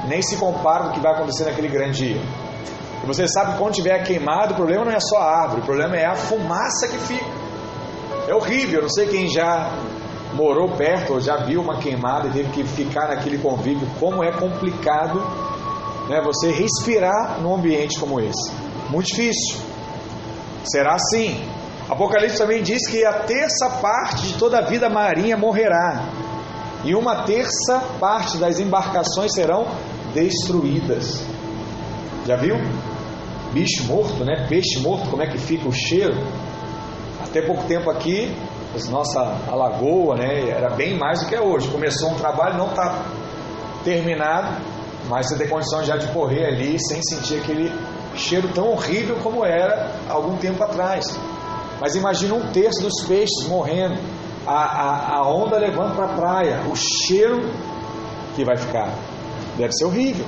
nem 0.06 0.22
se 0.22 0.36
compara 0.36 0.84
com 0.84 0.90
o 0.90 0.92
que 0.92 1.00
vai 1.00 1.12
acontecer 1.12 1.44
naquele 1.44 1.68
grande 1.68 1.98
dia. 1.98 2.22
E 3.02 3.06
você 3.06 3.26
sabe 3.26 3.52
que 3.52 3.58
quando 3.58 3.74
tiver 3.74 4.02
queimado, 4.04 4.54
o 4.54 4.56
problema 4.56 4.84
não 4.84 4.92
é 4.92 5.00
só 5.00 5.18
a 5.18 5.42
árvore, 5.42 5.62
o 5.62 5.64
problema 5.64 5.96
é 5.96 6.06
a 6.06 6.14
fumaça 6.14 6.88
que 6.88 6.98
fica. 6.98 7.26
É 8.28 8.34
horrível, 8.34 8.78
eu 8.78 8.82
não 8.82 8.90
sei 8.90 9.08
quem 9.08 9.28
já 9.28 9.72
morou 10.34 10.68
perto 10.76 11.14
ou 11.14 11.20
já 11.20 11.36
viu 11.38 11.60
uma 11.60 11.78
queimada 11.78 12.28
e 12.28 12.30
teve 12.30 12.50
que 12.50 12.64
ficar 12.64 13.08
naquele 13.08 13.38
convívio, 13.38 13.88
como 13.98 14.22
é 14.22 14.30
complicado 14.32 15.20
né, 16.08 16.20
você 16.22 16.50
respirar 16.50 17.40
num 17.40 17.54
ambiente 17.54 17.98
como 17.98 18.20
esse. 18.20 18.67
Muito 18.91 19.07
difícil. 19.07 19.61
Será 20.64 20.95
assim. 20.95 21.45
Apocalipse 21.89 22.36
também 22.36 22.62
diz 22.62 22.86
que 22.86 23.05
a 23.05 23.20
terça 23.20 23.78
parte 23.80 24.26
de 24.26 24.34
toda 24.34 24.59
a 24.59 24.62
vida 24.62 24.91
marinha 24.91 25.39
morrerá, 25.39 26.05
e 26.84 26.95
uma 26.95 27.22
terça 27.22 27.80
parte 27.99 28.36
das 28.36 28.61
embarcações 28.61 29.32
serão 29.34 29.66
destruídas. 30.14 31.24
Já 32.26 32.36
viu? 32.36 32.57
Bicho 33.53 33.84
morto, 33.84 34.24
né? 34.24 34.47
Peixe 34.49 34.78
morto, 34.80 35.09
como 35.09 35.22
é 35.22 35.26
que 35.26 35.39
fica 35.39 35.66
o 35.66 35.72
cheiro? 35.72 36.14
Até 37.22 37.41
pouco 37.43 37.64
tempo 37.64 37.91
aqui, 37.91 38.36
nossa 38.91 39.20
alagoa, 39.51 40.16
né? 40.16 40.51
Era 40.51 40.70
bem 40.70 40.99
mais 40.99 41.20
do 41.20 41.26
que 41.26 41.34
é 41.34 41.41
hoje. 41.41 41.68
Começou 41.68 42.11
um 42.11 42.14
trabalho, 42.14 42.59
não 42.59 42.68
está 42.68 43.07
terminado, 43.82 44.62
mas 45.09 45.26
você 45.26 45.39
tem 45.39 45.49
condição 45.49 45.82
já 45.82 45.97
de 45.97 46.07
correr 46.09 46.47
ali 46.47 46.78
sem 46.78 47.03
sentir 47.03 47.39
aquele 47.39 47.72
cheiro 48.18 48.48
tão 48.48 48.70
horrível 48.70 49.16
como 49.22 49.44
era 49.44 49.92
algum 50.08 50.36
tempo 50.36 50.62
atrás. 50.62 51.18
Mas 51.80 51.94
imagina 51.94 52.34
um 52.34 52.52
terço 52.52 52.82
dos 52.82 53.02
peixes 53.06 53.46
morrendo, 53.48 53.96
a, 54.46 54.52
a, 54.52 55.16
a 55.18 55.28
onda 55.28 55.58
levando 55.58 55.94
para 55.94 56.06
a 56.06 56.14
praia, 56.14 56.62
o 56.70 56.74
cheiro 56.74 57.50
que 58.34 58.44
vai 58.44 58.56
ficar. 58.56 58.92
Deve 59.56 59.72
ser 59.72 59.84
horrível. 59.84 60.26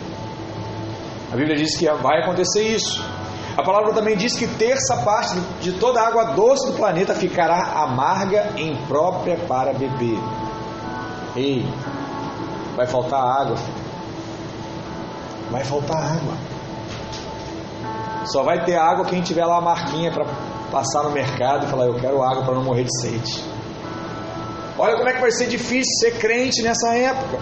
A 1.33 1.37
Bíblia 1.37 1.57
diz 1.57 1.77
que 1.77 1.89
vai 1.89 2.23
acontecer 2.23 2.63
isso. 2.63 3.03
A 3.57 3.63
palavra 3.63 3.93
também 3.93 4.17
diz 4.17 4.37
que 4.37 4.47
terça 4.47 4.97
parte 5.05 5.39
de 5.61 5.73
toda 5.73 6.01
a 6.01 6.09
água 6.09 6.35
doce 6.35 6.67
do 6.67 6.73
planeta 6.77 7.15
ficará 7.15 7.83
amarga 7.83 8.53
e 8.57 8.69
imprópria 8.69 9.37
para 9.49 9.73
beber. 9.73 10.19
Ei, 11.37 11.65
vai 12.77 12.87
faltar 12.87 13.21
água. 13.21 13.57
Vai 15.51 15.65
faltar 15.65 15.99
água. 15.99 16.50
Só 18.33 18.43
vai 18.43 18.65
ter 18.65 18.77
água 18.77 19.05
quem 19.07 19.23
tiver 19.23 19.45
lá 19.45 19.59
a 19.59 19.61
marquinha 19.61 20.13
para 20.13 20.25
passar 20.71 21.03
no 21.03 21.11
mercado 21.11 21.67
e 21.67 21.69
falar: 21.69 21.87
Eu 21.87 21.95
quero 21.95 22.23
água 22.23 22.45
para 22.45 22.55
não 22.55 22.65
morrer 22.65 22.85
de 22.85 23.01
sede. 23.01 23.45
Olha 24.79 24.97
como 24.97 25.09
é 25.09 25.13
que 25.13 25.21
vai 25.21 25.31
ser 25.31 25.47
difícil 25.47 25.93
ser 26.01 26.19
crente 26.19 26.63
nessa 26.63 26.95
época. 26.97 27.39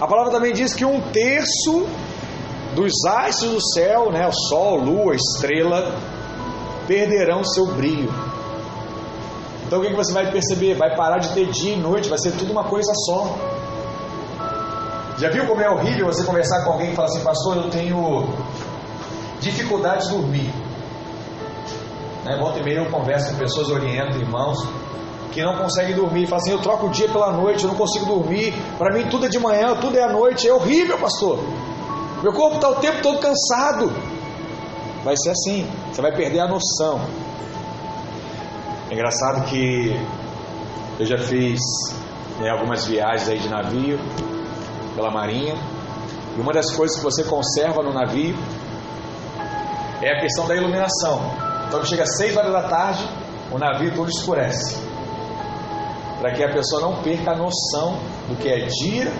A 0.00 0.06
palavra 0.06 0.32
também 0.32 0.52
diz 0.52 0.74
que 0.74 0.84
um 0.84 1.00
terço 1.10 1.86
dos 2.74 2.92
astros 3.06 3.52
do 3.52 3.72
céu, 3.72 4.12
né, 4.12 4.28
o 4.28 4.32
sol, 4.32 4.76
lua, 4.76 5.14
estrela, 5.14 5.98
perderão 6.86 7.42
seu 7.42 7.66
brilho. 7.68 8.12
Então 9.66 9.80
o 9.80 9.82
que 9.82 9.94
você 9.94 10.12
vai 10.12 10.30
perceber? 10.30 10.74
Vai 10.74 10.94
parar 10.94 11.18
de 11.18 11.32
ter 11.32 11.46
dia 11.46 11.72
e 11.72 11.76
noite, 11.76 12.08
vai 12.08 12.18
ser 12.18 12.32
tudo 12.32 12.52
uma 12.52 12.64
coisa 12.64 12.92
só. 13.06 13.34
Já 15.18 15.30
viu 15.30 15.46
como 15.46 15.62
é 15.62 15.70
horrível 15.70 16.06
você 16.06 16.22
conversar 16.24 16.64
com 16.64 16.72
alguém 16.72 16.92
e 16.92 16.94
falar 16.94 17.08
assim, 17.08 17.20
pastor, 17.20 17.56
eu 17.56 17.70
tenho 17.70 18.28
dificuldade 19.50 20.04
de 20.04 20.10
dormir. 20.10 20.52
Né? 22.24 22.36
Volta 22.38 22.58
e 22.58 22.62
meia 22.64 22.78
eu 22.78 22.90
converso 22.90 23.32
com 23.32 23.38
pessoas, 23.38 23.68
oriento 23.68 24.18
irmãos 24.18 24.58
que 25.32 25.42
não 25.42 25.56
conseguem 25.58 25.94
dormir. 25.94 26.26
Fala 26.26 26.40
assim, 26.40 26.52
eu 26.52 26.60
troco 26.60 26.86
o 26.86 26.90
dia 26.90 27.08
pela 27.08 27.30
noite, 27.30 27.64
eu 27.64 27.68
não 27.68 27.76
consigo 27.76 28.06
dormir. 28.06 28.54
Para 28.78 28.92
mim 28.94 29.06
tudo 29.08 29.26
é 29.26 29.28
de 29.28 29.38
manhã, 29.38 29.76
tudo 29.80 29.98
é 29.98 30.02
à 30.02 30.08
noite. 30.08 30.48
É 30.48 30.52
horrível, 30.52 30.98
pastor. 30.98 31.38
Meu 32.22 32.32
corpo 32.32 32.56
está 32.56 32.70
o 32.70 32.76
tempo 32.76 33.02
todo 33.02 33.18
cansado. 33.18 33.92
Vai 35.04 35.14
ser 35.16 35.30
assim, 35.30 35.70
você 35.92 36.00
vai 36.00 36.12
perder 36.16 36.40
a 36.40 36.48
noção. 36.48 37.00
É 38.90 38.94
engraçado 38.94 39.44
que 39.46 39.94
eu 40.98 41.04
já 41.04 41.18
fiz 41.18 41.60
né, 42.40 42.48
algumas 42.48 42.86
viagens 42.86 43.28
aí 43.28 43.38
de 43.38 43.48
navio 43.48 44.00
pela 44.94 45.10
marinha. 45.10 45.54
E 46.36 46.40
uma 46.40 46.52
das 46.52 46.70
coisas 46.72 46.96
que 46.96 47.04
você 47.04 47.22
conserva 47.24 47.82
no 47.82 47.92
navio 47.92 48.34
é 50.02 50.10
a 50.10 50.20
questão 50.20 50.46
da 50.46 50.54
iluminação. 50.54 51.20
Então 51.68 51.84
chega 51.84 52.02
às 52.04 52.16
6 52.16 52.36
horas 52.36 52.52
da 52.52 52.62
tarde, 52.62 53.08
o 53.50 53.58
navio 53.58 53.94
todo 53.94 54.08
escurece. 54.08 54.76
Para 56.20 56.32
que 56.32 56.42
a 56.42 56.52
pessoa 56.52 56.80
não 56.80 57.02
perca 57.02 57.32
a 57.32 57.36
noção 57.36 57.98
do 58.28 58.36
que 58.36 58.48
é 58.48 58.66
dia 58.66 59.12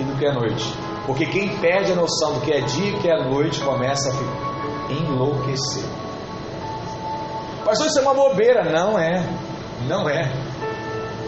e 0.00 0.04
do 0.04 0.16
que 0.16 0.26
é 0.26 0.32
noite. 0.32 0.72
Porque 1.06 1.26
quem 1.26 1.56
perde 1.58 1.92
a 1.92 1.94
noção 1.94 2.34
do 2.34 2.40
que 2.40 2.52
é 2.52 2.60
dia 2.60 2.88
e 2.88 2.92
do 2.92 2.98
que 3.00 3.08
é 3.08 3.24
noite 3.24 3.60
começa 3.60 4.10
a 4.10 4.92
enlouquecer. 4.92 5.84
Pastor, 7.64 7.86
isso 7.86 7.98
é 7.98 8.02
uma 8.02 8.14
bobeira. 8.14 8.64
Não 8.64 8.98
é. 8.98 9.24
Não 9.86 10.08
é. 10.08 10.30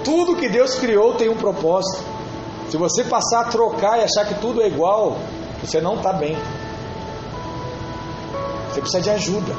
Tudo 0.05 0.36
que 0.36 0.49
Deus 0.49 0.74
criou 0.76 1.14
tem 1.14 1.28
um 1.28 1.36
propósito. 1.36 2.05
Se 2.68 2.76
você 2.76 3.05
passar 3.05 3.41
a 3.41 3.45
trocar 3.45 3.99
e 3.99 4.05
achar 4.05 4.26
que 4.26 4.34
tudo 4.41 4.62
é 4.62 4.68
igual, 4.68 5.16
você 5.61 5.80
não 5.80 5.97
está 5.97 6.12
bem. 6.12 6.36
Você 8.73 8.81
precisa 8.81 9.03
de 9.03 9.11
ajuda. 9.11 9.55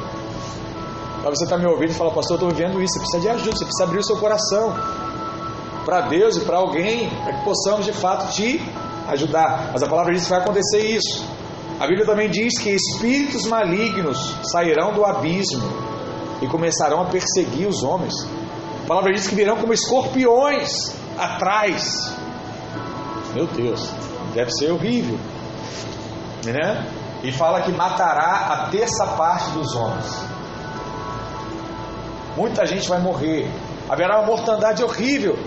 Para 1.20 1.30
você 1.30 1.44
estar 1.44 1.56
tá 1.56 1.62
me 1.62 1.68
ouvindo 1.68 1.90
e 1.90 1.94
falar, 1.94 2.10
pastor, 2.10 2.40
eu 2.40 2.48
estou 2.48 2.50
vivendo 2.50 2.82
isso. 2.82 2.94
Você 2.94 2.98
precisa 2.98 3.20
de 3.20 3.28
ajuda, 3.28 3.56
você 3.56 3.64
precisa 3.64 3.84
abrir 3.84 3.98
o 3.98 4.04
seu 4.04 4.16
coração 4.16 4.74
para 5.84 6.02
Deus 6.02 6.36
e 6.36 6.40
para 6.40 6.58
alguém, 6.58 7.10
para 7.22 7.32
que 7.34 7.44
possamos 7.44 7.84
de 7.84 7.92
fato 7.92 8.32
te 8.32 8.60
ajudar. 9.08 9.70
Mas 9.72 9.82
a 9.82 9.86
palavra 9.86 10.12
diz 10.12 10.24
que 10.24 10.30
vai 10.30 10.40
acontecer 10.40 10.78
isso. 10.78 11.24
A 11.78 11.86
Bíblia 11.86 12.06
também 12.06 12.30
diz 12.30 12.58
que 12.58 12.70
espíritos 12.70 13.44
malignos 13.46 14.36
sairão 14.50 14.92
do 14.92 15.04
abismo 15.04 15.62
e 16.40 16.46
começarão 16.46 17.02
a 17.02 17.04
perseguir 17.06 17.66
os 17.66 17.82
homens. 17.82 18.14
A 18.84 18.86
palavra 18.86 19.12
diz 19.12 19.26
que 19.26 19.34
virão 19.34 19.56
como 19.56 19.72
escorpiões 19.72 20.94
atrás. 21.18 22.16
Meu 23.34 23.46
Deus, 23.46 23.90
deve 24.34 24.50
ser 24.52 24.70
horrível. 24.70 25.18
Né? 26.44 26.86
E 27.22 27.30
fala 27.30 27.62
que 27.62 27.70
matará 27.70 28.46
a 28.52 28.70
terça 28.70 29.06
parte 29.16 29.50
dos 29.50 29.74
homens. 29.74 30.24
Muita 32.36 32.66
gente 32.66 32.88
vai 32.88 33.00
morrer. 33.00 33.48
Haverá 33.88 34.18
uma 34.18 34.26
mortandade 34.26 34.82
horrível. 34.82 35.38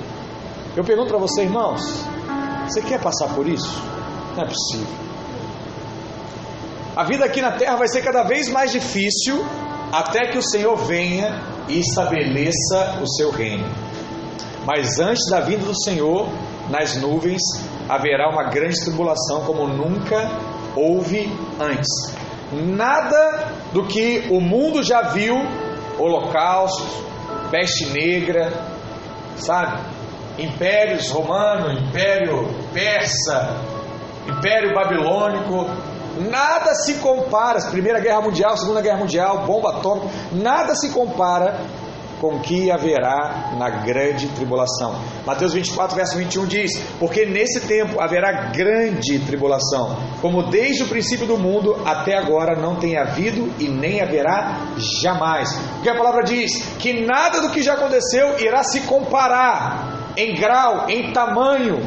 Eu 0.76 0.84
pergunto 0.84 1.10
para 1.10 1.18
você, 1.18 1.44
irmãos, 1.44 1.82
você 2.68 2.82
quer 2.82 3.02
passar 3.02 3.28
por 3.30 3.48
isso? 3.48 3.82
Não 4.36 4.44
é 4.44 4.48
possível. 4.48 5.06
A 6.96 7.04
vida 7.04 7.26
aqui 7.26 7.42
na 7.42 7.52
terra 7.52 7.76
vai 7.76 7.88
ser 7.88 8.02
cada 8.02 8.24
vez 8.24 8.48
mais 8.50 8.72
difícil 8.72 9.46
até 9.92 10.28
que 10.28 10.38
o 10.38 10.42
Senhor 10.42 10.78
venha 10.78 11.42
e 11.68 11.80
estabeleça 11.80 13.00
o 13.02 13.08
seu 13.08 13.32
reino. 13.32 13.68
Mas 14.66 15.00
antes 15.00 15.30
da 15.30 15.42
vinda 15.42 15.66
do 15.66 15.84
Senhor, 15.84 16.30
nas 16.70 16.96
nuvens, 16.96 17.42
haverá 17.90 18.30
uma 18.30 18.50
grande 18.50 18.80
tribulação 18.82 19.42
como 19.42 19.68
nunca 19.68 20.30
houve 20.76 21.32
antes. 21.60 22.16
Nada 22.52 23.52
do 23.74 23.86
que 23.88 24.28
o 24.30 24.40
mundo 24.40 24.84
já 24.84 25.02
viu, 25.10 25.36
holocausto, 25.98 26.84
peste 27.50 27.88
negra, 27.88 28.52
sabe? 29.38 29.82
Impérios 30.38 31.10
romano, 31.10 31.72
império 31.72 32.50
persa, 32.74 33.58
império 34.28 34.74
babilônico, 34.74 35.66
nada 36.30 36.74
se 36.76 36.96
compara, 36.96 37.60
Primeira 37.72 38.00
Guerra 38.00 38.22
Mundial, 38.22 38.58
Segunda 38.58 38.82
Guerra 38.82 38.98
Mundial, 38.98 39.46
bomba 39.46 39.78
atômica, 39.78 40.10
nada 40.32 40.76
se 40.76 40.90
compara 40.90 41.60
com 42.20 42.40
que 42.40 42.72
haverá 42.72 43.54
na 43.58 43.70
grande 43.70 44.28
tribulação. 44.30 45.00
Mateus 45.26 45.54
24, 45.54 45.96
verso 45.96 46.18
21 46.18 46.46
diz: 46.46 46.80
Porque 47.00 47.26
nesse 47.26 47.62
tempo 47.62 48.00
haverá 48.00 48.50
grande 48.52 49.20
tribulação, 49.20 49.98
como 50.22 50.44
desde 50.50 50.84
o 50.84 50.88
princípio 50.88 51.28
do 51.28 51.38
mundo 51.38 51.76
até 51.86 52.18
agora 52.18 52.56
não 52.60 52.76
tem 52.76 52.98
havido 52.98 53.52
e 53.60 53.68
nem 53.68 54.02
haverá 54.02 54.74
jamais. 55.02 55.54
Porque 55.76 55.90
a 55.90 55.96
palavra 55.96 56.24
diz 56.24 56.52
que 56.80 57.06
nada 57.06 57.42
do 57.42 57.50
que 57.50 57.62
já 57.62 57.74
aconteceu 57.74 58.40
irá 58.40 58.64
se 58.64 58.82
comparar 58.82 60.14
em 60.18 60.36
grau, 60.36 60.90
em 60.90 61.12
tamanho, 61.12 61.82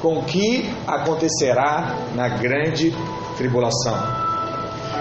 com 0.00 0.18
o 0.18 0.24
que 0.24 0.70
acontecerá 0.86 1.96
na 2.14 2.28
grande 2.28 2.94
tribulação. 3.36 4.29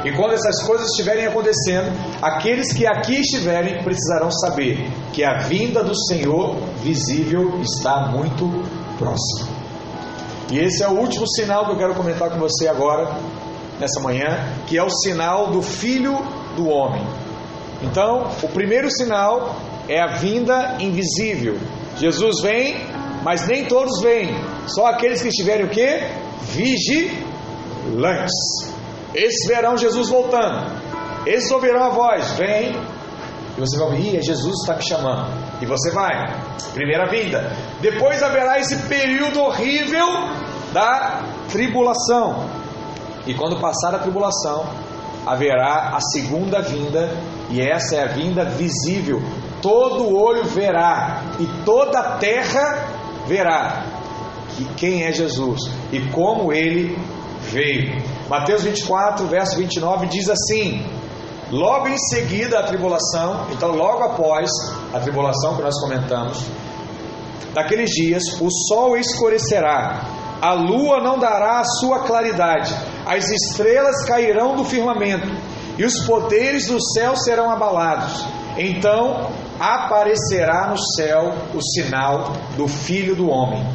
E 0.06 0.12
quando 0.14 0.34
essas 0.34 0.64
coisas 0.64 0.88
estiverem 0.92 1.26
acontecendo, 1.26 1.92
aqueles 2.22 2.72
que 2.72 2.88
aqui 2.88 3.20
estiverem 3.20 3.84
precisarão 3.84 4.32
saber 4.32 4.90
que 5.12 5.24
a 5.24 5.40
vinda 5.40 5.84
do 5.84 5.94
Senhor 6.08 6.56
visível 6.82 7.60
está 7.62 8.08
muito 8.08 8.46
próxima. 8.98 9.50
E 10.52 10.58
esse 10.60 10.82
é 10.82 10.88
o 10.88 10.94
último 10.94 11.28
sinal 11.28 11.66
que 11.66 11.72
eu 11.74 11.78
quero 11.78 11.94
comentar 11.96 12.30
com 12.30 12.40
você 12.40 12.68
agora, 12.68 13.14
nessa 13.80 14.00
manhã, 14.00 14.48
que 14.68 14.78
é 14.78 14.84
o 14.84 14.90
sinal 14.90 15.52
do 15.52 15.62
Filho 15.62 16.18
do 16.56 16.68
Homem. 16.68 17.06
Então, 17.84 18.32
o 18.42 18.48
primeiro 18.48 18.90
sinal 18.90 19.56
é 19.88 20.02
a 20.02 20.18
vinda 20.18 20.78
invisível. 20.80 21.58
Jesus 21.98 22.42
vem, 22.42 22.78
mas 23.24 23.46
nem 23.48 23.66
todos 23.66 24.02
vêm, 24.02 24.30
só 24.68 24.88
aqueles 24.88 25.22
que 25.22 25.28
estiverem 25.28 25.66
o 25.66 25.70
quê? 25.70 26.00
Vigilantes. 26.42 27.20
Esses 29.14 29.48
verão 29.48 29.78
Jesus 29.78 30.10
voltando. 30.10 30.72
Esses 31.26 31.52
ouvirão 31.52 31.84
a 31.84 31.90
voz: 31.90 32.32
Vem. 32.32 32.76
E 33.58 33.60
você 33.60 33.78
vai 33.78 33.88
ouvir: 33.88 34.18
é 34.18 34.22
Jesus 34.22 34.62
está 34.62 34.76
me 34.76 34.84
chamando. 34.84 35.28
E 35.62 35.66
você 35.66 35.92
vai. 35.92 36.14
Primeira 36.74 37.10
vinda. 37.10 37.52
Depois 37.82 38.22
haverá 38.24 38.60
esse 38.60 38.76
período 38.88 39.42
horrível 39.42 40.06
da 40.72 41.24
tribulação. 41.52 42.50
E 43.26 43.34
quando 43.34 43.60
passar 43.60 43.94
a 43.94 44.00
tribulação, 44.00 44.66
haverá 45.26 45.96
a 45.96 46.00
segunda 46.00 46.62
vinda. 46.62 47.10
E 47.50 47.62
essa 47.62 47.96
é 47.96 48.04
a 48.04 48.08
vinda 48.08 48.46
visível. 48.46 49.22
Todo 49.62 50.16
olho 50.16 50.46
verá. 50.46 51.24
E 51.40 51.46
toda 51.66 52.00
a 52.00 52.18
terra 52.18 52.88
verá 53.28 53.84
que 54.56 54.66
quem 54.76 55.04
é 55.04 55.12
Jesus 55.12 55.60
e 55.92 56.00
como 56.12 56.54
ele 56.54 56.98
veio. 57.42 58.19
Mateus 58.30 58.62
24, 58.62 59.26
verso 59.26 59.58
29 59.58 60.06
diz 60.06 60.30
assim: 60.30 60.86
Logo 61.50 61.88
em 61.88 61.98
seguida 61.98 62.60
a 62.60 62.64
tribulação, 62.64 63.48
então 63.52 63.72
logo 63.72 64.04
após 64.04 64.52
a 64.94 65.00
tribulação 65.00 65.56
que 65.56 65.64
nós 65.64 65.74
comentamos, 65.82 66.46
naqueles 67.56 67.90
dias 67.90 68.24
o 68.40 68.48
sol 68.68 68.96
escurecerá, 68.96 70.04
a 70.40 70.54
lua 70.54 71.02
não 71.02 71.18
dará 71.18 71.60
a 71.60 71.66
sua 71.66 72.02
claridade, 72.04 72.72
as 73.04 73.28
estrelas 73.32 74.06
cairão 74.06 74.56
do 74.56 74.64
firmamento 74.64 75.28
e 75.76 75.84
os 75.84 76.06
poderes 76.06 76.68
do 76.68 76.80
céu 76.94 77.16
serão 77.16 77.50
abalados. 77.50 78.24
Então 78.60 79.32
aparecerá 79.60 80.68
no 80.68 80.78
céu 80.78 81.34
o 81.56 81.62
sinal 81.62 82.34
do 82.56 82.68
Filho 82.68 83.16
do 83.16 83.28
Homem 83.28 83.66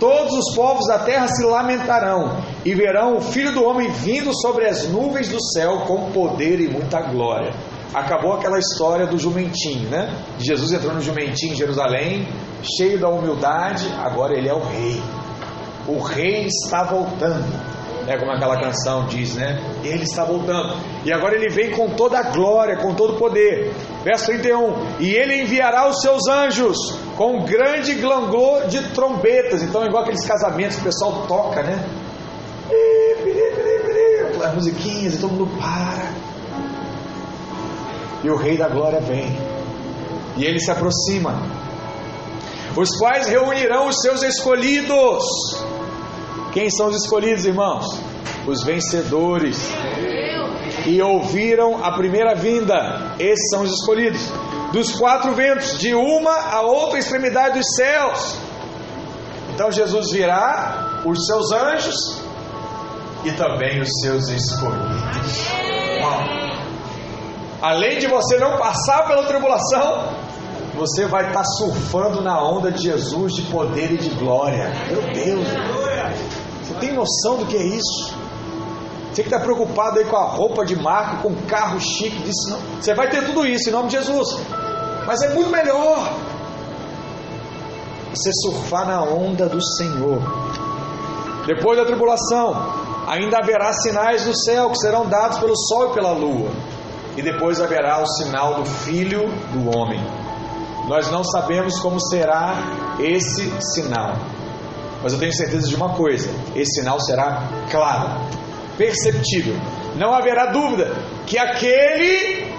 Todos 0.00 0.32
os 0.32 0.54
povos 0.56 0.86
da 0.86 1.00
terra 1.00 1.28
se 1.28 1.44
lamentarão 1.44 2.38
e 2.64 2.74
verão 2.74 3.18
o 3.18 3.20
Filho 3.20 3.52
do 3.52 3.62
Homem 3.62 3.90
vindo 3.90 4.32
sobre 4.40 4.66
as 4.66 4.88
nuvens 4.88 5.28
do 5.28 5.38
céu 5.52 5.80
com 5.86 6.10
poder 6.10 6.58
e 6.58 6.68
muita 6.68 7.02
glória. 7.02 7.52
Acabou 7.92 8.32
aquela 8.32 8.58
história 8.58 9.06
do 9.06 9.18
jumentinho, 9.18 9.90
né? 9.90 10.10
Jesus 10.38 10.72
entrou 10.72 10.94
no 10.94 11.02
jumentinho 11.02 11.52
em 11.52 11.56
Jerusalém, 11.56 12.26
cheio 12.62 12.98
da 12.98 13.10
humildade, 13.10 13.86
agora 13.98 14.32
ele 14.34 14.48
é 14.48 14.54
o 14.54 14.60
rei. 14.60 15.02
O 15.86 15.98
rei 15.98 16.46
está 16.46 16.82
voltando 16.82 17.70
é 18.06 18.18
como 18.18 18.32
aquela 18.32 18.58
canção 18.58 19.06
diz, 19.06 19.34
né? 19.34 19.60
Ele 19.84 20.02
está 20.02 20.24
voltando. 20.24 20.74
E 21.04 21.12
agora 21.12 21.36
ele 21.36 21.48
vem 21.48 21.70
com 21.70 21.90
toda 21.90 22.18
a 22.18 22.22
glória, 22.22 22.76
com 22.78 22.94
todo 22.94 23.14
o 23.14 23.16
poder. 23.16 23.72
Verso 24.02 24.26
31. 24.26 24.98
E 24.98 25.14
ele 25.14 25.42
enviará 25.42 25.88
os 25.88 26.00
seus 26.00 26.26
anjos 26.26 26.76
com 27.20 27.44
grande 27.44 27.96
glangor 27.96 28.66
de 28.66 28.80
trombetas. 28.94 29.62
Então, 29.62 29.84
igual 29.84 30.04
aqueles 30.04 30.24
casamentos 30.26 30.76
que 30.76 30.80
o 30.80 30.84
pessoal 30.86 31.26
toca, 31.28 31.62
né? 31.62 31.84
Aquelas 34.26 34.54
musiquinhas 34.54 35.16
e 35.16 35.18
todo 35.18 35.34
mundo 35.34 35.50
para. 35.60 36.14
E 38.24 38.30
o 38.30 38.36
Rei 38.36 38.56
da 38.56 38.70
Glória 38.70 39.02
vem. 39.02 39.38
E 40.38 40.46
ele 40.46 40.58
se 40.60 40.70
aproxima. 40.70 41.42
Os 42.74 42.96
quais 42.96 43.26
reunirão 43.26 43.88
os 43.88 44.00
seus 44.00 44.22
escolhidos 44.22 45.22
quem 46.54 46.70
são 46.70 46.88
os 46.88 46.96
escolhidos, 46.96 47.44
irmãos? 47.44 47.84
Os 48.46 48.64
vencedores. 48.64 49.70
E 50.86 51.02
ouviram 51.02 51.84
a 51.84 51.92
primeira 51.92 52.34
vinda. 52.34 53.14
Esses 53.18 53.50
são 53.50 53.60
os 53.60 53.72
escolhidos. 53.72 54.22
Dos 54.72 54.92
quatro 54.92 55.34
ventos, 55.34 55.78
de 55.78 55.94
uma 55.94 56.32
a 56.32 56.60
outra 56.62 56.98
extremidade 56.98 57.58
dos 57.58 57.74
céus. 57.74 58.36
Então 59.52 59.70
Jesus 59.70 60.10
virá, 60.10 61.02
os 61.04 61.26
seus 61.26 61.50
anjos 61.52 62.22
e 63.24 63.32
também 63.32 63.80
os 63.80 63.88
seus 64.00 64.28
escolhidos. 64.28 65.48
Bom, 66.00 66.26
além 67.60 67.98
de 67.98 68.06
você 68.06 68.38
não 68.38 68.58
passar 68.58 69.06
pela 69.06 69.24
tribulação, 69.24 70.08
você 70.74 71.04
vai 71.06 71.26
estar 71.28 71.44
surfando 71.44 72.22
na 72.22 72.42
onda 72.42 72.70
de 72.70 72.84
Jesus 72.84 73.34
de 73.34 73.42
poder 73.42 73.92
e 73.92 73.96
de 73.98 74.08
glória. 74.10 74.72
Meu 74.88 75.02
Deus! 75.12 75.46
Você 76.62 76.74
tem 76.74 76.92
noção 76.92 77.36
do 77.36 77.46
que 77.46 77.56
é 77.56 77.64
isso? 77.64 78.14
Você 79.12 79.22
que 79.22 79.28
está 79.28 79.40
preocupado 79.40 79.98
aí 79.98 80.04
com 80.04 80.16
a 80.16 80.24
roupa 80.24 80.64
de 80.64 80.76
marca, 80.76 81.22
com 81.22 81.30
o 81.30 81.42
carro 81.46 81.80
chique, 81.80 82.22
disse, 82.22 82.48
não. 82.48 82.58
você 82.80 82.94
vai 82.94 83.08
ter 83.08 83.24
tudo 83.26 83.44
isso 83.44 83.68
em 83.68 83.72
nome 83.72 83.88
de 83.88 83.96
Jesus. 83.96 84.36
Mas 85.06 85.20
é 85.22 85.34
muito 85.34 85.50
melhor 85.50 86.12
você 88.14 88.30
surfar 88.42 88.86
na 88.86 89.02
onda 89.02 89.48
do 89.48 89.60
Senhor. 89.60 90.20
Depois 91.46 91.78
da 91.78 91.84
tribulação, 91.84 92.54
ainda 93.08 93.38
haverá 93.38 93.72
sinais 93.72 94.26
no 94.26 94.36
céu 94.36 94.70
que 94.70 94.78
serão 94.78 95.08
dados 95.08 95.38
pelo 95.38 95.56
sol 95.56 95.90
e 95.90 95.94
pela 95.94 96.12
lua. 96.12 96.50
E 97.16 97.22
depois 97.22 97.60
haverá 97.60 98.00
o 98.00 98.06
sinal 98.06 98.54
do 98.54 98.64
Filho 98.64 99.28
do 99.52 99.76
Homem. 99.76 100.00
Nós 100.86 101.10
não 101.10 101.24
sabemos 101.24 101.78
como 101.80 102.00
será 102.00 102.54
esse 103.00 103.50
sinal. 103.74 104.14
Mas 105.02 105.12
eu 105.12 105.18
tenho 105.18 105.32
certeza 105.32 105.68
de 105.68 105.74
uma 105.74 105.94
coisa: 105.94 106.30
esse 106.54 106.80
sinal 106.80 107.00
será 107.00 107.48
claro, 107.70 108.20
perceptível. 108.80 109.54
Não 109.96 110.14
haverá 110.14 110.46
dúvida 110.46 110.90
que 111.26 111.36
aquele 111.36 112.50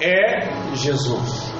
é 0.00 0.48
Jesus. 0.74 1.52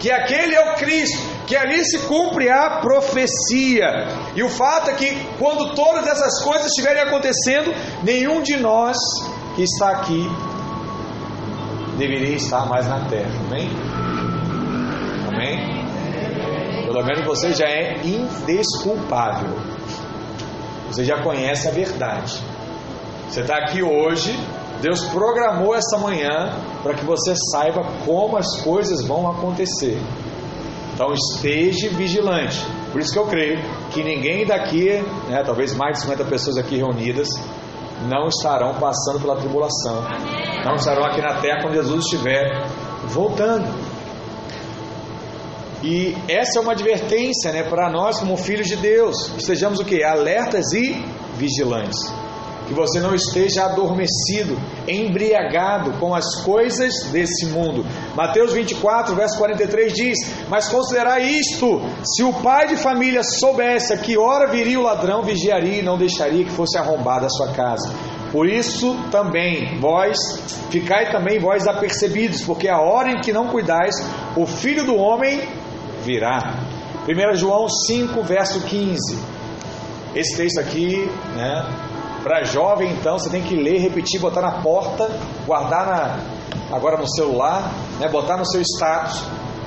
Que 0.00 0.10
aquele 0.10 0.56
é 0.56 0.72
o 0.72 0.74
Cristo, 0.74 1.16
que 1.46 1.54
ali 1.54 1.84
se 1.84 2.00
cumpre 2.00 2.50
a 2.50 2.80
profecia. 2.80 4.08
E 4.34 4.42
o 4.42 4.48
fato 4.48 4.90
é 4.90 4.94
que 4.94 5.16
quando 5.38 5.72
todas 5.76 6.04
essas 6.08 6.42
coisas 6.42 6.66
estiverem 6.66 7.02
acontecendo, 7.02 7.72
nenhum 8.02 8.42
de 8.42 8.56
nós 8.56 8.96
que 9.54 9.62
está 9.62 9.90
aqui 9.90 10.28
deveria 11.96 12.34
estar 12.34 12.66
mais 12.66 12.88
na 12.88 13.04
terra. 13.04 13.30
Amém? 13.46 13.70
Amém? 15.28 16.86
Pelo 16.86 17.04
menos 17.04 17.24
você 17.24 17.54
já 17.54 17.66
é 17.66 18.00
indesculpável. 18.04 19.56
Você 20.88 21.04
já 21.04 21.22
conhece 21.22 21.68
a 21.68 21.70
verdade. 21.70 22.51
Você 23.32 23.40
está 23.40 23.56
aqui 23.56 23.82
hoje, 23.82 24.38
Deus 24.82 25.06
programou 25.06 25.74
essa 25.74 25.96
manhã 25.96 26.54
para 26.82 26.92
que 26.92 27.02
você 27.02 27.32
saiba 27.50 27.82
como 28.04 28.36
as 28.36 28.60
coisas 28.60 29.02
vão 29.02 29.26
acontecer. 29.26 29.98
Então 30.92 31.14
esteja 31.14 31.88
vigilante. 31.88 32.62
Por 32.92 33.00
isso 33.00 33.10
que 33.10 33.18
eu 33.18 33.24
creio 33.24 33.58
que 33.90 34.04
ninguém 34.04 34.44
daqui, 34.44 35.02
né, 35.30 35.42
talvez 35.42 35.72
mais 35.72 35.96
de 35.96 36.02
50 36.02 36.24
pessoas 36.26 36.58
aqui 36.58 36.76
reunidas, 36.76 37.30
não 38.06 38.28
estarão 38.28 38.74
passando 38.74 39.18
pela 39.18 39.36
tribulação. 39.36 40.02
Não 40.66 40.74
estarão 40.74 41.02
aqui 41.06 41.22
na 41.22 41.40
terra 41.40 41.62
quando 41.62 41.72
Jesus 41.72 42.04
estiver 42.04 42.66
voltando. 43.06 43.66
E 45.82 46.14
essa 46.28 46.58
é 46.58 46.60
uma 46.60 46.72
advertência, 46.72 47.50
né, 47.50 47.62
para 47.62 47.90
nós 47.90 48.18
como 48.18 48.36
filhos 48.36 48.66
de 48.66 48.76
Deus. 48.76 49.32
Estejamos 49.38 49.80
o 49.80 49.86
que? 49.86 50.04
Alertas 50.04 50.74
e 50.74 51.02
vigilantes. 51.38 52.21
Que 52.72 52.78
você 52.78 53.00
não 53.00 53.14
esteja 53.14 53.66
adormecido, 53.66 54.58
embriagado 54.88 55.92
com 55.98 56.14
as 56.14 56.42
coisas 56.42 57.04
desse 57.12 57.44
mundo. 57.46 57.84
Mateus 58.16 58.54
24, 58.54 59.14
verso 59.14 59.36
43 59.36 59.92
diz: 59.92 60.18
Mas 60.48 60.68
considerai 60.68 61.22
isto: 61.22 61.82
se 62.02 62.22
o 62.22 62.32
pai 62.32 62.68
de 62.68 62.76
família 62.76 63.22
soubesse 63.22 63.92
a 63.92 63.98
que 63.98 64.16
hora 64.16 64.50
viria 64.50 64.80
o 64.80 64.84
ladrão, 64.84 65.22
vigiaria 65.22 65.80
e 65.80 65.82
não 65.82 65.98
deixaria 65.98 66.44
que 66.44 66.50
fosse 66.50 66.78
arrombada 66.78 67.26
a 67.26 67.30
sua 67.30 67.48
casa. 67.52 67.92
Por 68.32 68.48
isso 68.48 68.96
também 69.10 69.78
vós 69.78 70.16
ficai 70.70 71.12
também 71.12 71.38
vós 71.38 71.66
apercebidos, 71.66 72.40
porque 72.40 72.66
a 72.66 72.80
hora 72.80 73.10
em 73.10 73.20
que 73.20 73.34
não 73.34 73.48
cuidais, 73.48 73.94
o 74.34 74.46
filho 74.46 74.86
do 74.86 74.96
homem 74.96 75.46
virá. 76.02 76.56
1 77.06 77.36
João 77.36 77.68
5, 77.68 78.22
verso 78.22 78.62
15. 78.62 79.18
Esse 80.14 80.36
texto 80.36 80.58
aqui, 80.58 81.10
né, 81.34 81.91
para 82.22 82.44
jovem, 82.44 82.92
então, 82.92 83.18
você 83.18 83.28
tem 83.28 83.42
que 83.42 83.56
ler, 83.56 83.78
repetir, 83.80 84.20
botar 84.20 84.40
na 84.40 84.62
porta, 84.62 85.10
guardar 85.44 85.86
na, 85.86 86.18
agora 86.74 86.96
no 86.96 87.08
celular, 87.08 87.72
né, 87.98 88.08
botar 88.08 88.36
no 88.36 88.46
seu 88.46 88.62
status 88.62 89.22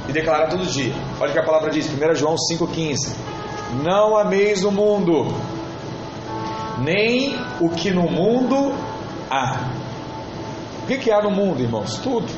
e 0.08 0.14
declarar 0.14 0.48
todo 0.48 0.66
dia. 0.66 0.94
Olha 1.20 1.30
o 1.30 1.34
que 1.34 1.40
a 1.40 1.44
palavra 1.44 1.70
diz, 1.70 1.88
1 1.88 2.16
João 2.16 2.36
5,15. 2.36 3.14
Não 3.84 4.16
ameis 4.16 4.64
o 4.64 4.72
mundo, 4.72 5.28
nem 6.80 7.36
o 7.60 7.70
que 7.70 7.92
no 7.92 8.10
mundo 8.10 8.74
há. 9.30 9.60
O 10.84 10.88
que, 10.88 10.98
que 10.98 11.12
há 11.12 11.22
no 11.22 11.32
mundo, 11.32 11.62
irmãos? 11.62 11.98
Tudo. 11.98 12.32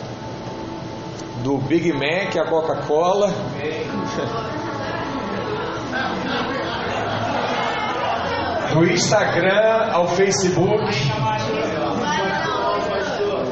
Do 1.44 1.58
Big 1.58 1.92
Mac 1.94 2.36
a 2.38 2.50
Coca-Cola. 2.50 3.30
do 8.74 8.86
Instagram 8.86 9.92
ao 9.92 10.08
Facebook, 10.08 10.86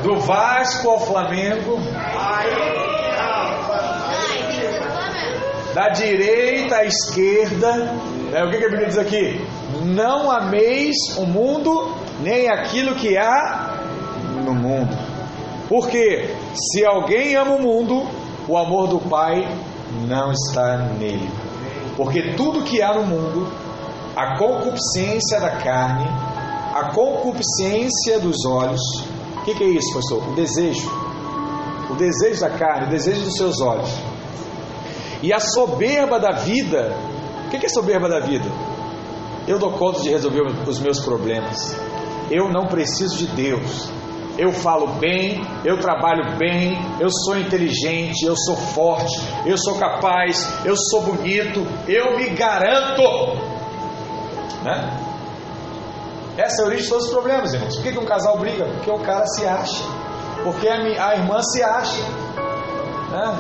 do 0.04 0.20
Vasco 0.20 0.90
ao 0.90 1.00
Flamengo, 1.00 1.80
da 5.74 5.90
direita 5.90 6.78
à 6.78 6.86
esquerda. 6.86 7.74
Né? 8.32 8.44
O 8.44 8.50
que, 8.50 8.58
que 8.58 8.66
a 8.66 8.70
Bíblia 8.70 8.88
diz 8.88 8.98
aqui? 8.98 9.46
Não 9.84 10.32
ameis 10.32 10.96
o 11.18 11.26
mundo, 11.26 11.96
nem 12.22 12.50
aquilo 12.50 12.96
que 12.96 13.18
há 13.18 13.80
no 14.44 14.54
mundo. 14.54 14.96
Porque 15.68 16.36
se 16.54 16.86
alguém 16.86 17.36
ama 17.36 17.56
o 17.56 17.62
mundo, 17.62 18.08
o 18.48 18.58
amor 18.58 18.88
do 18.88 19.00
Pai 19.00 19.48
não 20.08 20.32
está 20.32 20.78
nele. 20.78 21.30
Porque 21.98 22.34
tudo 22.34 22.64
que 22.64 22.82
há 22.82 22.94
no 22.94 23.06
mundo, 23.06 23.52
a 24.16 24.38
concupiscência 24.38 25.40
da 25.40 25.58
carne, 25.58 26.08
a 26.74 26.92
concupiscência 26.94 28.20
dos 28.20 28.46
olhos. 28.46 28.82
O 29.38 29.44
que, 29.44 29.54
que 29.54 29.64
é 29.64 29.68
isso, 29.68 29.94
pastor? 29.94 30.30
O 30.30 30.36
desejo. 30.36 30.90
O 31.90 31.96
desejo 31.96 32.40
da 32.40 32.50
carne, 32.50 32.88
o 32.88 32.90
desejo 32.90 33.22
dos 33.22 33.36
seus 33.36 33.60
olhos. 33.62 33.90
E 35.22 35.34
a 35.34 35.40
soberba 35.40 36.20
da 36.20 36.32
vida. 36.32 36.96
O 37.46 37.50
que, 37.50 37.60
que 37.60 37.66
é 37.66 37.70
soberba 37.70 38.08
da 38.08 38.20
vida? 38.20 38.50
Eu 39.48 39.60
dou 39.60 39.72
conta 39.74 40.02
de 40.02 40.10
resolver 40.10 40.42
os 40.68 40.80
meus 40.80 41.00
problemas. 41.02 41.76
Eu 42.32 42.50
não 42.50 42.68
preciso 42.68 43.18
de 43.18 43.28
Deus. 43.28 43.90
Eu 44.38 44.52
falo 44.52 44.88
bem, 45.00 45.42
eu 45.64 45.80
trabalho 45.80 46.38
bem, 46.38 46.78
eu 47.00 47.10
sou 47.10 47.38
inteligente, 47.38 48.26
eu 48.26 48.36
sou 48.36 48.58
forte, 48.58 49.18
eu 49.46 49.58
sou 49.58 49.76
capaz, 49.76 50.46
eu 50.66 50.76
sou 50.76 51.04
bonito, 51.04 51.66
eu 51.88 52.18
me 52.18 52.30
garanto. 52.32 53.55
Né? 54.66 55.16
Essa 56.38 56.62
é 56.62 56.66
a 56.66 56.68
origem 56.68 56.84
de 56.84 56.90
todos 56.90 57.06
os 57.06 57.12
problemas, 57.12 57.54
irmãos. 57.54 57.76
Por 57.76 57.84
que, 57.84 57.92
que 57.92 58.00
um 58.00 58.06
casal 58.06 58.38
briga? 58.40 58.66
Porque 58.66 58.90
o 58.90 59.00
cara 59.00 59.26
se 59.28 59.46
acha. 59.46 59.84
Porque 60.44 60.68
a, 60.68 60.84
minha, 60.84 61.06
a 61.06 61.16
irmã 61.16 61.42
se 61.44 61.64
acha. 61.64 62.02
Né? 63.12 63.40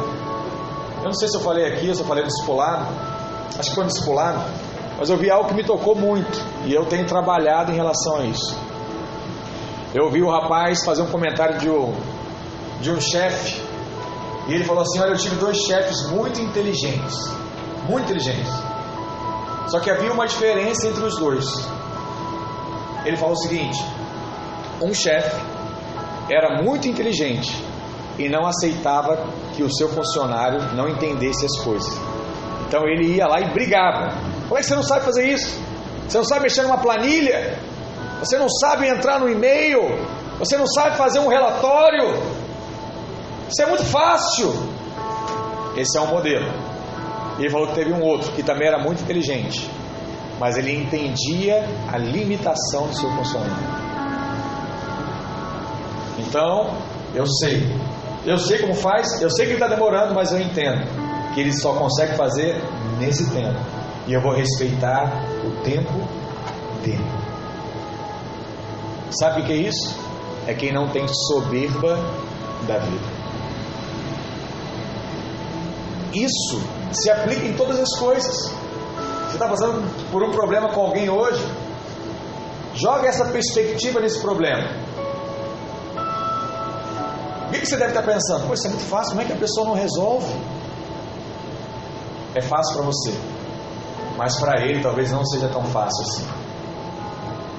Eu 0.99 1.05
não 1.05 1.13
sei 1.13 1.27
se 1.27 1.35
eu 1.35 1.41
falei 1.41 1.65
aqui, 1.65 1.93
se 1.93 2.01
eu 2.01 2.05
falei 2.05 2.23
no 2.23 2.29
discipulado. 2.29 2.85
Acho 3.57 3.69
que 3.69 3.75
foi 3.75 3.83
no 3.83 3.89
discipulado. 3.89 4.39
Mas 4.97 5.09
eu 5.09 5.17
vi 5.17 5.29
algo 5.29 5.49
que 5.49 5.55
me 5.55 5.63
tocou 5.63 5.95
muito. 5.95 6.39
E 6.63 6.73
eu 6.73 6.85
tenho 6.85 7.05
trabalhado 7.05 7.71
em 7.71 7.75
relação 7.75 8.17
a 8.17 8.25
isso. 8.25 8.55
Eu 9.93 10.05
ouvi 10.05 10.21
o 10.21 10.29
rapaz 10.29 10.85
fazer 10.85 11.01
um 11.01 11.09
comentário 11.09 11.57
de 11.57 11.69
um, 11.69 11.93
de 12.81 12.91
um 12.91 13.01
chefe. 13.01 13.61
E 14.47 14.53
ele 14.53 14.63
falou 14.63 14.83
assim: 14.83 14.99
Olha, 14.99 15.11
eu 15.11 15.17
tive 15.17 15.35
dois 15.37 15.57
chefes 15.57 16.07
muito 16.11 16.39
inteligentes. 16.39 17.17
Muito 17.89 18.05
inteligentes. 18.05 18.64
Só 19.67 19.79
que 19.79 19.89
havia 19.89 20.11
uma 20.11 20.27
diferença 20.27 20.87
entre 20.87 21.03
os 21.03 21.17
dois. 21.17 21.45
Ele 23.05 23.17
falou 23.17 23.33
o 23.33 23.37
seguinte: 23.37 23.77
um 24.81 24.93
chefe 24.93 25.35
era 26.29 26.61
muito 26.63 26.87
inteligente 26.87 27.63
e 28.17 28.29
não 28.29 28.45
aceitava 28.45 29.27
que 29.55 29.63
o 29.63 29.73
seu 29.73 29.89
funcionário 29.89 30.73
não 30.73 30.87
entendesse 30.87 31.45
as 31.45 31.57
coisas. 31.59 31.93
Então 32.67 32.83
ele 32.87 33.15
ia 33.15 33.27
lá 33.27 33.39
e 33.41 33.53
brigava. 33.53 34.13
Como 34.47 34.57
é 34.57 34.61
que 34.61 34.67
você 34.67 34.75
não 34.75 34.83
sabe 34.83 35.05
fazer 35.05 35.27
isso? 35.27 35.59
Você 36.07 36.17
não 36.17 36.25
sabe 36.25 36.43
mexer 36.43 36.63
numa 36.63 36.77
planilha? 36.77 37.57
Você 38.19 38.37
não 38.37 38.49
sabe 38.49 38.87
entrar 38.87 39.19
no 39.19 39.29
e-mail, 39.29 39.81
você 40.39 40.57
não 40.57 40.67
sabe 40.67 40.97
fazer 40.97 41.19
um 41.19 41.27
relatório. 41.27 42.21
Isso 43.49 43.61
é 43.61 43.65
muito 43.65 43.85
fácil. 43.85 44.53
Esse 45.77 45.97
é 45.97 46.01
um 46.01 46.07
modelo. 46.07 46.45
Ele 47.37 47.49
falou 47.49 47.67
que 47.67 47.75
teve 47.75 47.91
um 47.93 48.01
outro 48.01 48.31
que 48.31 48.43
também 48.43 48.67
era 48.67 48.77
muito 48.77 49.01
inteligente, 49.01 49.69
mas 50.39 50.57
ele 50.57 50.75
entendia 50.75 51.67
a 51.91 51.97
limitação 51.97 52.87
do 52.87 52.95
seu 52.95 53.09
funcionário. 53.11 53.55
Então, 56.17 56.77
eu 57.13 57.25
sei. 57.27 57.61
Eu 58.25 58.37
sei 58.37 58.59
como 58.59 58.73
faz, 58.73 59.21
eu 59.21 59.29
sei 59.29 59.45
que 59.45 59.51
ele 59.53 59.63
está 59.63 59.67
demorando, 59.67 60.13
mas 60.13 60.31
eu 60.31 60.39
entendo 60.39 60.85
que 61.33 61.41
ele 61.41 61.53
só 61.53 61.73
consegue 61.73 62.15
fazer 62.15 62.55
nesse 62.99 63.29
tempo. 63.31 63.59
E 64.07 64.13
eu 64.13 64.21
vou 64.21 64.33
respeitar 64.33 65.25
o 65.43 65.51
tempo 65.63 65.93
dele. 66.83 67.05
Sabe 69.19 69.41
o 69.41 69.45
que 69.45 69.53
é 69.53 69.57
isso? 69.57 69.99
É 70.47 70.53
quem 70.53 70.71
não 70.71 70.87
tem 70.89 71.05
soberba 71.07 71.97
da 72.67 72.77
vida. 72.79 73.14
Isso 76.15 76.61
se 76.93 77.09
aplica 77.09 77.45
em 77.45 77.53
todas 77.53 77.79
as 77.79 77.99
coisas. 77.99 78.51
Você 79.27 79.33
está 79.33 79.47
passando 79.47 79.83
por 80.11 80.23
um 80.23 80.31
problema 80.31 80.69
com 80.69 80.81
alguém 80.81 81.09
hoje? 81.09 81.43
Joga 82.73 83.07
essa 83.07 83.25
perspectiva 83.25 83.99
nesse 83.99 84.19
problema. 84.19 84.69
O 87.47 87.51
que 87.51 87.65
você 87.65 87.77
deve 87.77 87.91
estar 87.91 88.03
pensando? 88.03 88.47
Pô, 88.47 88.53
isso 88.53 88.67
é 88.67 88.69
muito 88.69 88.85
fácil, 88.85 89.09
como 89.11 89.21
é 89.21 89.25
que 89.25 89.33
a 89.33 89.37
pessoa 89.37 89.67
não 89.67 89.75
resolve? 89.75 90.33
É 92.33 92.41
fácil 92.41 92.75
para 92.75 92.85
você, 92.85 93.13
mas 94.17 94.37
para 94.37 94.61
ele 94.61 94.81
talvez 94.81 95.11
não 95.11 95.25
seja 95.25 95.47
tão 95.47 95.63
fácil 95.65 96.01
assim. 96.01 96.27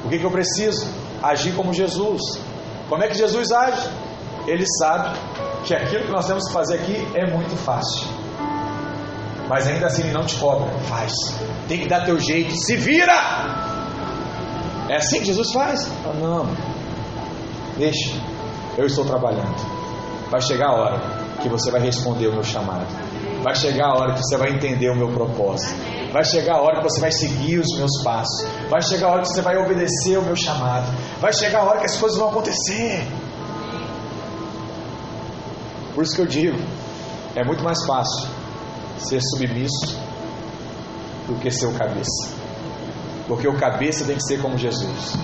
O 0.04 0.08
que, 0.08 0.18
que 0.18 0.24
eu 0.24 0.30
preciso? 0.30 0.86
Agir 1.22 1.54
como 1.54 1.72
Jesus. 1.72 2.20
Como 2.88 3.02
é 3.02 3.08
que 3.08 3.14
Jesus 3.14 3.50
age? 3.50 3.88
Ele 4.46 4.64
sabe 4.78 5.18
que 5.64 5.74
aquilo 5.74 6.04
que 6.04 6.12
nós 6.12 6.26
temos 6.26 6.46
que 6.46 6.52
fazer 6.52 6.74
aqui 6.74 7.08
é 7.14 7.26
muito 7.26 7.56
fácil. 7.56 8.06
Mas 9.48 9.66
ainda 9.66 9.86
assim 9.86 10.02
ele 10.02 10.12
não 10.12 10.24
te 10.24 10.36
cobra. 10.36 10.68
Faz. 10.80 11.12
Tem 11.68 11.80
que 11.80 11.88
dar 11.88 12.04
teu 12.04 12.18
jeito. 12.18 12.54
Se 12.54 12.76
vira! 12.76 13.12
É 14.88 14.96
assim 14.96 15.20
que 15.20 15.26
Jesus 15.26 15.52
faz? 15.52 15.88
Não. 16.20 16.48
Deixa. 17.76 18.14
Eu 18.76 18.86
estou 18.86 19.04
trabalhando. 19.04 19.54
Vai 20.30 20.40
chegar 20.40 20.68
a 20.68 20.72
hora 20.72 21.00
que 21.40 21.48
você 21.48 21.70
vai 21.70 21.80
responder 21.80 22.28
o 22.28 22.32
meu 22.32 22.42
chamado. 22.42 22.86
Vai 23.42 23.54
chegar 23.54 23.86
a 23.86 23.94
hora 23.94 24.14
que 24.14 24.20
você 24.22 24.36
vai 24.36 24.50
entender 24.50 24.90
o 24.90 24.96
meu 24.96 25.08
propósito. 25.08 25.74
Vai 26.12 26.24
chegar 26.24 26.56
a 26.56 26.60
hora 26.62 26.78
que 26.78 26.84
você 26.84 27.00
vai 27.00 27.12
seguir 27.12 27.58
os 27.58 27.76
meus 27.76 28.02
passos. 28.02 28.48
Vai 28.68 28.82
chegar 28.82 29.08
a 29.08 29.12
hora 29.12 29.22
que 29.22 29.28
você 29.28 29.42
vai 29.42 29.56
obedecer 29.56 30.18
o 30.18 30.22
meu 30.22 30.34
chamado. 30.34 30.86
Vai 31.20 31.32
chegar 31.32 31.60
a 31.60 31.64
hora 31.64 31.78
que 31.78 31.86
as 31.86 31.96
coisas 31.96 32.18
vão 32.18 32.30
acontecer. 32.30 33.06
Por 35.94 36.02
isso 36.02 36.14
que 36.14 36.22
eu 36.22 36.26
digo, 36.26 36.58
é 37.34 37.44
muito 37.44 37.62
mais 37.62 37.84
fácil 37.86 38.28
ser 38.98 39.20
submisso 39.20 39.98
do 41.26 41.34
que 41.40 41.50
ser 41.50 41.66
o 41.66 41.72
cabeça. 41.72 42.34
Porque 43.26 43.48
o 43.48 43.56
cabeça 43.56 44.04
tem 44.04 44.16
que 44.16 44.22
ser 44.22 44.40
como 44.40 44.56
Jesus. 44.56 45.16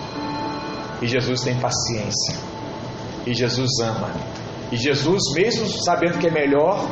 E 1.01 1.07
Jesus 1.07 1.41
tem 1.43 1.59
paciência. 1.59 2.37
E 3.27 3.35
Jesus 3.35 3.71
ama. 3.81 4.11
E 4.71 4.77
Jesus, 4.77 5.23
mesmo 5.35 5.69
sabendo 5.85 6.19
que 6.19 6.27
é 6.27 6.31
melhor, 6.31 6.87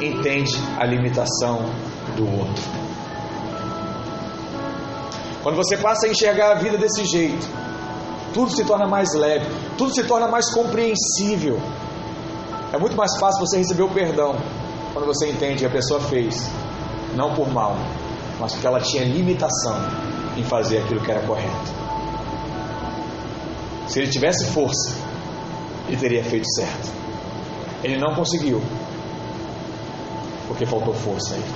entende 0.00 0.52
a 0.78 0.86
limitação 0.86 1.64
do 2.16 2.24
outro. 2.38 2.64
Quando 5.42 5.56
você 5.56 5.76
passa 5.76 6.06
a 6.06 6.10
enxergar 6.10 6.52
a 6.52 6.54
vida 6.54 6.76
desse 6.76 7.04
jeito, 7.04 7.46
tudo 8.32 8.50
se 8.50 8.64
torna 8.64 8.86
mais 8.86 9.12
leve, 9.14 9.46
tudo 9.76 9.94
se 9.94 10.04
torna 10.04 10.28
mais 10.28 10.52
compreensível. 10.52 11.58
É 12.72 12.78
muito 12.78 12.96
mais 12.96 13.18
fácil 13.18 13.44
você 13.44 13.58
receber 13.58 13.82
o 13.82 13.88
perdão 13.88 14.36
quando 14.92 15.06
você 15.06 15.30
entende 15.30 15.58
que 15.58 15.66
a 15.66 15.70
pessoa 15.70 16.00
fez, 16.00 16.50
não 17.14 17.34
por 17.34 17.48
mal, 17.48 17.76
mas 18.38 18.52
porque 18.52 18.66
ela 18.66 18.80
tinha 18.80 19.04
limitação 19.04 19.76
em 20.36 20.42
fazer 20.42 20.78
aquilo 20.78 21.00
que 21.00 21.10
era 21.10 21.20
correto. 21.26 21.80
Se 23.86 24.00
ele 24.00 24.10
tivesse 24.10 24.52
força, 24.52 24.94
ele 25.88 25.96
teria 25.96 26.22
feito 26.24 26.48
certo. 26.54 26.90
Ele 27.82 27.98
não 27.98 28.14
conseguiu, 28.14 28.62
porque 30.46 30.66
faltou 30.66 30.94
força 30.94 31.34
a 31.34 31.36
ele. 31.36 31.54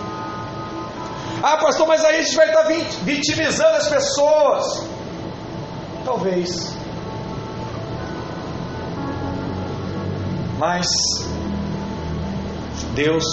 Ah, 1.42 1.56
pastor, 1.58 1.86
mas 1.86 2.02
aí 2.04 2.16
a 2.16 2.22
gente 2.22 2.34
vai 2.34 2.48
estar 2.48 2.62
vitimizando 3.02 3.76
as 3.76 3.88
pessoas. 3.88 4.86
Talvez. 6.04 6.72
Mas 10.58 10.86
Deus 12.94 13.24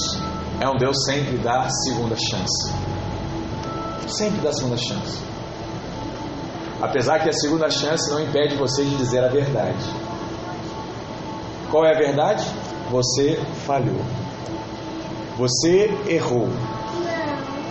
é 0.59 0.68
um 0.68 0.76
Deus 0.76 1.05
sempre 1.05 1.38
dá 1.38 1.70
segunda 1.70 2.16
chance. 2.16 2.74
Sempre 4.07 4.41
dá 4.41 4.51
segunda 4.51 4.78
chance. 4.78 5.20
Apesar 6.82 7.20
que 7.20 7.30
a 7.30 7.34
segunda 7.34 7.70
chance 7.70 8.09
não 8.12 8.20
impede 8.20 8.55
você 8.55 8.84
de 8.84 8.95
dizer 8.95 9.24
a 9.24 9.28
verdade. 9.28 9.86
Qual 11.70 11.86
é 11.86 11.95
a 11.95 11.97
verdade? 11.97 12.43
Você 12.89 13.39
falhou. 13.66 14.01
Você 15.38 15.89
errou. 16.07 16.49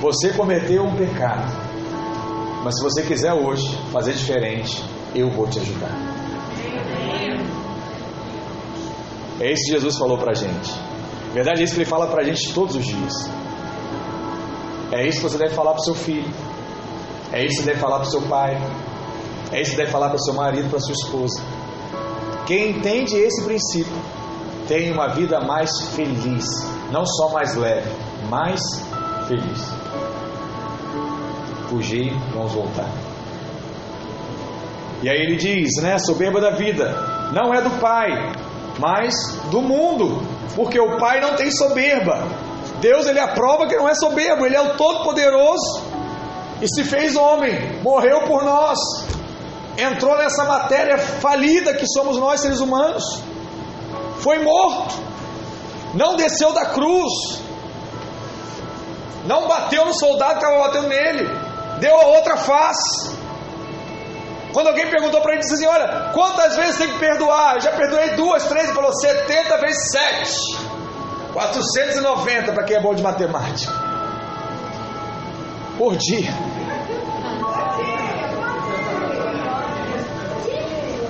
Você 0.01 0.33
cometeu 0.33 0.85
um 0.85 0.95
pecado. 0.95 1.53
Mas 2.63 2.77
se 2.77 2.83
você 2.85 3.03
quiser 3.03 3.35
hoje 3.35 3.77
fazer 3.93 4.13
diferente, 4.13 4.83
eu 5.15 5.29
vou 5.31 5.49
te 5.49 5.59
ajudar. 5.59 5.95
É 9.41 9.53
isso 9.53 9.65
que 9.65 9.73
Jesus 9.73 9.99
falou 9.99 10.19
para 10.19 10.31
a 10.31 10.35
gente. 10.35 10.90
Na 11.31 11.35
verdade, 11.35 11.61
é 11.61 11.65
isso 11.65 11.75
que 11.75 11.81
ele 11.81 11.89
fala 11.89 12.09
para 12.09 12.23
a 12.23 12.25
gente 12.25 12.53
todos 12.53 12.75
os 12.75 12.85
dias. 12.85 13.13
É 14.93 15.07
isso 15.07 15.21
que 15.21 15.29
você 15.31 15.39
deve 15.39 15.55
falar 15.55 15.73
para 15.73 15.81
o 15.81 15.85
seu 15.85 15.95
filho. 15.95 16.29
É 17.33 17.45
isso 17.45 17.59
que 17.59 17.63
você 17.63 17.71
deve 17.71 17.81
falar 17.81 17.99
para 17.99 18.09
o 18.09 18.11
seu 18.11 18.23
pai. 18.23 18.61
É 19.53 19.61
isso 19.61 19.71
que 19.71 19.77
você 19.77 19.83
deve 19.83 19.93
falar 19.93 20.09
para 20.09 20.17
o 20.17 20.23
seu 20.23 20.35
marido, 20.35 20.69
para 20.69 20.81
sua 20.81 20.93
esposa. 20.93 21.41
Quem 22.47 22.71
entende 22.71 23.17
esse 23.17 23.45
princípio 23.45 23.97
tem 24.67 24.91
uma 24.93 25.09
vida 25.09 25.41
mais 25.41 25.71
feliz. 25.95 26.45
Não 26.91 27.07
só 27.07 27.29
mais 27.33 27.55
leve, 27.55 27.89
mais 28.29 28.61
feliz. 29.29 29.73
Fugir, 31.69 32.13
vamos 32.35 32.53
voltar. 32.53 32.91
E 35.03 35.09
aí 35.09 35.17
ele 35.17 35.37
diz, 35.37 35.81
né? 35.81 35.97
Soberba 35.99 36.41
da 36.41 36.51
vida. 36.51 37.31
Não 37.33 37.55
é 37.55 37.63
do 37.63 37.71
Pai, 37.79 38.33
mas 38.79 39.15
do 39.51 39.63
mundo, 39.63 40.21
porque 40.55 40.79
o 40.81 40.99
Pai 40.99 41.21
não 41.21 41.37
tem 41.37 41.51
soberba. 41.51 42.29
Deus 42.81 43.07
ele 43.07 43.21
aprova 43.21 43.67
que 43.67 43.77
não 43.77 43.89
é 43.89 43.95
soberbo, 43.95 44.47
ele 44.47 44.57
é 44.57 44.61
o 44.61 44.77
todo-poderoso 44.77 45.91
e 46.61 46.69
se 46.69 46.85
fez 46.85 47.17
homem, 47.17 47.81
morreu 47.83 48.23
por 48.27 48.45
nós. 48.45 48.79
Entrou 49.79 50.17
nessa 50.19 50.45
matéria 50.45 50.99
falida 50.99 51.75
que 51.75 51.87
somos 51.87 52.19
nós 52.19 52.41
seres 52.41 52.61
humanos. 52.61 53.03
Foi 54.19 54.43
morto. 54.43 54.95
Não 55.95 56.17
desceu 56.17 56.53
da 56.53 56.67
cruz. 56.67 57.41
Não 59.25 59.49
bateu 59.49 59.87
no 59.87 59.95
soldado 59.95 60.39
que 60.39 60.45
estava 60.45 60.63
batendo 60.65 60.89
nele. 60.89 61.29
Deu 61.79 61.99
a 61.99 62.07
outra 62.09 62.37
face. 62.37 63.20
Quando 64.53 64.69
alguém 64.69 64.89
perguntou 64.91 65.21
para 65.21 65.33
ele, 65.33 65.41
disse 65.41 65.55
assim: 65.55 65.67
Olha, 65.67 66.11
quantas 66.13 66.57
vezes 66.57 66.79
tem 66.79 66.89
que 66.89 66.99
perdoar? 66.99 67.55
Eu 67.55 67.61
já 67.61 67.73
perdoei 67.73 68.11
duas, 68.11 68.45
três. 68.47 68.67
Ele 68.67 68.75
falou: 68.75 68.93
70 68.93 69.59
vezes 69.59 69.91
7. 69.93 70.71
490 71.33 72.53
para 72.53 72.65
quem 72.65 72.77
é 72.77 72.81
bom 72.81 72.95
de 72.95 73.03
matemática. 73.03 73.73
Por 75.79 75.97
dia. 75.97 76.31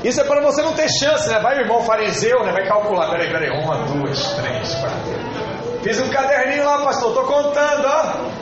Isso 0.03 0.20
é 0.20 0.24
para 0.24 0.41
você 0.41 0.62
não 0.62 0.72
ter 0.72 0.88
chance, 0.88 1.28
né? 1.28 1.41
Vai, 1.41 1.57
meu 1.57 1.64
irmão 1.64 1.82
fariseu, 1.82 2.43
né? 2.45 2.53
Vai 2.53 2.66
calcular. 2.66 3.11
Peraí, 3.11 3.30
peraí. 3.30 3.51
Uma, 3.51 3.84
duas, 3.86 4.32
três, 4.34 4.74
quatro. 4.76 5.80
Fiz 5.82 6.01
um 6.01 6.09
caderninho 6.09 6.64
lá, 6.64 6.84
pastor. 6.84 7.14
Tô 7.14 7.22
contando, 7.24 7.86
ó. 7.86 8.39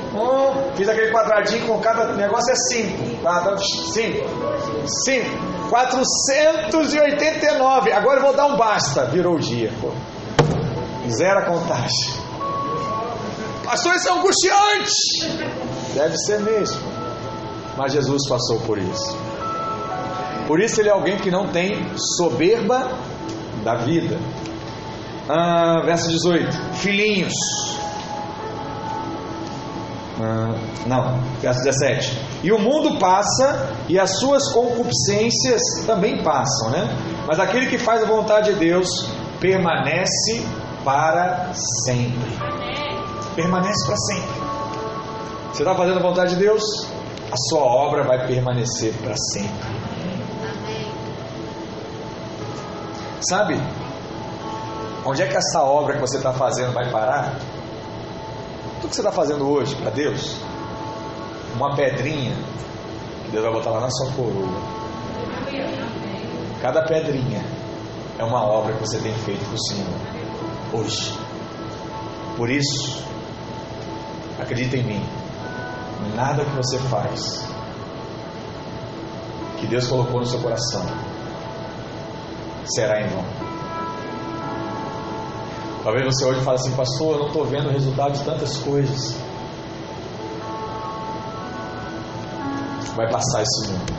Fiz 0.74 0.88
aquele 0.88 1.12
quadradinho 1.12 1.66
com 1.66 1.78
cada 1.80 2.14
negócio 2.14 2.50
é 2.52 2.56
cinco. 2.56 3.20
Quatro, 3.22 3.56
cinco. 3.58 4.26
Cinco. 5.04 5.58
489. 5.68 7.92
Agora 7.92 8.20
eu 8.20 8.24
vou 8.24 8.34
dar 8.34 8.46
um 8.46 8.56
basta. 8.56 9.04
Virou 9.06 9.34
o 9.36 9.38
dia. 9.38 9.70
Zero 11.08 11.38
a 11.40 11.46
contagem. 11.46 12.12
Pastor, 13.64 13.94
isso 13.96 14.08
é 14.08 14.12
angustiante. 14.12 14.92
Deve 15.94 16.16
ser 16.18 16.40
mesmo. 16.40 16.80
Mas 17.76 17.92
Jesus 17.92 18.26
passou 18.28 18.60
por 18.60 18.78
isso. 18.78 19.16
Por 20.46 20.60
isso 20.60 20.80
ele 20.80 20.88
é 20.88 20.92
alguém 20.92 21.18
que 21.18 21.30
não 21.30 21.48
tem 21.48 21.86
soberba 22.16 22.90
da 23.62 23.74
vida. 23.74 24.18
Ah, 25.28 25.82
verso 25.84 26.08
18: 26.08 26.50
Filhinhos. 26.76 27.34
Ah, 30.20 30.54
não, 30.86 31.20
verso 31.40 31.62
17. 31.62 32.18
E 32.42 32.50
o 32.50 32.58
mundo 32.58 32.98
passa 32.98 33.70
e 33.88 33.98
as 33.98 34.18
suas 34.18 34.52
concupiscências 34.52 35.60
também 35.86 36.22
passam, 36.22 36.70
né? 36.70 36.88
Mas 37.26 37.38
aquele 37.38 37.66
que 37.66 37.78
faz 37.78 38.02
a 38.02 38.06
vontade 38.06 38.52
de 38.52 38.58
Deus 38.58 38.88
permanece 39.40 40.44
para 40.84 41.52
sempre. 41.84 42.36
Permanece 43.36 43.86
para 43.86 43.96
sempre. 43.96 44.48
Você 45.52 45.62
está 45.62 45.74
fazendo 45.74 45.98
a 45.98 46.02
vontade 46.02 46.34
de 46.34 46.40
Deus? 46.40 46.62
A 47.30 47.36
sua 47.48 47.62
obra 47.62 48.02
vai 48.04 48.26
permanecer 48.26 48.92
para 48.94 49.14
sempre. 49.16 49.78
Sabe? 53.20 53.60
Onde 55.04 55.22
é 55.22 55.26
que 55.26 55.36
essa 55.36 55.62
obra 55.62 55.94
que 55.94 56.00
você 56.00 56.16
está 56.16 56.32
fazendo 56.32 56.72
vai 56.72 56.90
parar? 56.90 57.38
Tudo 58.80 58.90
que 58.90 58.94
você 58.94 59.00
está 59.00 59.12
fazendo 59.12 59.48
hoje 59.48 59.74
para 59.76 59.90
Deus, 59.90 60.36
uma 61.54 61.74
pedrinha 61.74 62.32
que 63.24 63.30
Deus 63.32 63.44
vai 63.44 63.52
botar 63.52 63.70
lá 63.70 63.80
na 63.80 63.90
sua 63.90 64.12
coroa. 64.12 64.78
Cada 66.62 66.82
pedrinha 66.86 67.44
é 68.18 68.24
uma 68.24 68.42
obra 68.42 68.74
que 68.74 68.80
você 68.80 68.98
tem 68.98 69.12
feito 69.14 69.44
para 69.44 69.54
o 69.54 69.64
Senhor 69.64 70.18
hoje. 70.72 71.18
Por 72.36 72.48
isso, 72.50 73.02
acredita 74.40 74.76
em 74.76 74.84
mim, 74.84 75.02
nada 76.14 76.44
que 76.44 76.56
você 76.56 76.78
faz, 76.78 77.44
que 79.58 79.66
Deus 79.66 79.88
colocou 79.88 80.20
no 80.20 80.26
seu 80.26 80.40
coração, 80.40 80.84
será 82.64 83.00
em 83.00 83.08
vão. 83.08 83.57
Talvez 85.88 86.04
você 86.04 86.26
hoje 86.26 86.42
fale 86.42 86.58
assim, 86.58 86.72
pastor, 86.72 87.12
eu 87.14 87.18
não 87.20 87.26
estou 87.28 87.46
vendo 87.46 87.68
o 87.70 87.72
resultado 87.72 88.12
de 88.12 88.22
tantas 88.22 88.58
coisas. 88.58 89.16
Vai 92.94 93.10
passar 93.10 93.40
esse 93.40 93.72
mundo. 93.72 93.90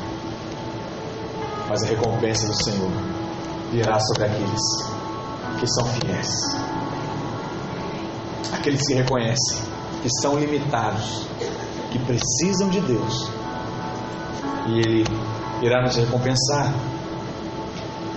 Mas 1.67 1.81
a 1.81 1.87
recompensa 1.87 2.45
do 2.45 2.63
Senhor 2.63 2.91
virá 3.71 3.99
sobre 4.01 4.25
aqueles 4.25 4.61
que 5.59 5.65
são 5.65 5.85
fiéis. 5.87 6.29
Aqueles 8.53 8.85
que 8.85 8.93
reconhecem 8.93 9.57
que 10.03 10.09
são 10.21 10.37
limitados, 10.37 11.25
que 11.89 11.97
precisam 12.05 12.69
de 12.69 12.81
Deus. 12.81 13.31
E 14.67 14.77
Ele 14.77 15.03
irá 15.63 15.81
nos 15.81 15.95
recompensar. 15.95 16.71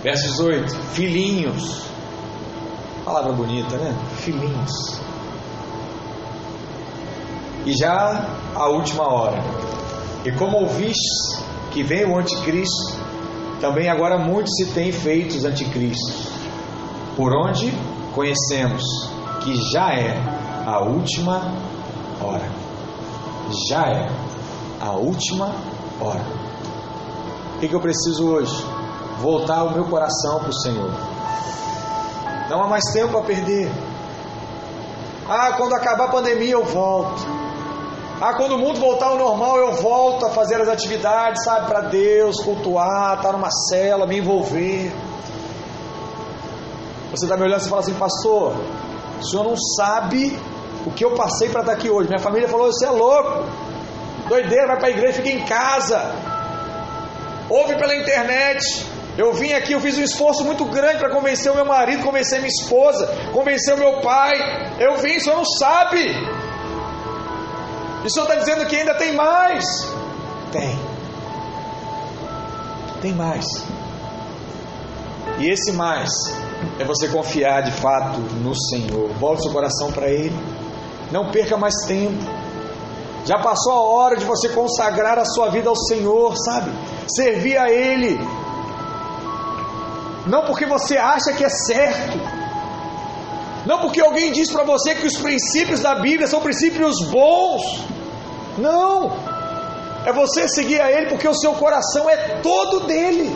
Verso 0.03 0.27
18: 0.27 0.75
Filhinhos. 0.93 1.92
Palavra 3.05 3.33
bonita, 3.33 3.77
né? 3.77 3.93
Filhinhos. 4.17 4.99
E 7.65 7.73
já 7.77 8.25
a 8.55 8.67
última 8.69 9.07
hora. 9.07 9.37
E 10.25 10.31
como 10.31 10.57
ouvistes 10.57 11.43
que 11.71 11.83
vem 11.83 12.05
o 12.05 12.17
anticristo, 12.17 12.97
também 13.59 13.89
agora 13.89 14.17
muitos 14.17 14.53
se 14.55 14.65
têm 14.67 14.91
feito 14.91 15.35
os 15.35 15.45
anticristos 15.45 16.27
por 17.15 17.33
onde 17.35 17.71
conhecemos 18.13 18.83
que 19.41 19.55
já 19.71 19.93
é 19.93 20.17
a 20.65 20.79
última 20.81 21.41
hora. 22.21 22.49
Já 23.69 23.85
é 23.87 24.09
a 24.79 24.91
última 24.91 25.51
hora. 25.99 26.25
O 27.55 27.59
que, 27.59 27.67
que 27.67 27.75
eu 27.75 27.81
preciso 27.81 28.27
hoje? 28.27 28.65
Voltar 29.19 29.63
o 29.63 29.71
meu 29.71 29.85
coração 29.85 30.39
para 30.39 30.49
o 30.49 30.53
Senhor. 30.53 30.91
Não 32.49 32.63
há 32.63 32.67
mais 32.67 32.83
tempo 32.91 33.17
a 33.17 33.23
perder. 33.23 33.69
Ah, 35.27 35.53
quando 35.57 35.73
acabar 35.73 36.05
a 36.05 36.11
pandemia 36.11 36.53
eu 36.53 36.63
volto. 36.63 37.21
Ah, 38.21 38.33
quando 38.33 38.55
o 38.55 38.57
mundo 38.57 38.79
voltar 38.79 39.07
ao 39.07 39.17
normal 39.17 39.57
eu 39.57 39.73
volto 39.73 40.25
a 40.25 40.29
fazer 40.29 40.61
as 40.61 40.67
atividades, 40.67 41.43
sabe, 41.43 41.67
para 41.67 41.81
Deus, 41.81 42.41
cultuar, 42.41 43.17
estar 43.17 43.31
numa 43.33 43.49
cela, 43.69 44.05
me 44.05 44.19
envolver. 44.19 44.93
Você 47.11 47.25
está 47.25 47.37
me 47.37 47.43
olhando 47.43 47.61
e 47.61 47.69
fala 47.69 47.81
assim, 47.81 47.93
pastor, 47.93 48.53
o 49.19 49.23
senhor 49.23 49.43
não 49.43 49.55
sabe 49.57 50.37
o 50.85 50.91
que 50.91 51.05
eu 51.05 51.11
passei 51.15 51.49
para 51.49 51.61
estar 51.61 51.73
aqui 51.73 51.89
hoje. 51.89 52.09
Minha 52.09 52.19
família 52.19 52.47
falou: 52.47 52.71
você 52.71 52.85
é 52.85 52.89
louco, 52.89 53.45
doideira, 54.27 54.67
vai 54.67 54.77
para 54.77 54.87
a 54.87 54.91
igreja, 54.91 55.13
fica 55.13 55.29
em 55.29 55.45
casa, 55.45 56.13
ouve 57.49 57.75
pela 57.75 57.95
internet. 57.95 58.92
Eu 59.17 59.31
vim 59.33 59.53
aqui, 59.53 59.73
eu 59.73 59.79
fiz 59.79 59.97
um 59.97 60.03
esforço 60.03 60.43
muito 60.43 60.65
grande 60.65 60.97
para 60.97 61.11
convencer 61.11 61.51
o 61.51 61.55
meu 61.55 61.65
marido, 61.65 62.03
convencer 62.03 62.39
minha 62.39 62.49
esposa, 62.49 63.05
convencer 63.31 63.75
o 63.75 63.77
meu 63.77 64.01
pai. 64.01 64.33
Eu 64.79 64.97
vim, 64.97 65.17
o 65.17 65.21
senhor 65.21 65.37
não 65.37 65.45
sabe. 65.45 66.01
E 68.03 68.07
o 68.07 68.09
senhor 68.09 68.25
está 68.25 68.35
dizendo 68.35 68.65
que 68.65 68.75
ainda 68.75 68.95
tem 68.95 69.13
mais. 69.13 69.65
Tem. 70.51 70.79
Tem 73.01 73.13
mais. 73.13 73.45
E 75.37 75.47
esse 75.47 75.71
mais 75.73 76.09
é 76.79 76.83
você 76.83 77.07
confiar 77.07 77.61
de 77.61 77.71
fato 77.71 78.19
no 78.19 78.55
Senhor. 78.55 79.09
Volte 79.19 79.43
seu 79.43 79.51
coração 79.51 79.91
para 79.91 80.09
Ele. 80.09 80.35
Não 81.11 81.29
perca 81.29 81.55
mais 81.55 81.75
tempo. 81.85 82.23
Já 83.25 83.37
passou 83.39 83.73
a 83.73 83.81
hora 83.81 84.17
de 84.17 84.25
você 84.25 84.49
consagrar 84.49 85.19
a 85.19 85.25
sua 85.25 85.49
vida 85.49 85.69
ao 85.69 85.75
Senhor, 85.75 86.35
sabe? 86.37 86.71
Servir 87.07 87.57
a 87.57 87.69
Ele 87.69 88.19
não 90.25 90.43
porque 90.45 90.65
você 90.65 90.97
acha 90.97 91.33
que 91.33 91.43
é 91.43 91.49
certo, 91.49 92.17
não 93.65 93.79
porque 93.79 94.01
alguém 94.01 94.31
diz 94.31 94.51
para 94.51 94.63
você 94.63 94.95
que 94.95 95.07
os 95.07 95.17
princípios 95.17 95.79
da 95.79 95.95
Bíblia 95.95 96.27
são 96.27 96.41
princípios 96.41 96.95
bons, 97.09 97.63
não, 98.57 99.11
é 100.05 100.11
você 100.11 100.47
seguir 100.47 100.81
a 100.81 100.91
Ele 100.91 101.07
porque 101.07 101.27
o 101.27 101.33
seu 101.33 101.53
coração 101.53 102.09
é 102.09 102.39
todo 102.41 102.81
dele. 102.81 103.35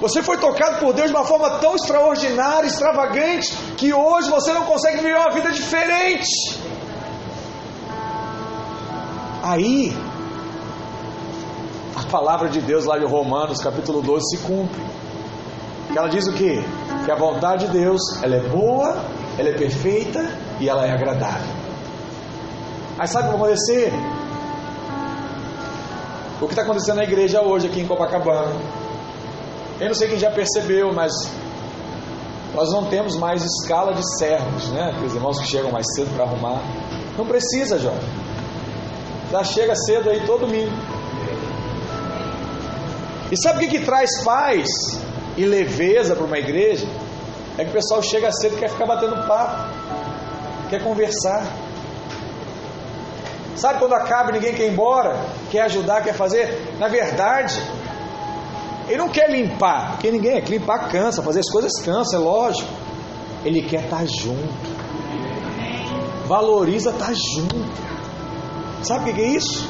Você 0.00 0.22
foi 0.22 0.36
tocado 0.36 0.78
por 0.78 0.92
Deus 0.92 1.10
de 1.10 1.16
uma 1.16 1.24
forma 1.24 1.58
tão 1.58 1.74
extraordinária, 1.74 2.66
extravagante, 2.66 3.56
que 3.76 3.92
hoje 3.92 4.30
você 4.30 4.52
não 4.52 4.64
consegue 4.64 4.98
viver 4.98 5.16
uma 5.16 5.32
vida 5.32 5.50
diferente. 5.50 6.28
Aí, 9.42 9.96
palavra 12.10 12.48
de 12.48 12.60
Deus 12.60 12.84
lá 12.84 12.98
de 12.98 13.04
Romanos, 13.04 13.60
capítulo 13.60 14.02
12, 14.02 14.36
se 14.36 14.38
cumpre. 14.38 14.80
Que 15.92 15.98
ela 15.98 16.08
diz 16.08 16.26
o 16.26 16.32
que? 16.32 16.62
Que 17.04 17.10
a 17.10 17.16
vontade 17.16 17.66
de 17.66 17.72
Deus, 17.72 18.00
ela 18.22 18.36
é 18.36 18.40
boa, 18.40 18.96
ela 19.38 19.48
é 19.48 19.52
perfeita 19.52 20.28
e 20.60 20.68
ela 20.68 20.86
é 20.86 20.92
agradável. 20.92 21.54
Aí 22.98 23.06
sabe 23.06 23.28
o 23.28 23.32
que 23.32 23.38
vai 23.38 23.52
acontecer? 23.52 23.92
O 26.40 26.46
que 26.46 26.52
está 26.52 26.62
acontecendo 26.62 26.96
na 26.96 27.04
igreja 27.04 27.40
hoje 27.42 27.66
aqui 27.66 27.80
em 27.80 27.86
Copacabana? 27.86 28.52
Eu 29.80 29.88
não 29.88 29.94
sei 29.94 30.08
quem 30.08 30.18
já 30.18 30.30
percebeu, 30.30 30.92
mas 30.92 31.12
nós 32.54 32.72
não 32.72 32.84
temos 32.84 33.16
mais 33.16 33.44
escala 33.44 33.92
de 33.92 34.02
servos, 34.18 34.68
né? 34.68 34.90
Aqueles 34.94 35.14
irmãos 35.14 35.38
que 35.38 35.46
chegam 35.46 35.70
mais 35.70 35.86
cedo 35.94 36.14
para 36.14 36.24
arrumar. 36.24 36.62
Não 37.16 37.26
precisa, 37.26 37.78
jovem. 37.78 38.08
Já 39.30 39.44
chega 39.44 39.74
cedo 39.74 40.08
aí 40.08 40.24
todo 40.26 40.46
domingo. 40.46 40.72
E 43.30 43.36
sabe 43.36 43.58
o 43.58 43.60
que, 43.68 43.78
que 43.78 43.84
traz 43.84 44.22
paz 44.24 44.68
e 45.36 45.44
leveza 45.44 46.14
para 46.14 46.24
uma 46.24 46.38
igreja? 46.38 46.86
É 47.58 47.64
que 47.64 47.70
o 47.70 47.72
pessoal 47.72 48.02
chega 48.02 48.30
cedo 48.30 48.56
e 48.56 48.58
quer 48.58 48.68
ficar 48.68 48.86
batendo 48.86 49.26
papo, 49.26 49.68
quer 50.70 50.82
conversar. 50.82 51.44
Sabe 53.56 53.78
quando 53.78 53.94
acaba 53.94 54.30
e 54.30 54.34
ninguém 54.34 54.54
quer 54.54 54.66
ir 54.66 54.72
embora? 54.72 55.18
Quer 55.50 55.62
ajudar, 55.62 56.02
quer 56.02 56.12
fazer? 56.12 56.74
Na 56.78 56.88
verdade, 56.88 57.60
ele 58.86 58.98
não 58.98 59.08
quer 59.08 59.30
limpar, 59.30 59.92
porque 59.92 60.10
ninguém 60.10 60.40
quer 60.40 60.50
limpar 60.50 60.88
cansa, 60.90 61.22
fazer 61.22 61.40
as 61.40 61.50
coisas 61.50 61.72
cansa, 61.82 62.16
é 62.16 62.18
lógico. 62.18 62.70
Ele 63.44 63.62
quer 63.62 63.84
estar 63.84 63.98
tá 63.98 64.04
junto. 64.04 64.76
Valoriza 66.26 66.90
estar 66.90 67.06
tá 67.06 67.12
junto. 67.12 67.86
Sabe 68.84 69.10
o 69.10 69.14
que 69.14 69.20
é 69.20 69.28
isso? 69.28 69.68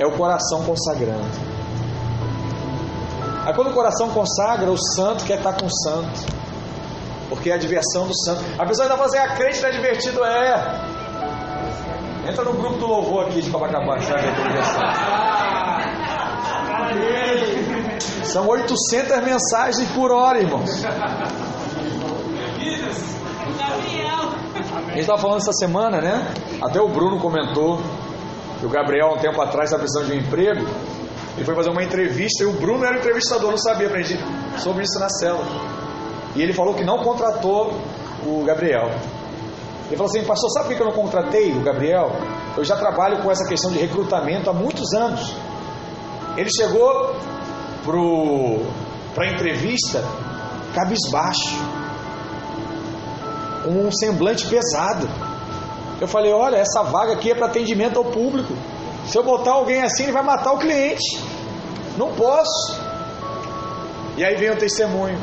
É 0.00 0.06
o 0.06 0.12
coração 0.12 0.64
consagrando. 0.64 1.47
Aí 3.48 3.54
quando 3.54 3.70
o 3.70 3.72
coração 3.72 4.10
consagra, 4.10 4.70
o 4.70 4.76
santo 4.76 5.24
quer 5.24 5.38
estar 5.38 5.54
com 5.54 5.64
o 5.64 5.70
santo. 5.70 6.20
Porque 7.30 7.50
é 7.50 7.54
a 7.54 7.56
diversão 7.56 8.06
do 8.06 8.14
santo. 8.14 8.44
A 8.58 8.66
pessoa 8.66 8.86
ainda 8.86 8.98
fazer 8.98 9.16
a 9.16 9.36
crente 9.36 9.62
não 9.62 9.70
é 9.70 9.72
divertido, 9.72 10.22
é. 10.22 10.80
Entra 12.28 12.44
no 12.44 12.52
grupo 12.52 12.76
do 12.76 12.86
louvor 12.86 13.24
aqui 13.24 13.40
de 13.40 13.48
Copacabana, 13.48 14.02
você 14.02 14.12
vai 14.12 14.20
ver 14.20 14.28
a 14.28 14.32
diversão. 14.34 14.82
São 18.24 18.46
800 18.46 19.24
mensagens 19.24 19.90
por 19.92 20.12
hora, 20.12 20.40
irmãos. 20.40 20.84
A 24.74 24.90
gente 24.90 25.00
estava 25.00 25.22
falando 25.22 25.38
essa 25.38 25.54
semana, 25.54 26.02
né? 26.02 26.34
Até 26.60 26.82
o 26.82 26.88
Bruno 26.88 27.18
comentou 27.18 27.80
que 28.60 28.66
o 28.66 28.68
Gabriel, 28.68 29.14
um 29.16 29.18
tempo 29.18 29.40
atrás, 29.40 29.70
estava 29.70 29.84
precisando 29.84 30.08
de 30.08 30.18
um 30.18 30.20
emprego. 30.20 30.66
Ele 31.38 31.44
foi 31.44 31.54
fazer 31.54 31.70
uma 31.70 31.84
entrevista 31.84 32.42
e 32.42 32.46
o 32.46 32.52
Bruno 32.54 32.84
era 32.84 32.96
o 32.96 32.98
entrevistador, 32.98 33.52
não 33.52 33.58
sabia, 33.58 33.86
aprendi 33.86 34.18
sobre 34.56 34.82
isso 34.82 34.98
na 34.98 35.08
cela. 35.08 35.44
E 36.34 36.42
ele 36.42 36.52
falou 36.52 36.74
que 36.74 36.82
não 36.82 36.98
contratou 36.98 37.80
o 38.26 38.42
Gabriel. 38.44 38.90
Ele 39.86 39.96
falou 39.96 40.10
assim, 40.10 40.24
pastor, 40.24 40.50
sabe 40.50 40.66
por 40.66 40.76
que 40.76 40.82
eu 40.82 40.86
não 40.86 40.92
contratei 40.92 41.52
o 41.52 41.60
Gabriel? 41.62 42.10
Eu 42.56 42.64
já 42.64 42.76
trabalho 42.76 43.22
com 43.22 43.30
essa 43.30 43.46
questão 43.46 43.70
de 43.70 43.78
recrutamento 43.78 44.50
há 44.50 44.52
muitos 44.52 44.92
anos. 44.92 45.32
Ele 46.36 46.50
chegou 46.50 47.14
para 49.14 49.24
a 49.24 49.30
entrevista 49.30 50.02
cabisbaixo, 50.74 51.56
com 53.62 53.86
um 53.86 53.92
semblante 53.92 54.44
pesado. 54.48 55.08
Eu 56.00 56.08
falei, 56.08 56.32
olha, 56.32 56.56
essa 56.56 56.82
vaga 56.82 57.12
aqui 57.12 57.30
é 57.30 57.34
para 57.36 57.46
atendimento 57.46 57.96
ao 57.96 58.06
público. 58.06 58.54
Se 59.08 59.18
eu 59.18 59.24
botar 59.24 59.52
alguém 59.52 59.82
assim, 59.82 60.04
ele 60.04 60.12
vai 60.12 60.22
matar 60.22 60.52
o 60.52 60.58
cliente. 60.58 61.18
Não 61.96 62.12
posso. 62.12 62.78
E 64.16 64.24
aí 64.24 64.36
vem 64.36 64.50
o 64.50 64.56
testemunho. 64.56 65.18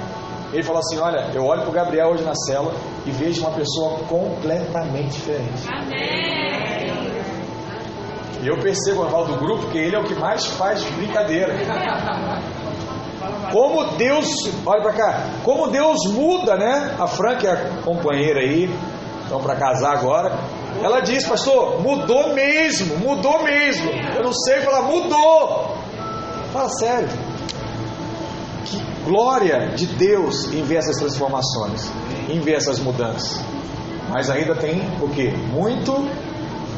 Ele 0.52 0.64
falou 0.64 0.80
assim: 0.80 0.98
Olha, 1.00 1.30
eu 1.34 1.46
olho 1.46 1.62
para 1.62 1.70
o 1.70 1.74
Gabriel 1.74 2.10
hoje 2.10 2.24
na 2.24 2.34
cela 2.34 2.74
e 3.06 3.12
vejo 3.12 3.42
uma 3.42 3.52
pessoa 3.52 4.00
completamente 4.10 5.12
diferente. 5.12 5.68
Amém. 5.72 6.36
E 8.42 8.48
eu 8.48 8.58
percebo, 8.60 9.04
eu 9.04 9.10
falo 9.10 9.26
do 9.26 9.38
grupo, 9.38 9.68
que 9.72 9.78
ele 9.78 9.96
é 9.96 10.00
o 10.00 10.04
que 10.04 10.16
mais 10.16 10.46
faz 10.46 10.84
brincadeira. 10.84 11.56
Como 13.52 13.86
Deus, 13.98 14.28
olha 14.66 14.82
para 14.82 14.94
cá, 14.94 15.24
como 15.44 15.68
Deus 15.68 15.98
muda, 16.12 16.56
né? 16.56 16.96
A 17.00 17.08
Fran, 17.08 17.38
que 17.38 17.48
é 17.48 17.52
a 17.52 17.82
companheira 17.84 18.42
aí, 18.42 18.70
estão 19.24 19.42
para 19.42 19.56
casar 19.56 19.98
agora. 19.98 20.38
Ela 20.82 21.00
diz, 21.02 21.26
pastor, 21.26 21.82
mudou 21.82 22.34
mesmo, 22.34 22.98
mudou 22.98 23.44
mesmo. 23.44 23.90
Eu 24.16 24.24
não 24.24 24.34
sei 24.34 24.62
falar, 24.62 24.84
mudou. 24.84 25.78
Fala 26.52 26.70
sério. 26.70 27.10
Que 28.66 28.82
glória 29.04 29.70
de 29.76 29.86
Deus 29.86 30.46
em 30.54 30.64
ver 30.64 30.78
essas 30.78 30.98
transformações, 30.98 31.92
em 32.30 32.40
ver 32.40 32.56
essas 32.56 32.80
mudanças. 32.80 33.42
Mas 34.10 34.30
ainda 34.30 34.56
tem 34.56 34.82
o 35.02 35.10
que? 35.10 35.30
Muito 35.30 36.08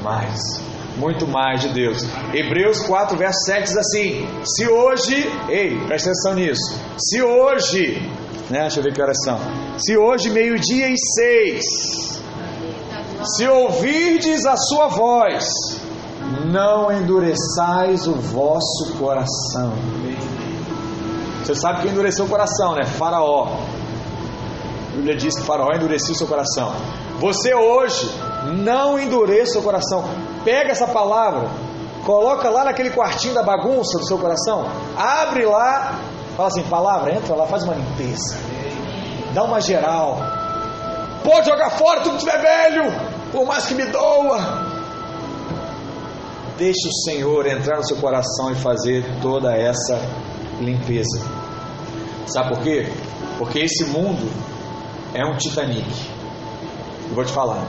mais. 0.03 0.61
Muito 0.97 1.27
mais 1.27 1.61
de 1.61 1.69
Deus. 1.69 2.03
Hebreus 2.33 2.79
4, 2.81 3.15
verso 3.17 3.39
7 3.45 3.63
diz 3.63 3.77
assim: 3.77 4.27
Se 4.43 4.67
hoje, 4.67 5.31
ei, 5.47 5.77
presta 5.85 6.09
atenção 6.09 6.33
nisso. 6.33 6.75
Se 6.97 7.21
hoje, 7.21 8.01
né, 8.49 8.61
deixa 8.61 8.79
eu 8.79 8.83
ver 8.83 8.93
que 8.93 9.01
horas 9.01 9.17
são. 9.23 9.39
Se 9.77 9.95
hoje, 9.95 10.31
meio-dia 10.31 10.89
e 10.89 10.95
seis, 10.97 11.63
se 13.23 13.47
ouvirdes 13.47 14.45
a 14.45 14.55
sua 14.55 14.87
voz, 14.87 15.45
não 16.45 16.91
endureçais 16.91 18.07
o 18.07 18.13
vosso 18.13 18.93
coração. 18.97 19.73
Você 21.43 21.55
sabe 21.55 21.81
que 21.81 21.87
endureceu 21.87 22.25
o 22.25 22.29
coração, 22.29 22.75
né? 22.75 22.85
Faraó. 22.85 23.47
A 24.91 24.95
Bíblia 24.95 25.15
diz 25.15 25.35
que 25.37 25.43
Faraó 25.43 25.71
endureceu 25.73 26.13
o 26.13 26.17
seu 26.17 26.27
coração. 26.27 26.73
Você 27.19 27.53
hoje 27.53 28.11
não 28.63 28.99
endureça 28.99 29.59
o 29.59 29.63
coração. 29.63 30.03
Pega 30.43 30.71
essa 30.71 30.87
palavra, 30.87 31.49
coloca 32.05 32.49
lá 32.49 32.63
naquele 32.63 32.89
quartinho 32.91 33.33
da 33.33 33.43
bagunça 33.43 33.97
do 33.97 34.05
seu 34.05 34.17
coração, 34.17 34.65
abre 34.95 35.45
lá, 35.45 35.99
fala 36.35 36.49
assim: 36.49 36.63
palavra, 36.63 37.13
entra 37.13 37.35
lá, 37.35 37.47
faz 37.47 37.63
uma 37.63 37.75
limpeza, 37.75 38.37
dá 39.33 39.43
uma 39.43 39.59
geral. 39.59 40.36
Pode 41.27 41.45
jogar 41.45 41.71
fora 41.71 41.99
tudo 41.99 42.13
que 42.13 42.23
tiver 42.23 42.41
velho 42.41 42.85
por 43.33 43.45
mais 43.45 43.65
que 43.65 43.75
me 43.75 43.85
doa. 43.87 44.65
Deixe 46.57 46.87
o 46.87 46.93
Senhor 47.03 47.45
entrar 47.45 47.75
no 47.75 47.83
seu 47.83 47.97
coração 47.97 48.49
e 48.53 48.55
fazer 48.55 49.03
toda 49.21 49.53
essa 49.53 49.99
limpeza. 50.61 51.19
Sabe 52.27 52.55
por 52.55 52.63
quê? 52.63 52.89
Porque 53.37 53.59
esse 53.59 53.83
mundo 53.87 54.31
é 55.13 55.25
um 55.25 55.35
Titanic. 55.35 55.85
Eu 57.09 57.15
vou 57.15 57.25
te 57.25 57.33
falar, 57.33 57.67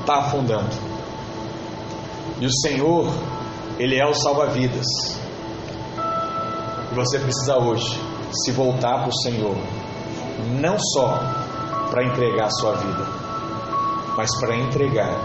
está 0.00 0.20
afundando. 0.20 0.74
E 2.40 2.46
o 2.46 2.52
Senhor, 2.62 3.12
Ele 3.78 4.00
é 4.00 4.06
o 4.06 4.14
salva-vidas. 4.14 4.86
E 6.90 6.94
você 6.94 7.18
precisa 7.18 7.58
hoje 7.58 8.00
se 8.32 8.50
voltar 8.50 9.00
para 9.00 9.10
o 9.10 9.18
Senhor, 9.18 9.56
não 10.58 10.78
só 10.78 11.43
para 11.94 12.02
entregar 12.02 12.46
a 12.46 12.50
sua 12.50 12.72
vida, 12.72 13.06
mas 14.16 14.28
para 14.40 14.56
entregar 14.56 15.16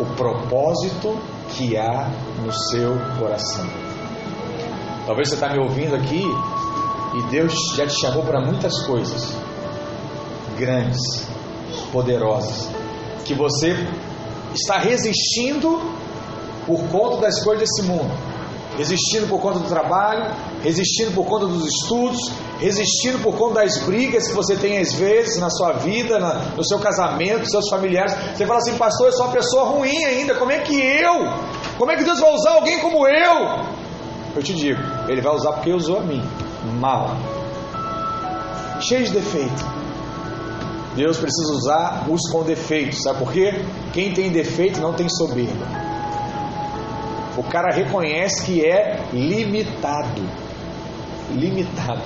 o 0.00 0.04
propósito 0.16 1.16
que 1.50 1.76
há 1.76 2.10
no 2.44 2.52
seu 2.52 2.98
coração. 3.20 3.68
Talvez 5.06 5.28
você 5.28 5.34
está 5.34 5.48
me 5.50 5.60
ouvindo 5.60 5.94
aqui 5.94 6.24
e 7.14 7.22
Deus 7.30 7.54
já 7.76 7.86
te 7.86 8.00
chamou 8.00 8.24
para 8.24 8.40
muitas 8.40 8.84
coisas 8.84 9.32
grandes, 10.58 11.00
poderosas, 11.92 12.68
que 13.24 13.34
você 13.34 13.76
está 14.52 14.76
resistindo 14.76 15.80
por 16.66 16.82
conta 16.88 17.18
das 17.18 17.44
coisas 17.44 17.68
desse 17.68 17.88
mundo, 17.88 18.10
resistindo 18.76 19.28
por 19.28 19.40
conta 19.40 19.58
do 19.58 19.68
trabalho, 19.68 20.34
resistindo 20.62 21.12
por 21.12 21.26
conta 21.26 21.46
dos 21.46 21.66
estudos, 21.66 22.32
resistindo 22.58 23.18
por 23.22 23.34
conta 23.36 23.60
das 23.60 23.78
brigas 23.78 24.28
que 24.28 24.34
você 24.34 24.56
tem 24.56 24.78
às 24.78 24.92
vezes 24.94 25.38
na 25.38 25.50
sua 25.50 25.72
vida, 25.72 26.18
na, 26.18 26.34
no 26.56 26.64
seu 26.64 26.78
casamento, 26.78 27.50
seus 27.50 27.68
familiares. 27.68 28.12
Você 28.36 28.46
fala 28.46 28.58
assim, 28.58 28.76
pastor, 28.76 29.06
eu 29.08 29.12
sou 29.12 29.26
uma 29.26 29.32
pessoa 29.32 29.64
ruim 29.64 30.04
ainda, 30.04 30.34
como 30.34 30.52
é 30.52 30.58
que 30.60 30.74
eu? 30.74 31.26
Como 31.78 31.90
é 31.90 31.96
que 31.96 32.04
Deus 32.04 32.20
vai 32.20 32.32
usar 32.32 32.52
alguém 32.52 32.78
como 32.80 33.06
eu? 33.06 33.64
Eu 34.34 34.42
te 34.42 34.54
digo, 34.54 34.80
Ele 35.08 35.20
vai 35.20 35.34
usar 35.34 35.52
porque 35.52 35.72
usou 35.72 35.98
a 35.98 36.02
mim, 36.02 36.22
mal, 36.78 37.16
cheio 38.80 39.04
de 39.04 39.12
defeito. 39.12 39.80
Deus 40.94 41.18
precisa 41.18 41.52
usar 41.52 42.06
os 42.08 42.20
com 42.30 42.42
defeitos, 42.42 43.02
sabe 43.02 43.18
por 43.18 43.32
quê? 43.32 43.64
Quem 43.92 44.12
tem 44.12 44.30
defeito 44.30 44.80
não 44.80 44.92
tem 44.92 45.08
soberba. 45.08 45.89
O 47.40 47.42
cara 47.42 47.74
reconhece 47.74 48.44
que 48.44 48.62
é 48.62 49.02
limitado. 49.14 50.22
Limitado. 51.30 52.02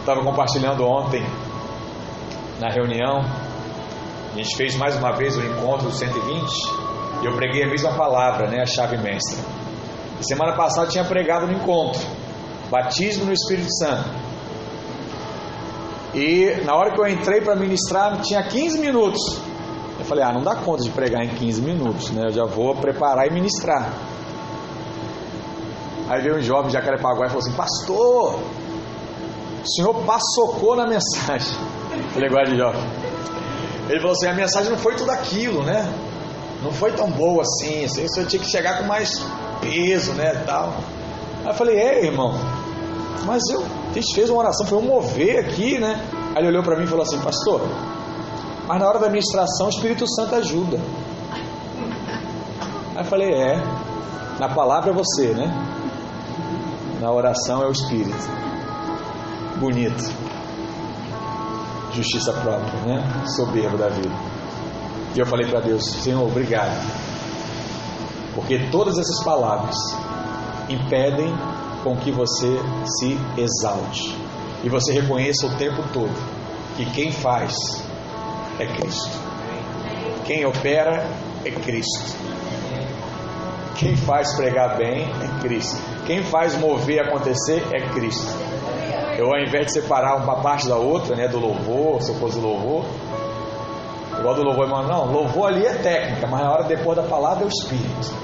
Estava 0.00 0.20
compartilhando 0.24 0.84
ontem 0.84 1.24
na 2.58 2.68
reunião. 2.68 3.20
A 4.32 4.36
gente 4.36 4.56
fez 4.56 4.74
mais 4.74 4.96
uma 4.96 5.12
vez 5.12 5.36
o 5.36 5.40
encontro 5.40 5.86
do 5.86 5.94
120 5.94 6.50
e 7.22 7.26
eu 7.26 7.36
preguei 7.36 7.62
a 7.62 7.68
mesma 7.68 7.92
palavra, 7.92 8.48
né? 8.48 8.60
A 8.60 8.66
chave 8.66 8.96
mestra. 8.96 9.38
E 10.20 10.26
semana 10.26 10.56
passada 10.56 10.88
eu 10.88 10.90
tinha 10.90 11.04
pregado 11.04 11.46
no 11.46 11.52
encontro. 11.52 12.02
Batismo 12.72 13.24
no 13.24 13.32
Espírito 13.32 13.72
Santo. 13.76 14.10
E 16.12 16.60
na 16.64 16.74
hora 16.74 16.92
que 16.92 17.00
eu 17.00 17.06
entrei 17.06 17.40
para 17.40 17.54
ministrar, 17.54 18.20
tinha 18.20 18.42
15 18.42 18.80
minutos. 18.80 19.47
Falei, 20.08 20.24
ah, 20.24 20.32
não 20.32 20.42
dá 20.42 20.56
conta 20.56 20.82
de 20.82 20.90
pregar 20.90 21.22
em 21.22 21.28
15 21.28 21.60
minutos, 21.60 22.10
né? 22.10 22.28
Eu 22.28 22.32
já 22.32 22.44
vou 22.46 22.74
preparar 22.74 23.26
e 23.26 23.30
ministrar. 23.30 23.92
Aí 26.08 26.22
veio 26.22 26.38
um 26.38 26.40
jovem 26.40 26.68
de 26.68 26.72
Jacarepaguá 26.72 27.26
e 27.26 27.28
falou 27.28 27.44
assim, 27.44 27.52
pastor, 27.52 28.40
o 29.62 29.68
senhor 29.68 29.94
passocou 30.06 30.74
na 30.74 30.86
mensagem. 30.86 31.54
Igual 32.16 32.44
de 32.44 32.56
jovem. 32.56 32.80
Ele 33.90 34.00
falou 34.00 34.12
assim, 34.12 34.28
a 34.28 34.32
mensagem 34.32 34.70
não 34.70 34.78
foi 34.78 34.94
tudo 34.94 35.10
aquilo, 35.10 35.62
né? 35.62 35.86
Não 36.62 36.72
foi 36.72 36.90
tão 36.92 37.10
boa 37.10 37.42
assim, 37.42 37.84
assim 37.84 38.06
o 38.06 38.08
senhor 38.08 38.26
tinha 38.26 38.40
que 38.40 38.48
chegar 38.48 38.78
com 38.78 38.84
mais 38.84 39.10
peso, 39.60 40.12
né, 40.14 40.42
tal. 40.46 40.74
Aí 41.44 41.48
eu 41.48 41.54
falei, 41.54 41.76
é, 41.76 42.06
irmão, 42.06 42.32
mas 43.26 43.42
eu, 43.50 43.60
a 43.60 44.14
fez 44.14 44.30
uma 44.30 44.40
oração, 44.40 44.66
foi 44.66 44.78
um 44.78 44.82
mover 44.82 45.38
aqui, 45.38 45.78
né? 45.78 46.02
Aí 46.34 46.38
ele 46.38 46.48
olhou 46.48 46.62
para 46.62 46.76
mim 46.76 46.84
e 46.84 46.86
falou 46.86 47.02
assim, 47.02 47.18
pastor, 47.20 47.60
mas 48.68 48.78
na 48.78 48.86
hora 48.86 48.98
da 48.98 49.06
administração 49.06 49.66
o 49.66 49.70
Espírito 49.70 50.06
Santo 50.06 50.34
ajuda. 50.34 50.78
Aí 52.94 52.98
eu 52.98 53.04
falei, 53.04 53.32
é, 53.32 53.56
na 54.38 54.54
palavra 54.54 54.90
é 54.90 54.94
você, 54.94 55.28
né? 55.28 55.50
Na 57.00 57.10
oração 57.10 57.62
é 57.62 57.66
o 57.66 57.72
Espírito. 57.72 58.28
Bonito. 59.56 60.12
Justiça 61.92 62.30
própria, 62.34 62.80
né? 62.82 63.24
Soberbo 63.34 63.78
da 63.78 63.88
vida. 63.88 64.14
E 65.16 65.18
eu 65.18 65.24
falei 65.24 65.48
para 65.48 65.60
Deus, 65.60 65.82
Senhor, 65.86 66.22
obrigado. 66.22 66.76
Porque 68.34 68.68
todas 68.70 68.98
essas 68.98 69.24
palavras 69.24 69.76
impedem 70.68 71.34
com 71.82 71.96
que 71.96 72.12
você 72.12 72.60
se 72.84 73.18
exalte. 73.38 74.14
E 74.62 74.68
você 74.68 74.92
reconheça 74.92 75.46
o 75.46 75.54
tempo 75.56 75.82
todo 75.94 76.12
que 76.76 76.84
quem 76.90 77.10
faz 77.10 77.87
é 78.58 78.66
Cristo. 78.66 79.18
Quem 80.24 80.44
opera 80.44 81.06
é 81.44 81.50
Cristo. 81.50 82.16
Quem 83.76 83.96
faz 83.96 84.34
pregar 84.34 84.76
bem 84.76 85.02
é 85.04 85.40
Cristo. 85.40 85.80
Quem 86.04 86.22
faz 86.22 86.58
mover 86.58 87.00
acontecer 87.00 87.64
é 87.72 87.80
Cristo. 87.92 88.26
Eu, 89.16 89.32
ao 89.32 89.40
invés 89.40 89.66
de 89.66 89.72
separar 89.72 90.16
uma 90.16 90.40
parte 90.42 90.68
da 90.68 90.76
outra, 90.76 91.14
né, 91.14 91.28
do 91.28 91.38
louvor, 91.38 92.02
se 92.02 92.10
eu 92.10 92.16
fosse 92.16 92.38
louvor, 92.38 92.84
igual 94.18 94.34
do 94.34 94.42
louvor, 94.42 94.64
irmão, 94.64 94.86
não, 94.86 95.12
louvor 95.12 95.48
ali 95.48 95.64
é 95.64 95.74
técnica, 95.74 96.26
mas 96.26 96.40
na 96.40 96.50
hora 96.50 96.64
depois 96.64 96.96
da 96.96 97.04
palavra 97.04 97.44
é 97.44 97.46
o 97.46 97.48
Espírito. 97.48 98.14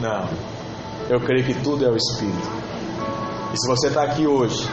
Não, 0.00 0.28
eu 1.08 1.20
creio 1.20 1.44
que 1.44 1.54
tudo 1.54 1.84
é 1.84 1.88
o 1.88 1.96
Espírito. 1.96 2.50
E 3.52 3.56
se 3.56 3.66
você 3.66 3.88
está 3.88 4.02
aqui 4.02 4.26
hoje, 4.26 4.68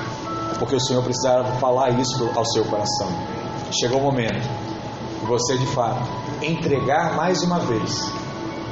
é 0.52 0.58
porque 0.58 0.76
o 0.76 0.80
Senhor 0.80 1.04
precisava 1.04 1.46
falar 1.60 1.90
isso 1.92 2.30
ao 2.36 2.46
seu 2.46 2.66
coração. 2.66 3.10
Chegou 3.72 4.00
o 4.00 4.04
momento 4.04 4.48
de 5.22 5.26
você, 5.26 5.58
de 5.58 5.66
fato, 5.68 6.02
entregar 6.42 7.16
mais 7.16 7.42
uma 7.42 7.60
vez, 7.60 8.12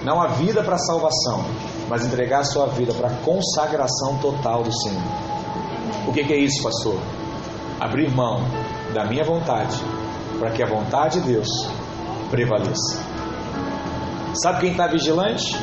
não 0.04 0.22
a 0.22 0.28
vida 0.28 0.62
para 0.62 0.76
a 0.76 0.80
salvação, 0.80 1.46
mas 1.88 2.06
entregar 2.06 2.40
a 2.40 2.44
sua 2.44 2.68
vida 2.68 2.94
para 2.94 3.08
a 3.08 3.16
consagração 3.18 4.18
total 4.18 4.64
do 4.64 4.74
Senhor. 4.82 5.02
O 6.08 6.12
que, 6.12 6.24
que 6.24 6.34
é 6.34 6.38
isso, 6.38 6.62
pastor? 6.62 7.00
Abrir 7.80 8.12
mão 8.12 8.42
da 8.94 9.06
minha 9.06 9.24
vontade 9.24 9.78
para 10.38 10.52
que 10.52 10.62
a 10.62 10.68
vontade 10.68 11.22
de 11.22 11.32
Deus 11.34 11.48
prevaleça. 12.30 13.02
Sabe 14.34 14.62
quem 14.62 14.72
está 14.72 14.88
vigilante? 14.88 15.56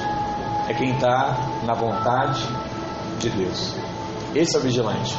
É 0.68 0.74
quem 0.74 0.92
está 0.92 1.36
na 1.64 1.74
vontade 1.74 2.40
de 3.18 3.30
Deus. 3.30 3.74
Esse 4.34 4.56
é 4.56 4.58
o 4.58 4.62
vigilante. 4.62 5.16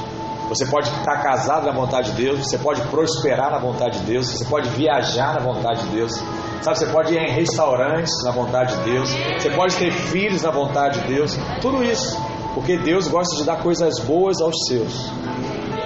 Você 0.49 0.65
pode 0.65 0.89
estar 0.89 1.21
casado 1.21 1.65
na 1.65 1.73
vontade 1.73 2.11
de 2.11 2.23
Deus, 2.23 2.39
você 2.39 2.57
pode 2.57 2.81
prosperar 2.83 3.51
na 3.51 3.59
vontade 3.59 3.99
de 3.99 4.05
Deus, 4.05 4.27
você 4.27 4.45
pode 4.45 4.69
viajar 4.69 5.33
na 5.33 5.41
vontade 5.41 5.83
de 5.83 5.89
Deus, 5.89 6.13
sabe? 6.61 6.77
Você 6.77 6.85
pode 6.87 7.13
ir 7.13 7.17
em 7.17 7.31
restaurantes 7.31 8.13
na 8.23 8.31
vontade 8.31 8.75
de 8.77 8.83
Deus, 8.83 9.09
você 9.37 9.49
pode 9.49 9.75
ter 9.75 9.91
filhos 9.91 10.41
na 10.43 10.51
vontade 10.51 11.01
de 11.01 11.07
Deus, 11.07 11.37
tudo 11.61 11.83
isso, 11.83 12.17
porque 12.53 12.77
Deus 12.77 13.09
gosta 13.09 13.35
de 13.35 13.43
dar 13.43 13.57
coisas 13.57 13.99
boas 13.99 14.39
aos 14.41 14.55
seus. 14.67 15.11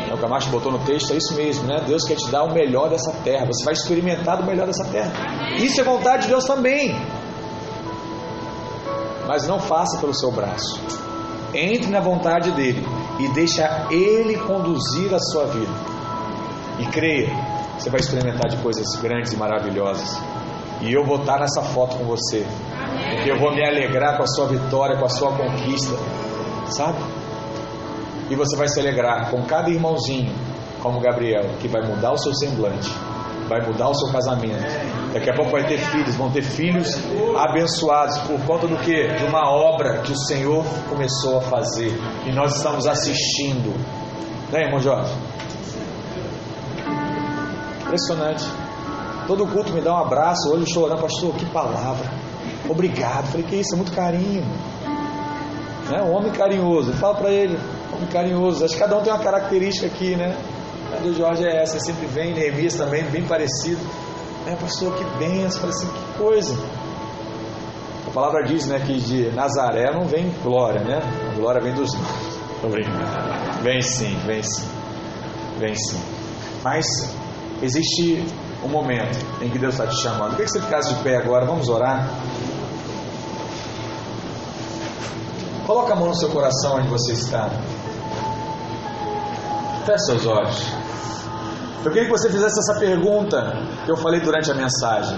É 0.08 0.14
o 0.14 0.18
que 0.18 0.26
a 0.26 0.28
Camacho 0.28 0.50
botou 0.50 0.72
no 0.72 0.80
texto, 0.80 1.12
é 1.12 1.16
isso 1.16 1.34
mesmo, 1.34 1.66
né? 1.66 1.82
Deus 1.88 2.04
quer 2.04 2.16
te 2.16 2.30
dar 2.30 2.44
o 2.44 2.54
melhor 2.54 2.88
dessa 2.88 3.12
terra, 3.24 3.48
você 3.48 3.66
vai 3.66 3.74
experimentar 3.74 4.40
o 4.42 4.46
melhor 4.46 4.68
dessa 4.68 4.86
terra. 4.86 5.12
Isso 5.58 5.82
é 5.82 5.84
vontade 5.84 6.24
de 6.24 6.28
Deus 6.30 6.46
também. 6.46 6.96
Mas 9.28 9.48
não 9.48 9.60
faça 9.60 10.00
pelo 10.00 10.14
seu 10.14 10.32
braço. 10.32 10.80
Entre 11.54 11.90
na 11.90 12.00
vontade 12.00 12.52
dele 12.52 13.01
e 13.22 13.28
deixa 13.34 13.88
Ele 13.92 14.36
conduzir 14.38 15.14
a 15.14 15.20
sua 15.20 15.46
vida. 15.46 15.72
E 16.80 16.86
creia, 16.88 17.30
você 17.78 17.90
vai 17.90 18.00
experimentar 18.00 18.50
de 18.50 18.58
coisas 18.58 18.86
grandes 19.02 19.34
e 19.34 19.38
maravilhosas. 19.38 20.20
E 20.82 20.92
eu 20.92 21.06
vou 21.06 21.18
estar 21.18 21.40
nessa 21.40 21.62
foto 21.62 21.98
com 21.98 22.06
você. 22.06 22.46
Porque 23.16 23.30
eu 23.30 23.40
vou 23.40 23.54
me 23.54 23.64
alegrar 23.64 24.18
com 24.18 24.24
a 24.24 24.28
sua 24.28 24.48
vitória, 24.48 24.98
com 24.98 25.06
a 25.06 25.10
sua 25.10 25.32
conquista. 25.32 25.96
Sabe? 26.70 27.00
E 28.30 28.36
você 28.36 28.56
vai 28.56 28.68
se 28.68 28.80
alegrar 28.80 29.30
com 29.30 29.44
cada 29.44 29.70
irmãozinho, 29.70 30.34
como 30.82 31.00
Gabriel, 31.00 31.44
que 31.60 31.68
vai 31.68 31.82
mudar 31.82 32.14
o 32.14 32.18
seu 32.18 32.34
semblante, 32.34 32.90
vai 33.48 33.62
mudar 33.62 33.90
o 33.90 33.94
seu 33.94 34.12
casamento. 34.12 34.64
Daqui 35.14 35.30
a 35.30 35.34
pouco 35.34 35.52
vai 35.52 35.66
ter 35.68 35.78
filhos, 35.78 36.16
vão 36.16 36.32
ter 36.32 36.42
filhos 36.42 36.98
abençoados 37.38 38.18
por 38.20 38.40
conta 38.46 38.68
do 38.68 38.78
que? 38.78 39.08
De 39.08 39.26
uma 39.26 39.50
obra 39.50 40.00
que 40.00 40.14
o 40.14 40.18
Senhor 40.18 40.64
começou 40.90 41.40
a 41.40 41.42
fazer 41.42 41.92
e 42.26 42.32
nós 42.32 42.56
estamos 42.56 42.88
assistindo. 42.88 43.76
Né, 44.52 44.64
irmão 44.64 44.80
Jorge? 44.80 45.14
Impressionante. 47.82 48.46
Todo 49.28 49.46
culto 49.48 49.74
me 49.74 49.82
dá 49.82 49.94
um 49.94 49.98
abraço, 49.98 50.50
olho 50.52 50.66
chorando, 50.68 51.02
pastor, 51.02 51.34
que 51.36 51.46
palavra. 51.48 52.10
Obrigado. 52.70 53.28
Falei, 53.28 53.46
que 53.46 53.56
isso, 53.56 53.74
é 53.74 53.78
muito 53.78 53.92
carinho. 53.92 54.44
Né? 55.90 56.02
Um 56.02 56.16
homem 56.16 56.32
carinhoso. 56.32 56.94
Fala 56.94 57.16
para 57.16 57.32
ele, 57.32 57.58
homem 57.94 58.08
carinhoso. 58.08 58.64
Acho 58.64 58.76
que 58.76 58.80
cada 58.80 58.98
um 58.98 59.02
tem 59.02 59.12
uma 59.12 59.22
característica 59.22 59.88
aqui, 59.88 60.16
né? 60.16 60.36
A 60.94 61.02
do 61.02 61.14
Jorge 61.14 61.46
é 61.46 61.62
essa, 61.62 61.80
sempre 61.80 62.06
vem, 62.08 62.34
Neemias 62.34 62.76
também, 62.76 63.04
bem 63.04 63.24
parecido. 63.24 63.80
É, 64.48 64.56
pastor, 64.56 64.94
que 64.96 65.04
benção. 65.18 65.62
Falei 65.62 65.76
assim, 65.76 65.88
que 65.88 66.18
coisa. 66.18 66.56
A 68.08 68.12
palavra 68.12 68.44
diz, 68.44 68.66
né, 68.66 68.80
que 68.80 69.00
de 69.00 69.32
Nazaré 69.32 69.92
não 69.94 70.06
vem 70.06 70.30
glória, 70.44 70.82
né? 70.82 71.00
A 71.32 71.36
glória 71.36 71.62
vem 71.62 71.74
dos 71.74 71.92
Vem 73.64 73.82
sim, 73.82 74.16
vem 74.26 74.44
sim. 74.44 74.68
Vem 75.58 75.76
sim. 75.76 76.00
Mas 76.64 76.86
existe 77.62 78.24
um 78.64 78.68
momento 78.68 79.18
em 79.42 79.50
que 79.50 79.58
Deus 79.58 79.74
está 79.74 79.88
te 79.88 79.96
chamando. 80.02 80.36
Por 80.36 80.38
que 80.38 80.48
você 80.48 80.62
ficasse 80.62 80.94
de 80.94 81.04
pé 81.04 81.18
agora? 81.18 81.46
Vamos 81.46 81.70
orar. 81.70 82.08
Coloca 85.66 85.94
a 85.94 85.96
mão 85.96 86.10
no 86.10 86.16
seu 86.16 86.30
coração 86.30 86.78
onde 86.78 86.88
você 86.88 87.14
está. 87.14 87.50
Feche 89.86 90.06
seus 90.06 90.26
olhos. 90.26 90.81
Eu 91.84 91.92
queria 91.92 92.06
que 92.06 92.12
você 92.12 92.30
fizesse 92.30 92.60
essa 92.60 92.80
pergunta 92.80 93.58
que 93.86 93.92
eu 93.92 93.98
falei 93.98 94.20
durante 94.20 94.52
a 94.52 94.54
mensagem. 94.54 95.18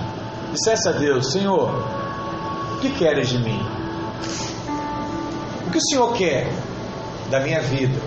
Dissesse 0.54 0.88
a 0.88 0.94
Deus: 0.94 1.32
Senhor, 1.32 1.70
o 2.76 2.78
que 2.80 2.90
queres 2.92 3.28
de 3.28 3.38
mim? 3.38 3.60
O 5.68 5.72
que 5.72 5.78
o 5.78 5.82
Senhor 5.82 6.14
quer 6.14 6.48
da 7.30 7.42
minha 7.42 7.62
vida? 7.62 8.00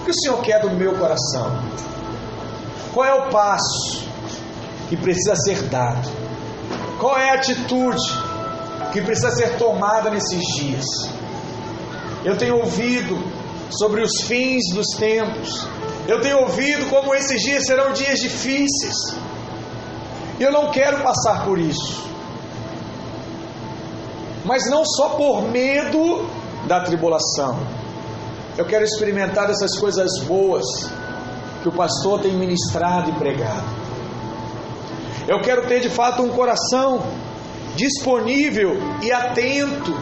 O 0.00 0.04
que 0.04 0.10
o 0.10 0.14
Senhor 0.14 0.42
quer 0.42 0.60
do 0.60 0.70
meu 0.70 0.94
coração? 0.94 1.56
Qual 2.92 3.06
é 3.06 3.14
o 3.14 3.30
passo 3.30 4.06
que 4.90 4.96
precisa 4.96 5.34
ser 5.36 5.62
dado? 5.68 6.10
Qual 7.00 7.16
é 7.16 7.30
a 7.30 7.34
atitude 7.34 8.02
que 8.92 9.00
precisa 9.00 9.30
ser 9.30 9.56
tomada 9.56 10.10
nesses 10.10 10.40
dias? 10.56 10.84
Eu 12.24 12.36
tenho 12.36 12.56
ouvido 12.58 13.18
sobre 13.70 14.02
os 14.02 14.20
fins 14.22 14.62
dos 14.74 14.88
tempos. 14.98 15.66
Eu 16.06 16.20
tenho 16.20 16.40
ouvido 16.40 16.88
como 16.90 17.14
esses 17.14 17.40
dias 17.40 17.64
serão 17.64 17.92
dias 17.92 18.18
difíceis. 18.18 18.94
Eu 20.40 20.50
não 20.50 20.70
quero 20.70 21.00
passar 21.02 21.44
por 21.44 21.58
isso. 21.58 22.02
Mas 24.44 24.68
não 24.68 24.84
só 24.84 25.10
por 25.10 25.42
medo 25.42 26.28
da 26.66 26.80
tribulação. 26.80 27.60
Eu 28.58 28.64
quero 28.64 28.84
experimentar 28.84 29.48
essas 29.48 29.78
coisas 29.78 30.18
boas 30.24 30.64
que 31.62 31.68
o 31.68 31.72
pastor 31.72 32.20
tem 32.20 32.34
ministrado 32.34 33.10
e 33.10 33.12
pregado. 33.14 33.64
Eu 35.28 35.40
quero 35.40 35.68
ter 35.68 35.80
de 35.80 35.88
fato 35.88 36.22
um 36.22 36.28
coração 36.30 37.00
disponível 37.76 38.76
e 39.00 39.12
atento 39.12 39.94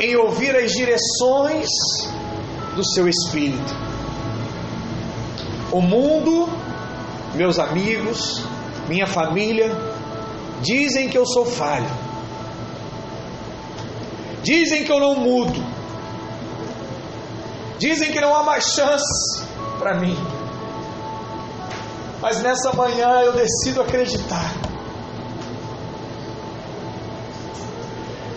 em 0.00 0.16
ouvir 0.16 0.56
as 0.56 0.72
direções 0.72 1.68
do 2.74 2.82
seu 2.82 3.06
espírito. 3.06 3.89
O 5.72 5.80
mundo, 5.80 6.48
meus 7.34 7.58
amigos, 7.58 8.42
minha 8.88 9.06
família, 9.06 9.70
dizem 10.60 11.08
que 11.08 11.16
eu 11.16 11.24
sou 11.24 11.46
falho. 11.46 11.88
Dizem 14.42 14.84
que 14.84 14.90
eu 14.90 14.98
não 14.98 15.14
mudo. 15.14 15.62
Dizem 17.78 18.10
que 18.10 18.20
não 18.20 18.34
há 18.34 18.42
mais 18.42 18.72
chance 18.72 19.44
para 19.78 19.98
mim. 19.98 20.16
Mas 22.20 22.42
nessa 22.42 22.72
manhã 22.72 23.20
eu 23.20 23.32
decido 23.32 23.80
acreditar. 23.80 24.52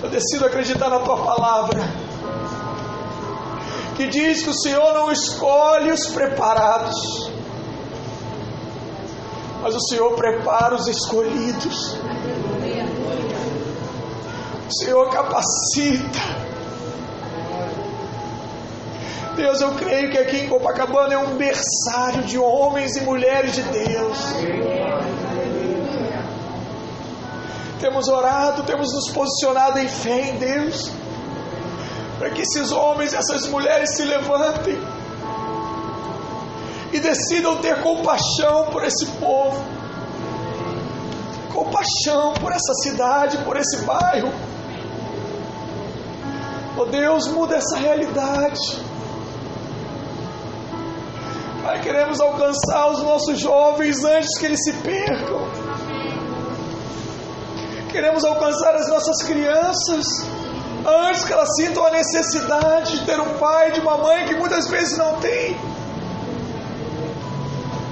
Eu 0.01 0.09
decido 0.09 0.45
acreditar 0.45 0.89
na 0.89 0.99
tua 0.99 1.17
palavra. 1.17 1.81
Que 3.95 4.07
diz 4.07 4.41
que 4.41 4.49
o 4.49 4.53
Senhor 4.53 4.93
não 4.93 5.11
escolhe 5.11 5.91
os 5.91 6.07
preparados, 6.07 7.31
mas 9.61 9.75
o 9.75 9.79
Senhor 9.79 10.15
prepara 10.15 10.75
os 10.75 10.87
escolhidos. 10.87 11.97
O 14.67 14.73
Senhor 14.73 15.09
capacita. 15.09 16.19
Deus, 19.35 19.61
eu 19.61 19.71
creio 19.75 20.11
que 20.11 20.17
aqui 20.17 20.37
em 20.37 20.49
Copacabana 20.49 21.13
é 21.13 21.17
um 21.17 21.35
berçário 21.37 22.23
de 22.23 22.37
homens 22.37 22.95
e 22.95 23.01
mulheres 23.01 23.53
de 23.53 23.61
Deus. 23.63 24.17
Temos 27.79 28.07
orado, 28.07 28.63
temos 28.63 28.93
nos 28.93 29.11
posicionado 29.11 29.79
em 29.79 29.87
fé 29.87 30.29
em 30.29 30.37
Deus, 30.37 30.89
para 32.23 32.31
que 32.31 32.41
esses 32.41 32.71
homens 32.71 33.11
e 33.11 33.17
essas 33.17 33.49
mulheres 33.49 33.97
se 33.97 34.05
levantem 34.05 34.79
e 36.93 36.99
decidam 37.01 37.57
ter 37.57 37.81
compaixão 37.81 38.67
por 38.71 38.81
esse 38.85 39.05
povo, 39.19 39.61
compaixão 41.51 42.31
por 42.39 42.53
essa 42.53 42.73
cidade, 42.81 43.39
por 43.39 43.57
esse 43.57 43.83
bairro. 43.83 44.31
Oh 46.77 46.85
Deus, 46.85 47.27
muda 47.27 47.57
essa 47.57 47.75
realidade. 47.75 48.81
Pai, 51.61 51.81
queremos 51.81 52.21
alcançar 52.21 52.89
os 52.89 53.03
nossos 53.03 53.37
jovens 53.37 54.01
antes 54.05 54.39
que 54.39 54.45
eles 54.45 54.63
se 54.63 54.71
percam. 54.75 55.45
Queremos 57.91 58.23
alcançar 58.23 58.75
as 58.75 58.87
nossas 58.87 59.23
crianças 59.23 60.07
antes 60.85 61.23
que 61.23 61.33
elas 61.33 61.49
sintam 61.55 61.85
a 61.85 61.91
necessidade 61.91 62.99
de 62.99 63.05
ter 63.05 63.19
um 63.19 63.37
pai, 63.37 63.71
de 63.71 63.79
uma 63.79 63.97
mãe 63.97 64.25
que 64.25 64.35
muitas 64.35 64.67
vezes 64.67 64.97
não 64.97 65.19
tem, 65.19 65.55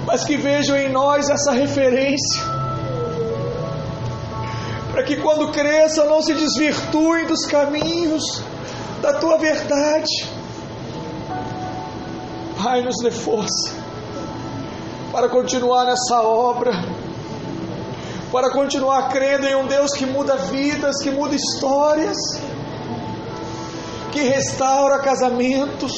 mas 0.05 0.23
que 0.23 0.38
vejam 0.38 0.76
em 0.77 0.89
nós 0.89 1.30
essa 1.30 1.51
referência, 1.51 2.41
para 4.91 5.03
que 5.03 5.15
quando 5.18 5.51
cresçam 5.51 6.05
não 6.07 6.22
se 6.22 6.34
desvirtuem 6.34 7.26
dos 7.26 7.45
caminhos 7.45 8.41
da 9.01 9.13
tua 9.13 9.38
verdade. 9.38 10.30
Pai, 12.61 12.84
nos 12.84 12.97
dê 13.01 13.09
força 13.09 13.81
para 15.11 15.27
continuar 15.27 15.85
nessa 15.85 16.22
obra, 16.22 16.72
para 18.31 18.49
continuar 18.51 19.09
crendo 19.09 19.45
em 19.45 19.55
um 19.55 19.65
Deus 19.65 19.91
que 19.91 20.05
muda 20.05 20.38
vidas, 20.38 21.01
que 21.01 21.11
muda 21.11 21.35
histórias, 21.35 22.18
que 24.11 24.21
restaura 24.21 24.99
casamentos, 24.99 25.91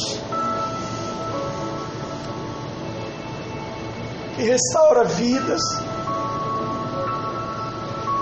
que 4.35 4.43
restaura 4.43 5.03
vidas. 5.05 5.61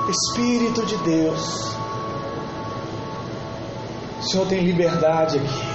Espírito 0.09 0.85
de 0.85 0.97
Deus, 0.97 1.73
o 4.19 4.23
Senhor 4.23 4.47
tem 4.47 4.59
liberdade 4.61 5.37
aqui 5.37 5.71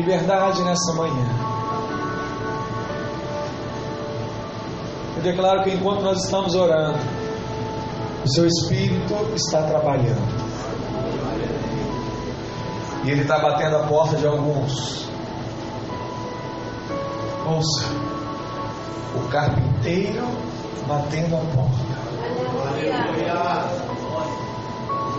liberdade 0.00 0.62
nessa 0.62 0.94
manhã. 0.94 1.26
Eu 5.16 5.22
declaro 5.22 5.62
que 5.64 5.70
enquanto 5.70 6.02
nós 6.02 6.24
estamos 6.24 6.54
orando, 6.54 6.98
o 8.24 8.28
seu 8.28 8.46
Espírito 8.46 9.14
está 9.34 9.62
trabalhando. 9.62 10.39
Ele 13.10 13.22
está 13.22 13.40
batendo 13.40 13.74
a 13.74 13.80
porta 13.80 14.16
de 14.16 14.24
alguns. 14.24 15.08
Ouça, 17.44 17.86
o 19.16 19.28
carpinteiro 19.28 20.28
batendo 20.86 21.34
a 21.34 21.40
porta. 21.40 21.90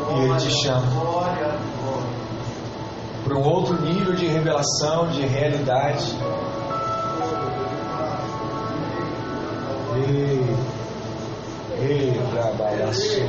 E 0.10 0.24
Ele 0.24 0.36
te 0.38 0.64
chama 0.64 0.88
para 3.26 3.36
um 3.38 3.44
outro 3.44 3.82
nível 3.82 4.14
de 4.14 4.26
revelação, 4.26 5.08
de 5.08 5.26
realidade. 5.26 6.18
Ei, 9.98 10.56
ei, 11.78 12.22
trabalhaço, 12.32 13.20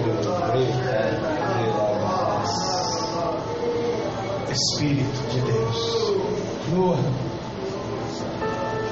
Espírito 4.52 5.30
de 5.30 5.40
Deus, 5.40 6.14
flua, 6.68 6.98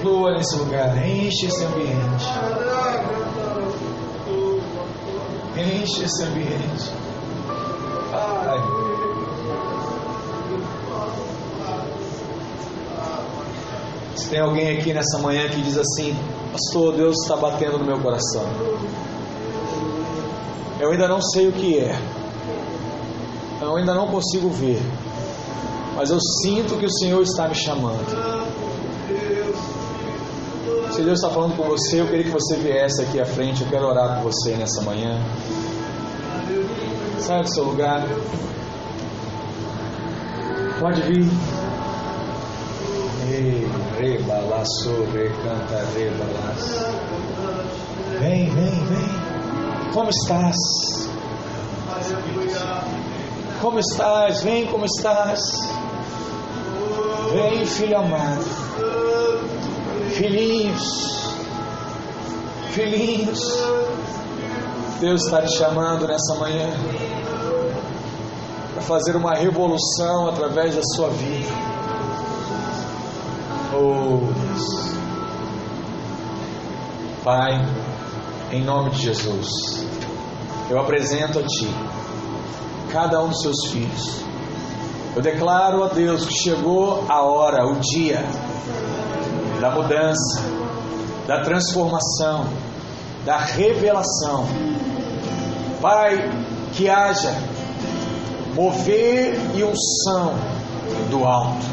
flua 0.00 0.32
nesse 0.32 0.56
lugar, 0.56 1.06
enche 1.06 1.46
esse 1.46 1.64
ambiente, 1.64 2.26
enche 5.56 6.04
esse 6.04 6.24
ambiente. 6.24 6.90
Pai. 8.10 8.80
tem 14.30 14.40
alguém 14.40 14.78
aqui 14.78 14.94
nessa 14.94 15.18
manhã 15.18 15.48
que 15.48 15.60
diz 15.60 15.76
assim: 15.76 16.16
Pastor, 16.52 16.94
Deus 16.94 17.16
está 17.20 17.36
batendo 17.36 17.78
no 17.78 17.84
meu 17.84 17.98
coração. 17.98 18.44
Eu 20.78 20.92
ainda 20.92 21.08
não 21.08 21.20
sei 21.20 21.48
o 21.48 21.52
que 21.52 21.78
é. 21.80 21.98
Eu 23.60 23.76
ainda 23.76 23.92
não 23.92 24.06
consigo 24.06 24.48
ver. 24.48 24.80
Mas 26.00 26.08
eu 26.08 26.18
sinto 26.18 26.78
que 26.78 26.86
o 26.86 26.90
Senhor 26.90 27.20
está 27.20 27.46
me 27.46 27.54
chamando. 27.54 28.06
Se 30.92 31.02
Deus 31.02 31.18
está 31.18 31.28
falando 31.28 31.54
com 31.58 31.64
você, 31.64 32.00
eu 32.00 32.06
queria 32.06 32.24
que 32.24 32.30
você 32.30 32.56
viesse 32.56 33.02
aqui 33.02 33.20
à 33.20 33.26
frente. 33.26 33.60
Eu 33.60 33.68
quero 33.68 33.86
orar 33.86 34.16
com 34.16 34.22
você 34.22 34.56
nessa 34.56 34.80
manhã. 34.80 35.22
Sai 37.18 37.42
do 37.42 37.52
seu 37.52 37.64
lugar. 37.64 38.02
Pode 40.80 41.02
vir. 41.02 41.28
Vem, 48.20 48.48
vem, 48.48 48.84
vem. 48.86 49.92
Como 49.92 50.08
estás? 50.08 50.56
Como 53.60 53.78
estás? 53.78 54.42
Vem, 54.42 54.66
como 54.68 54.86
estás? 54.86 55.40
Vem, 57.32 57.64
filho 57.64 57.96
amado. 57.96 58.44
Filhinhos, 60.10 61.34
filhinhos, 62.72 63.40
Deus 64.98 65.24
está 65.24 65.40
te 65.42 65.56
chamando 65.56 66.06
nessa 66.06 66.34
manhã 66.34 66.68
para 68.74 68.82
fazer 68.82 69.14
uma 69.16 69.34
revolução 69.34 70.28
através 70.28 70.74
da 70.74 70.82
sua 70.82 71.08
vida. 71.10 71.48
Oh, 73.72 74.26
Deus. 74.32 74.90
Pai, 77.22 77.52
em 78.50 78.64
nome 78.64 78.90
de 78.90 79.02
Jesus, 79.02 79.86
eu 80.68 80.80
apresento 80.80 81.38
a 81.38 81.42
Ti 81.42 81.68
cada 82.90 83.22
um 83.22 83.28
dos 83.28 83.40
seus 83.40 83.70
filhos. 83.70 84.29
Eu 85.14 85.22
declaro 85.22 85.84
a 85.84 85.88
Deus 85.88 86.24
que 86.24 86.34
chegou 86.34 87.04
a 87.08 87.22
hora, 87.22 87.66
o 87.66 87.74
dia 87.80 88.24
da 89.60 89.70
mudança, 89.70 90.40
da 91.26 91.42
transformação, 91.42 92.46
da 93.24 93.36
revelação. 93.36 94.46
Pai, 95.80 96.30
que 96.72 96.88
haja 96.88 97.34
mover 98.54 99.38
e 99.54 99.64
unção 99.64 100.34
do 101.10 101.24
alto 101.24 101.66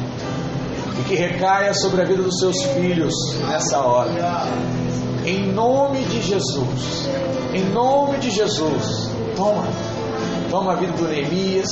e 0.99 1.03
que 1.03 1.15
recaia 1.15 1.73
sobre 1.73 2.01
a 2.01 2.05
vida 2.05 2.23
dos 2.23 2.39
seus 2.39 2.61
filhos 2.73 3.14
nessa 3.47 3.80
hora. 3.80 4.47
Em 5.26 5.51
nome 5.51 6.03
de 6.05 6.22
Jesus, 6.22 7.09
em 7.53 7.64
nome 7.69 8.18
de 8.18 8.31
Jesus, 8.31 9.09
toma, 9.35 9.68
toma 10.49 10.73
a 10.73 10.76
vida 10.76 10.93
do 10.93 11.07
Neemias, 11.07 11.68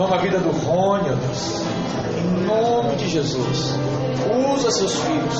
toma 0.00 0.16
a 0.16 0.18
vida 0.22 0.38
do 0.38 0.50
Rônio, 0.50 1.14
Deus, 1.14 1.62
em 2.16 2.46
nome 2.46 2.96
de 2.96 3.06
Jesus, 3.06 3.74
usa 4.50 4.70
seus 4.70 4.98
filhos, 4.98 5.36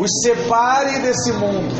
os 0.00 0.10
separe 0.20 0.98
desse 0.98 1.30
mundo, 1.30 1.72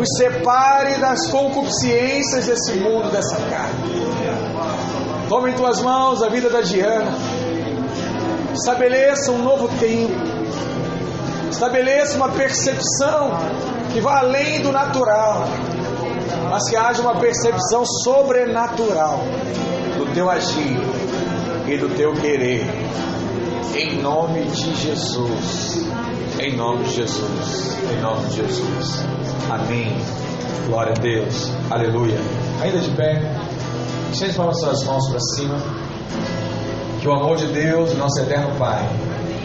os 0.00 0.08
separe 0.16 0.94
das 1.00 1.26
concupiscências 1.26 2.46
desse 2.46 2.74
mundo, 2.74 3.10
dessa 3.10 3.34
carne. 3.50 4.08
Toma 5.28 5.50
em 5.50 5.54
tuas 5.54 5.82
mãos 5.82 6.22
a 6.22 6.28
vida 6.28 6.48
da 6.48 6.60
Diana, 6.60 7.10
estabeleça 8.54 9.32
um 9.32 9.42
novo 9.42 9.66
tempo, 9.80 10.14
estabeleça 11.50 12.16
uma 12.16 12.28
percepção 12.28 13.32
que 13.92 14.00
vá 14.00 14.20
além 14.20 14.62
do 14.62 14.70
natural, 14.70 15.42
mas 16.48 16.70
que 16.70 16.76
haja 16.76 17.02
uma 17.02 17.16
percepção 17.16 17.84
sobrenatural 17.84 19.24
teu 20.18 20.28
agir 20.28 20.76
e 21.68 21.76
do 21.76 21.94
teu 21.94 22.12
querer, 22.14 22.66
em 23.72 24.02
nome 24.02 24.42
de 24.46 24.74
Jesus. 24.74 25.86
Em 26.40 26.56
nome 26.56 26.82
de 26.82 26.94
Jesus. 26.96 27.78
Em 27.92 28.00
nome 28.00 28.26
de 28.26 28.36
Jesus. 28.38 29.04
Amém. 29.48 29.96
Glória 30.66 30.92
a 30.96 31.00
Deus. 31.00 31.52
Aleluia. 31.70 32.18
Ainda 32.60 32.78
de 32.80 32.90
pé. 32.96 33.32
Estende 34.12 34.34
para 34.34 34.52
suas 34.54 34.82
mãos 34.82 35.08
para 35.08 35.20
cima. 35.20 35.54
Que 37.00 37.06
o 37.06 37.12
amor 37.12 37.36
de 37.36 37.46
Deus, 37.46 37.96
nosso 37.96 38.18
eterno 38.18 38.58
Pai, 38.58 38.88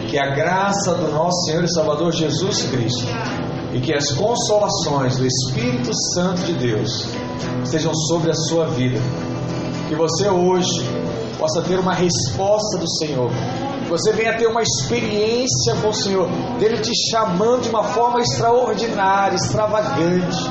que 0.10 0.18
a 0.18 0.34
graça 0.34 0.96
do 0.96 1.12
nosso 1.12 1.40
Senhor 1.46 1.64
e 1.66 1.72
Salvador 1.72 2.12
Jesus 2.12 2.64
Cristo 2.64 3.06
e 3.74 3.80
que 3.80 3.94
as 3.94 4.12
consolações 4.14 5.18
do 5.18 5.28
Espírito 5.28 5.92
Santo 6.16 6.42
de 6.42 6.54
Deus 6.54 7.10
estejam 7.64 7.94
sobre 7.94 8.32
a 8.32 8.34
sua 8.34 8.66
vida. 8.70 9.00
Que 9.88 9.96
você 9.96 10.30
hoje 10.30 10.88
possa 11.38 11.62
ter 11.62 11.80
uma 11.80 11.94
resposta 11.94 12.78
do 12.78 12.90
Senhor. 12.98 13.30
Que 13.84 13.90
você 13.90 14.14
venha 14.14 14.38
ter 14.38 14.48
uma 14.48 14.62
experiência 14.62 15.76
com 15.82 15.90
o 15.90 15.94
Senhor, 15.94 16.30
dele 16.60 16.78
te 16.78 16.92
chamando 17.12 17.64
de 17.64 17.70
uma 17.70 17.84
forma 17.84 18.22
extraordinária, 18.22 19.36
extravagante. 19.36 20.44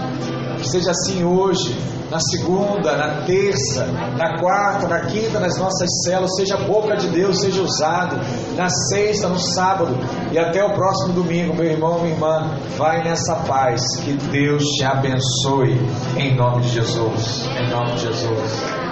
Que 0.58 0.68
seja 0.68 0.90
assim 0.90 1.24
hoje, 1.24 1.76
na 2.12 2.20
segunda, 2.20 2.94
na 2.94 3.22
terça, 3.22 3.86
na 4.18 4.38
quarta, 4.38 4.86
na 4.86 5.00
quinta, 5.06 5.40
nas 5.40 5.58
nossas 5.58 5.88
células, 6.04 6.36
seja 6.36 6.56
a 6.56 6.64
boca 6.64 6.94
de 6.94 7.08
Deus, 7.08 7.40
seja 7.40 7.62
usado, 7.62 8.20
na 8.54 8.68
sexta, 8.68 9.28
no 9.28 9.38
sábado. 9.38 9.96
E 10.30 10.38
até 10.38 10.62
o 10.62 10.74
próximo 10.74 11.14
domingo, 11.14 11.54
meu 11.54 11.64
irmão, 11.64 12.00
minha 12.00 12.12
irmã, 12.12 12.50
vai 12.76 13.02
nessa 13.02 13.36
paz, 13.46 13.80
que 14.04 14.12
Deus 14.30 14.62
te 14.62 14.84
abençoe, 14.84 15.80
em 16.18 16.36
nome 16.36 16.60
de 16.60 16.68
Jesus, 16.68 17.48
em 17.58 17.70
nome 17.70 17.92
de 17.94 18.02
Jesus. 18.02 18.91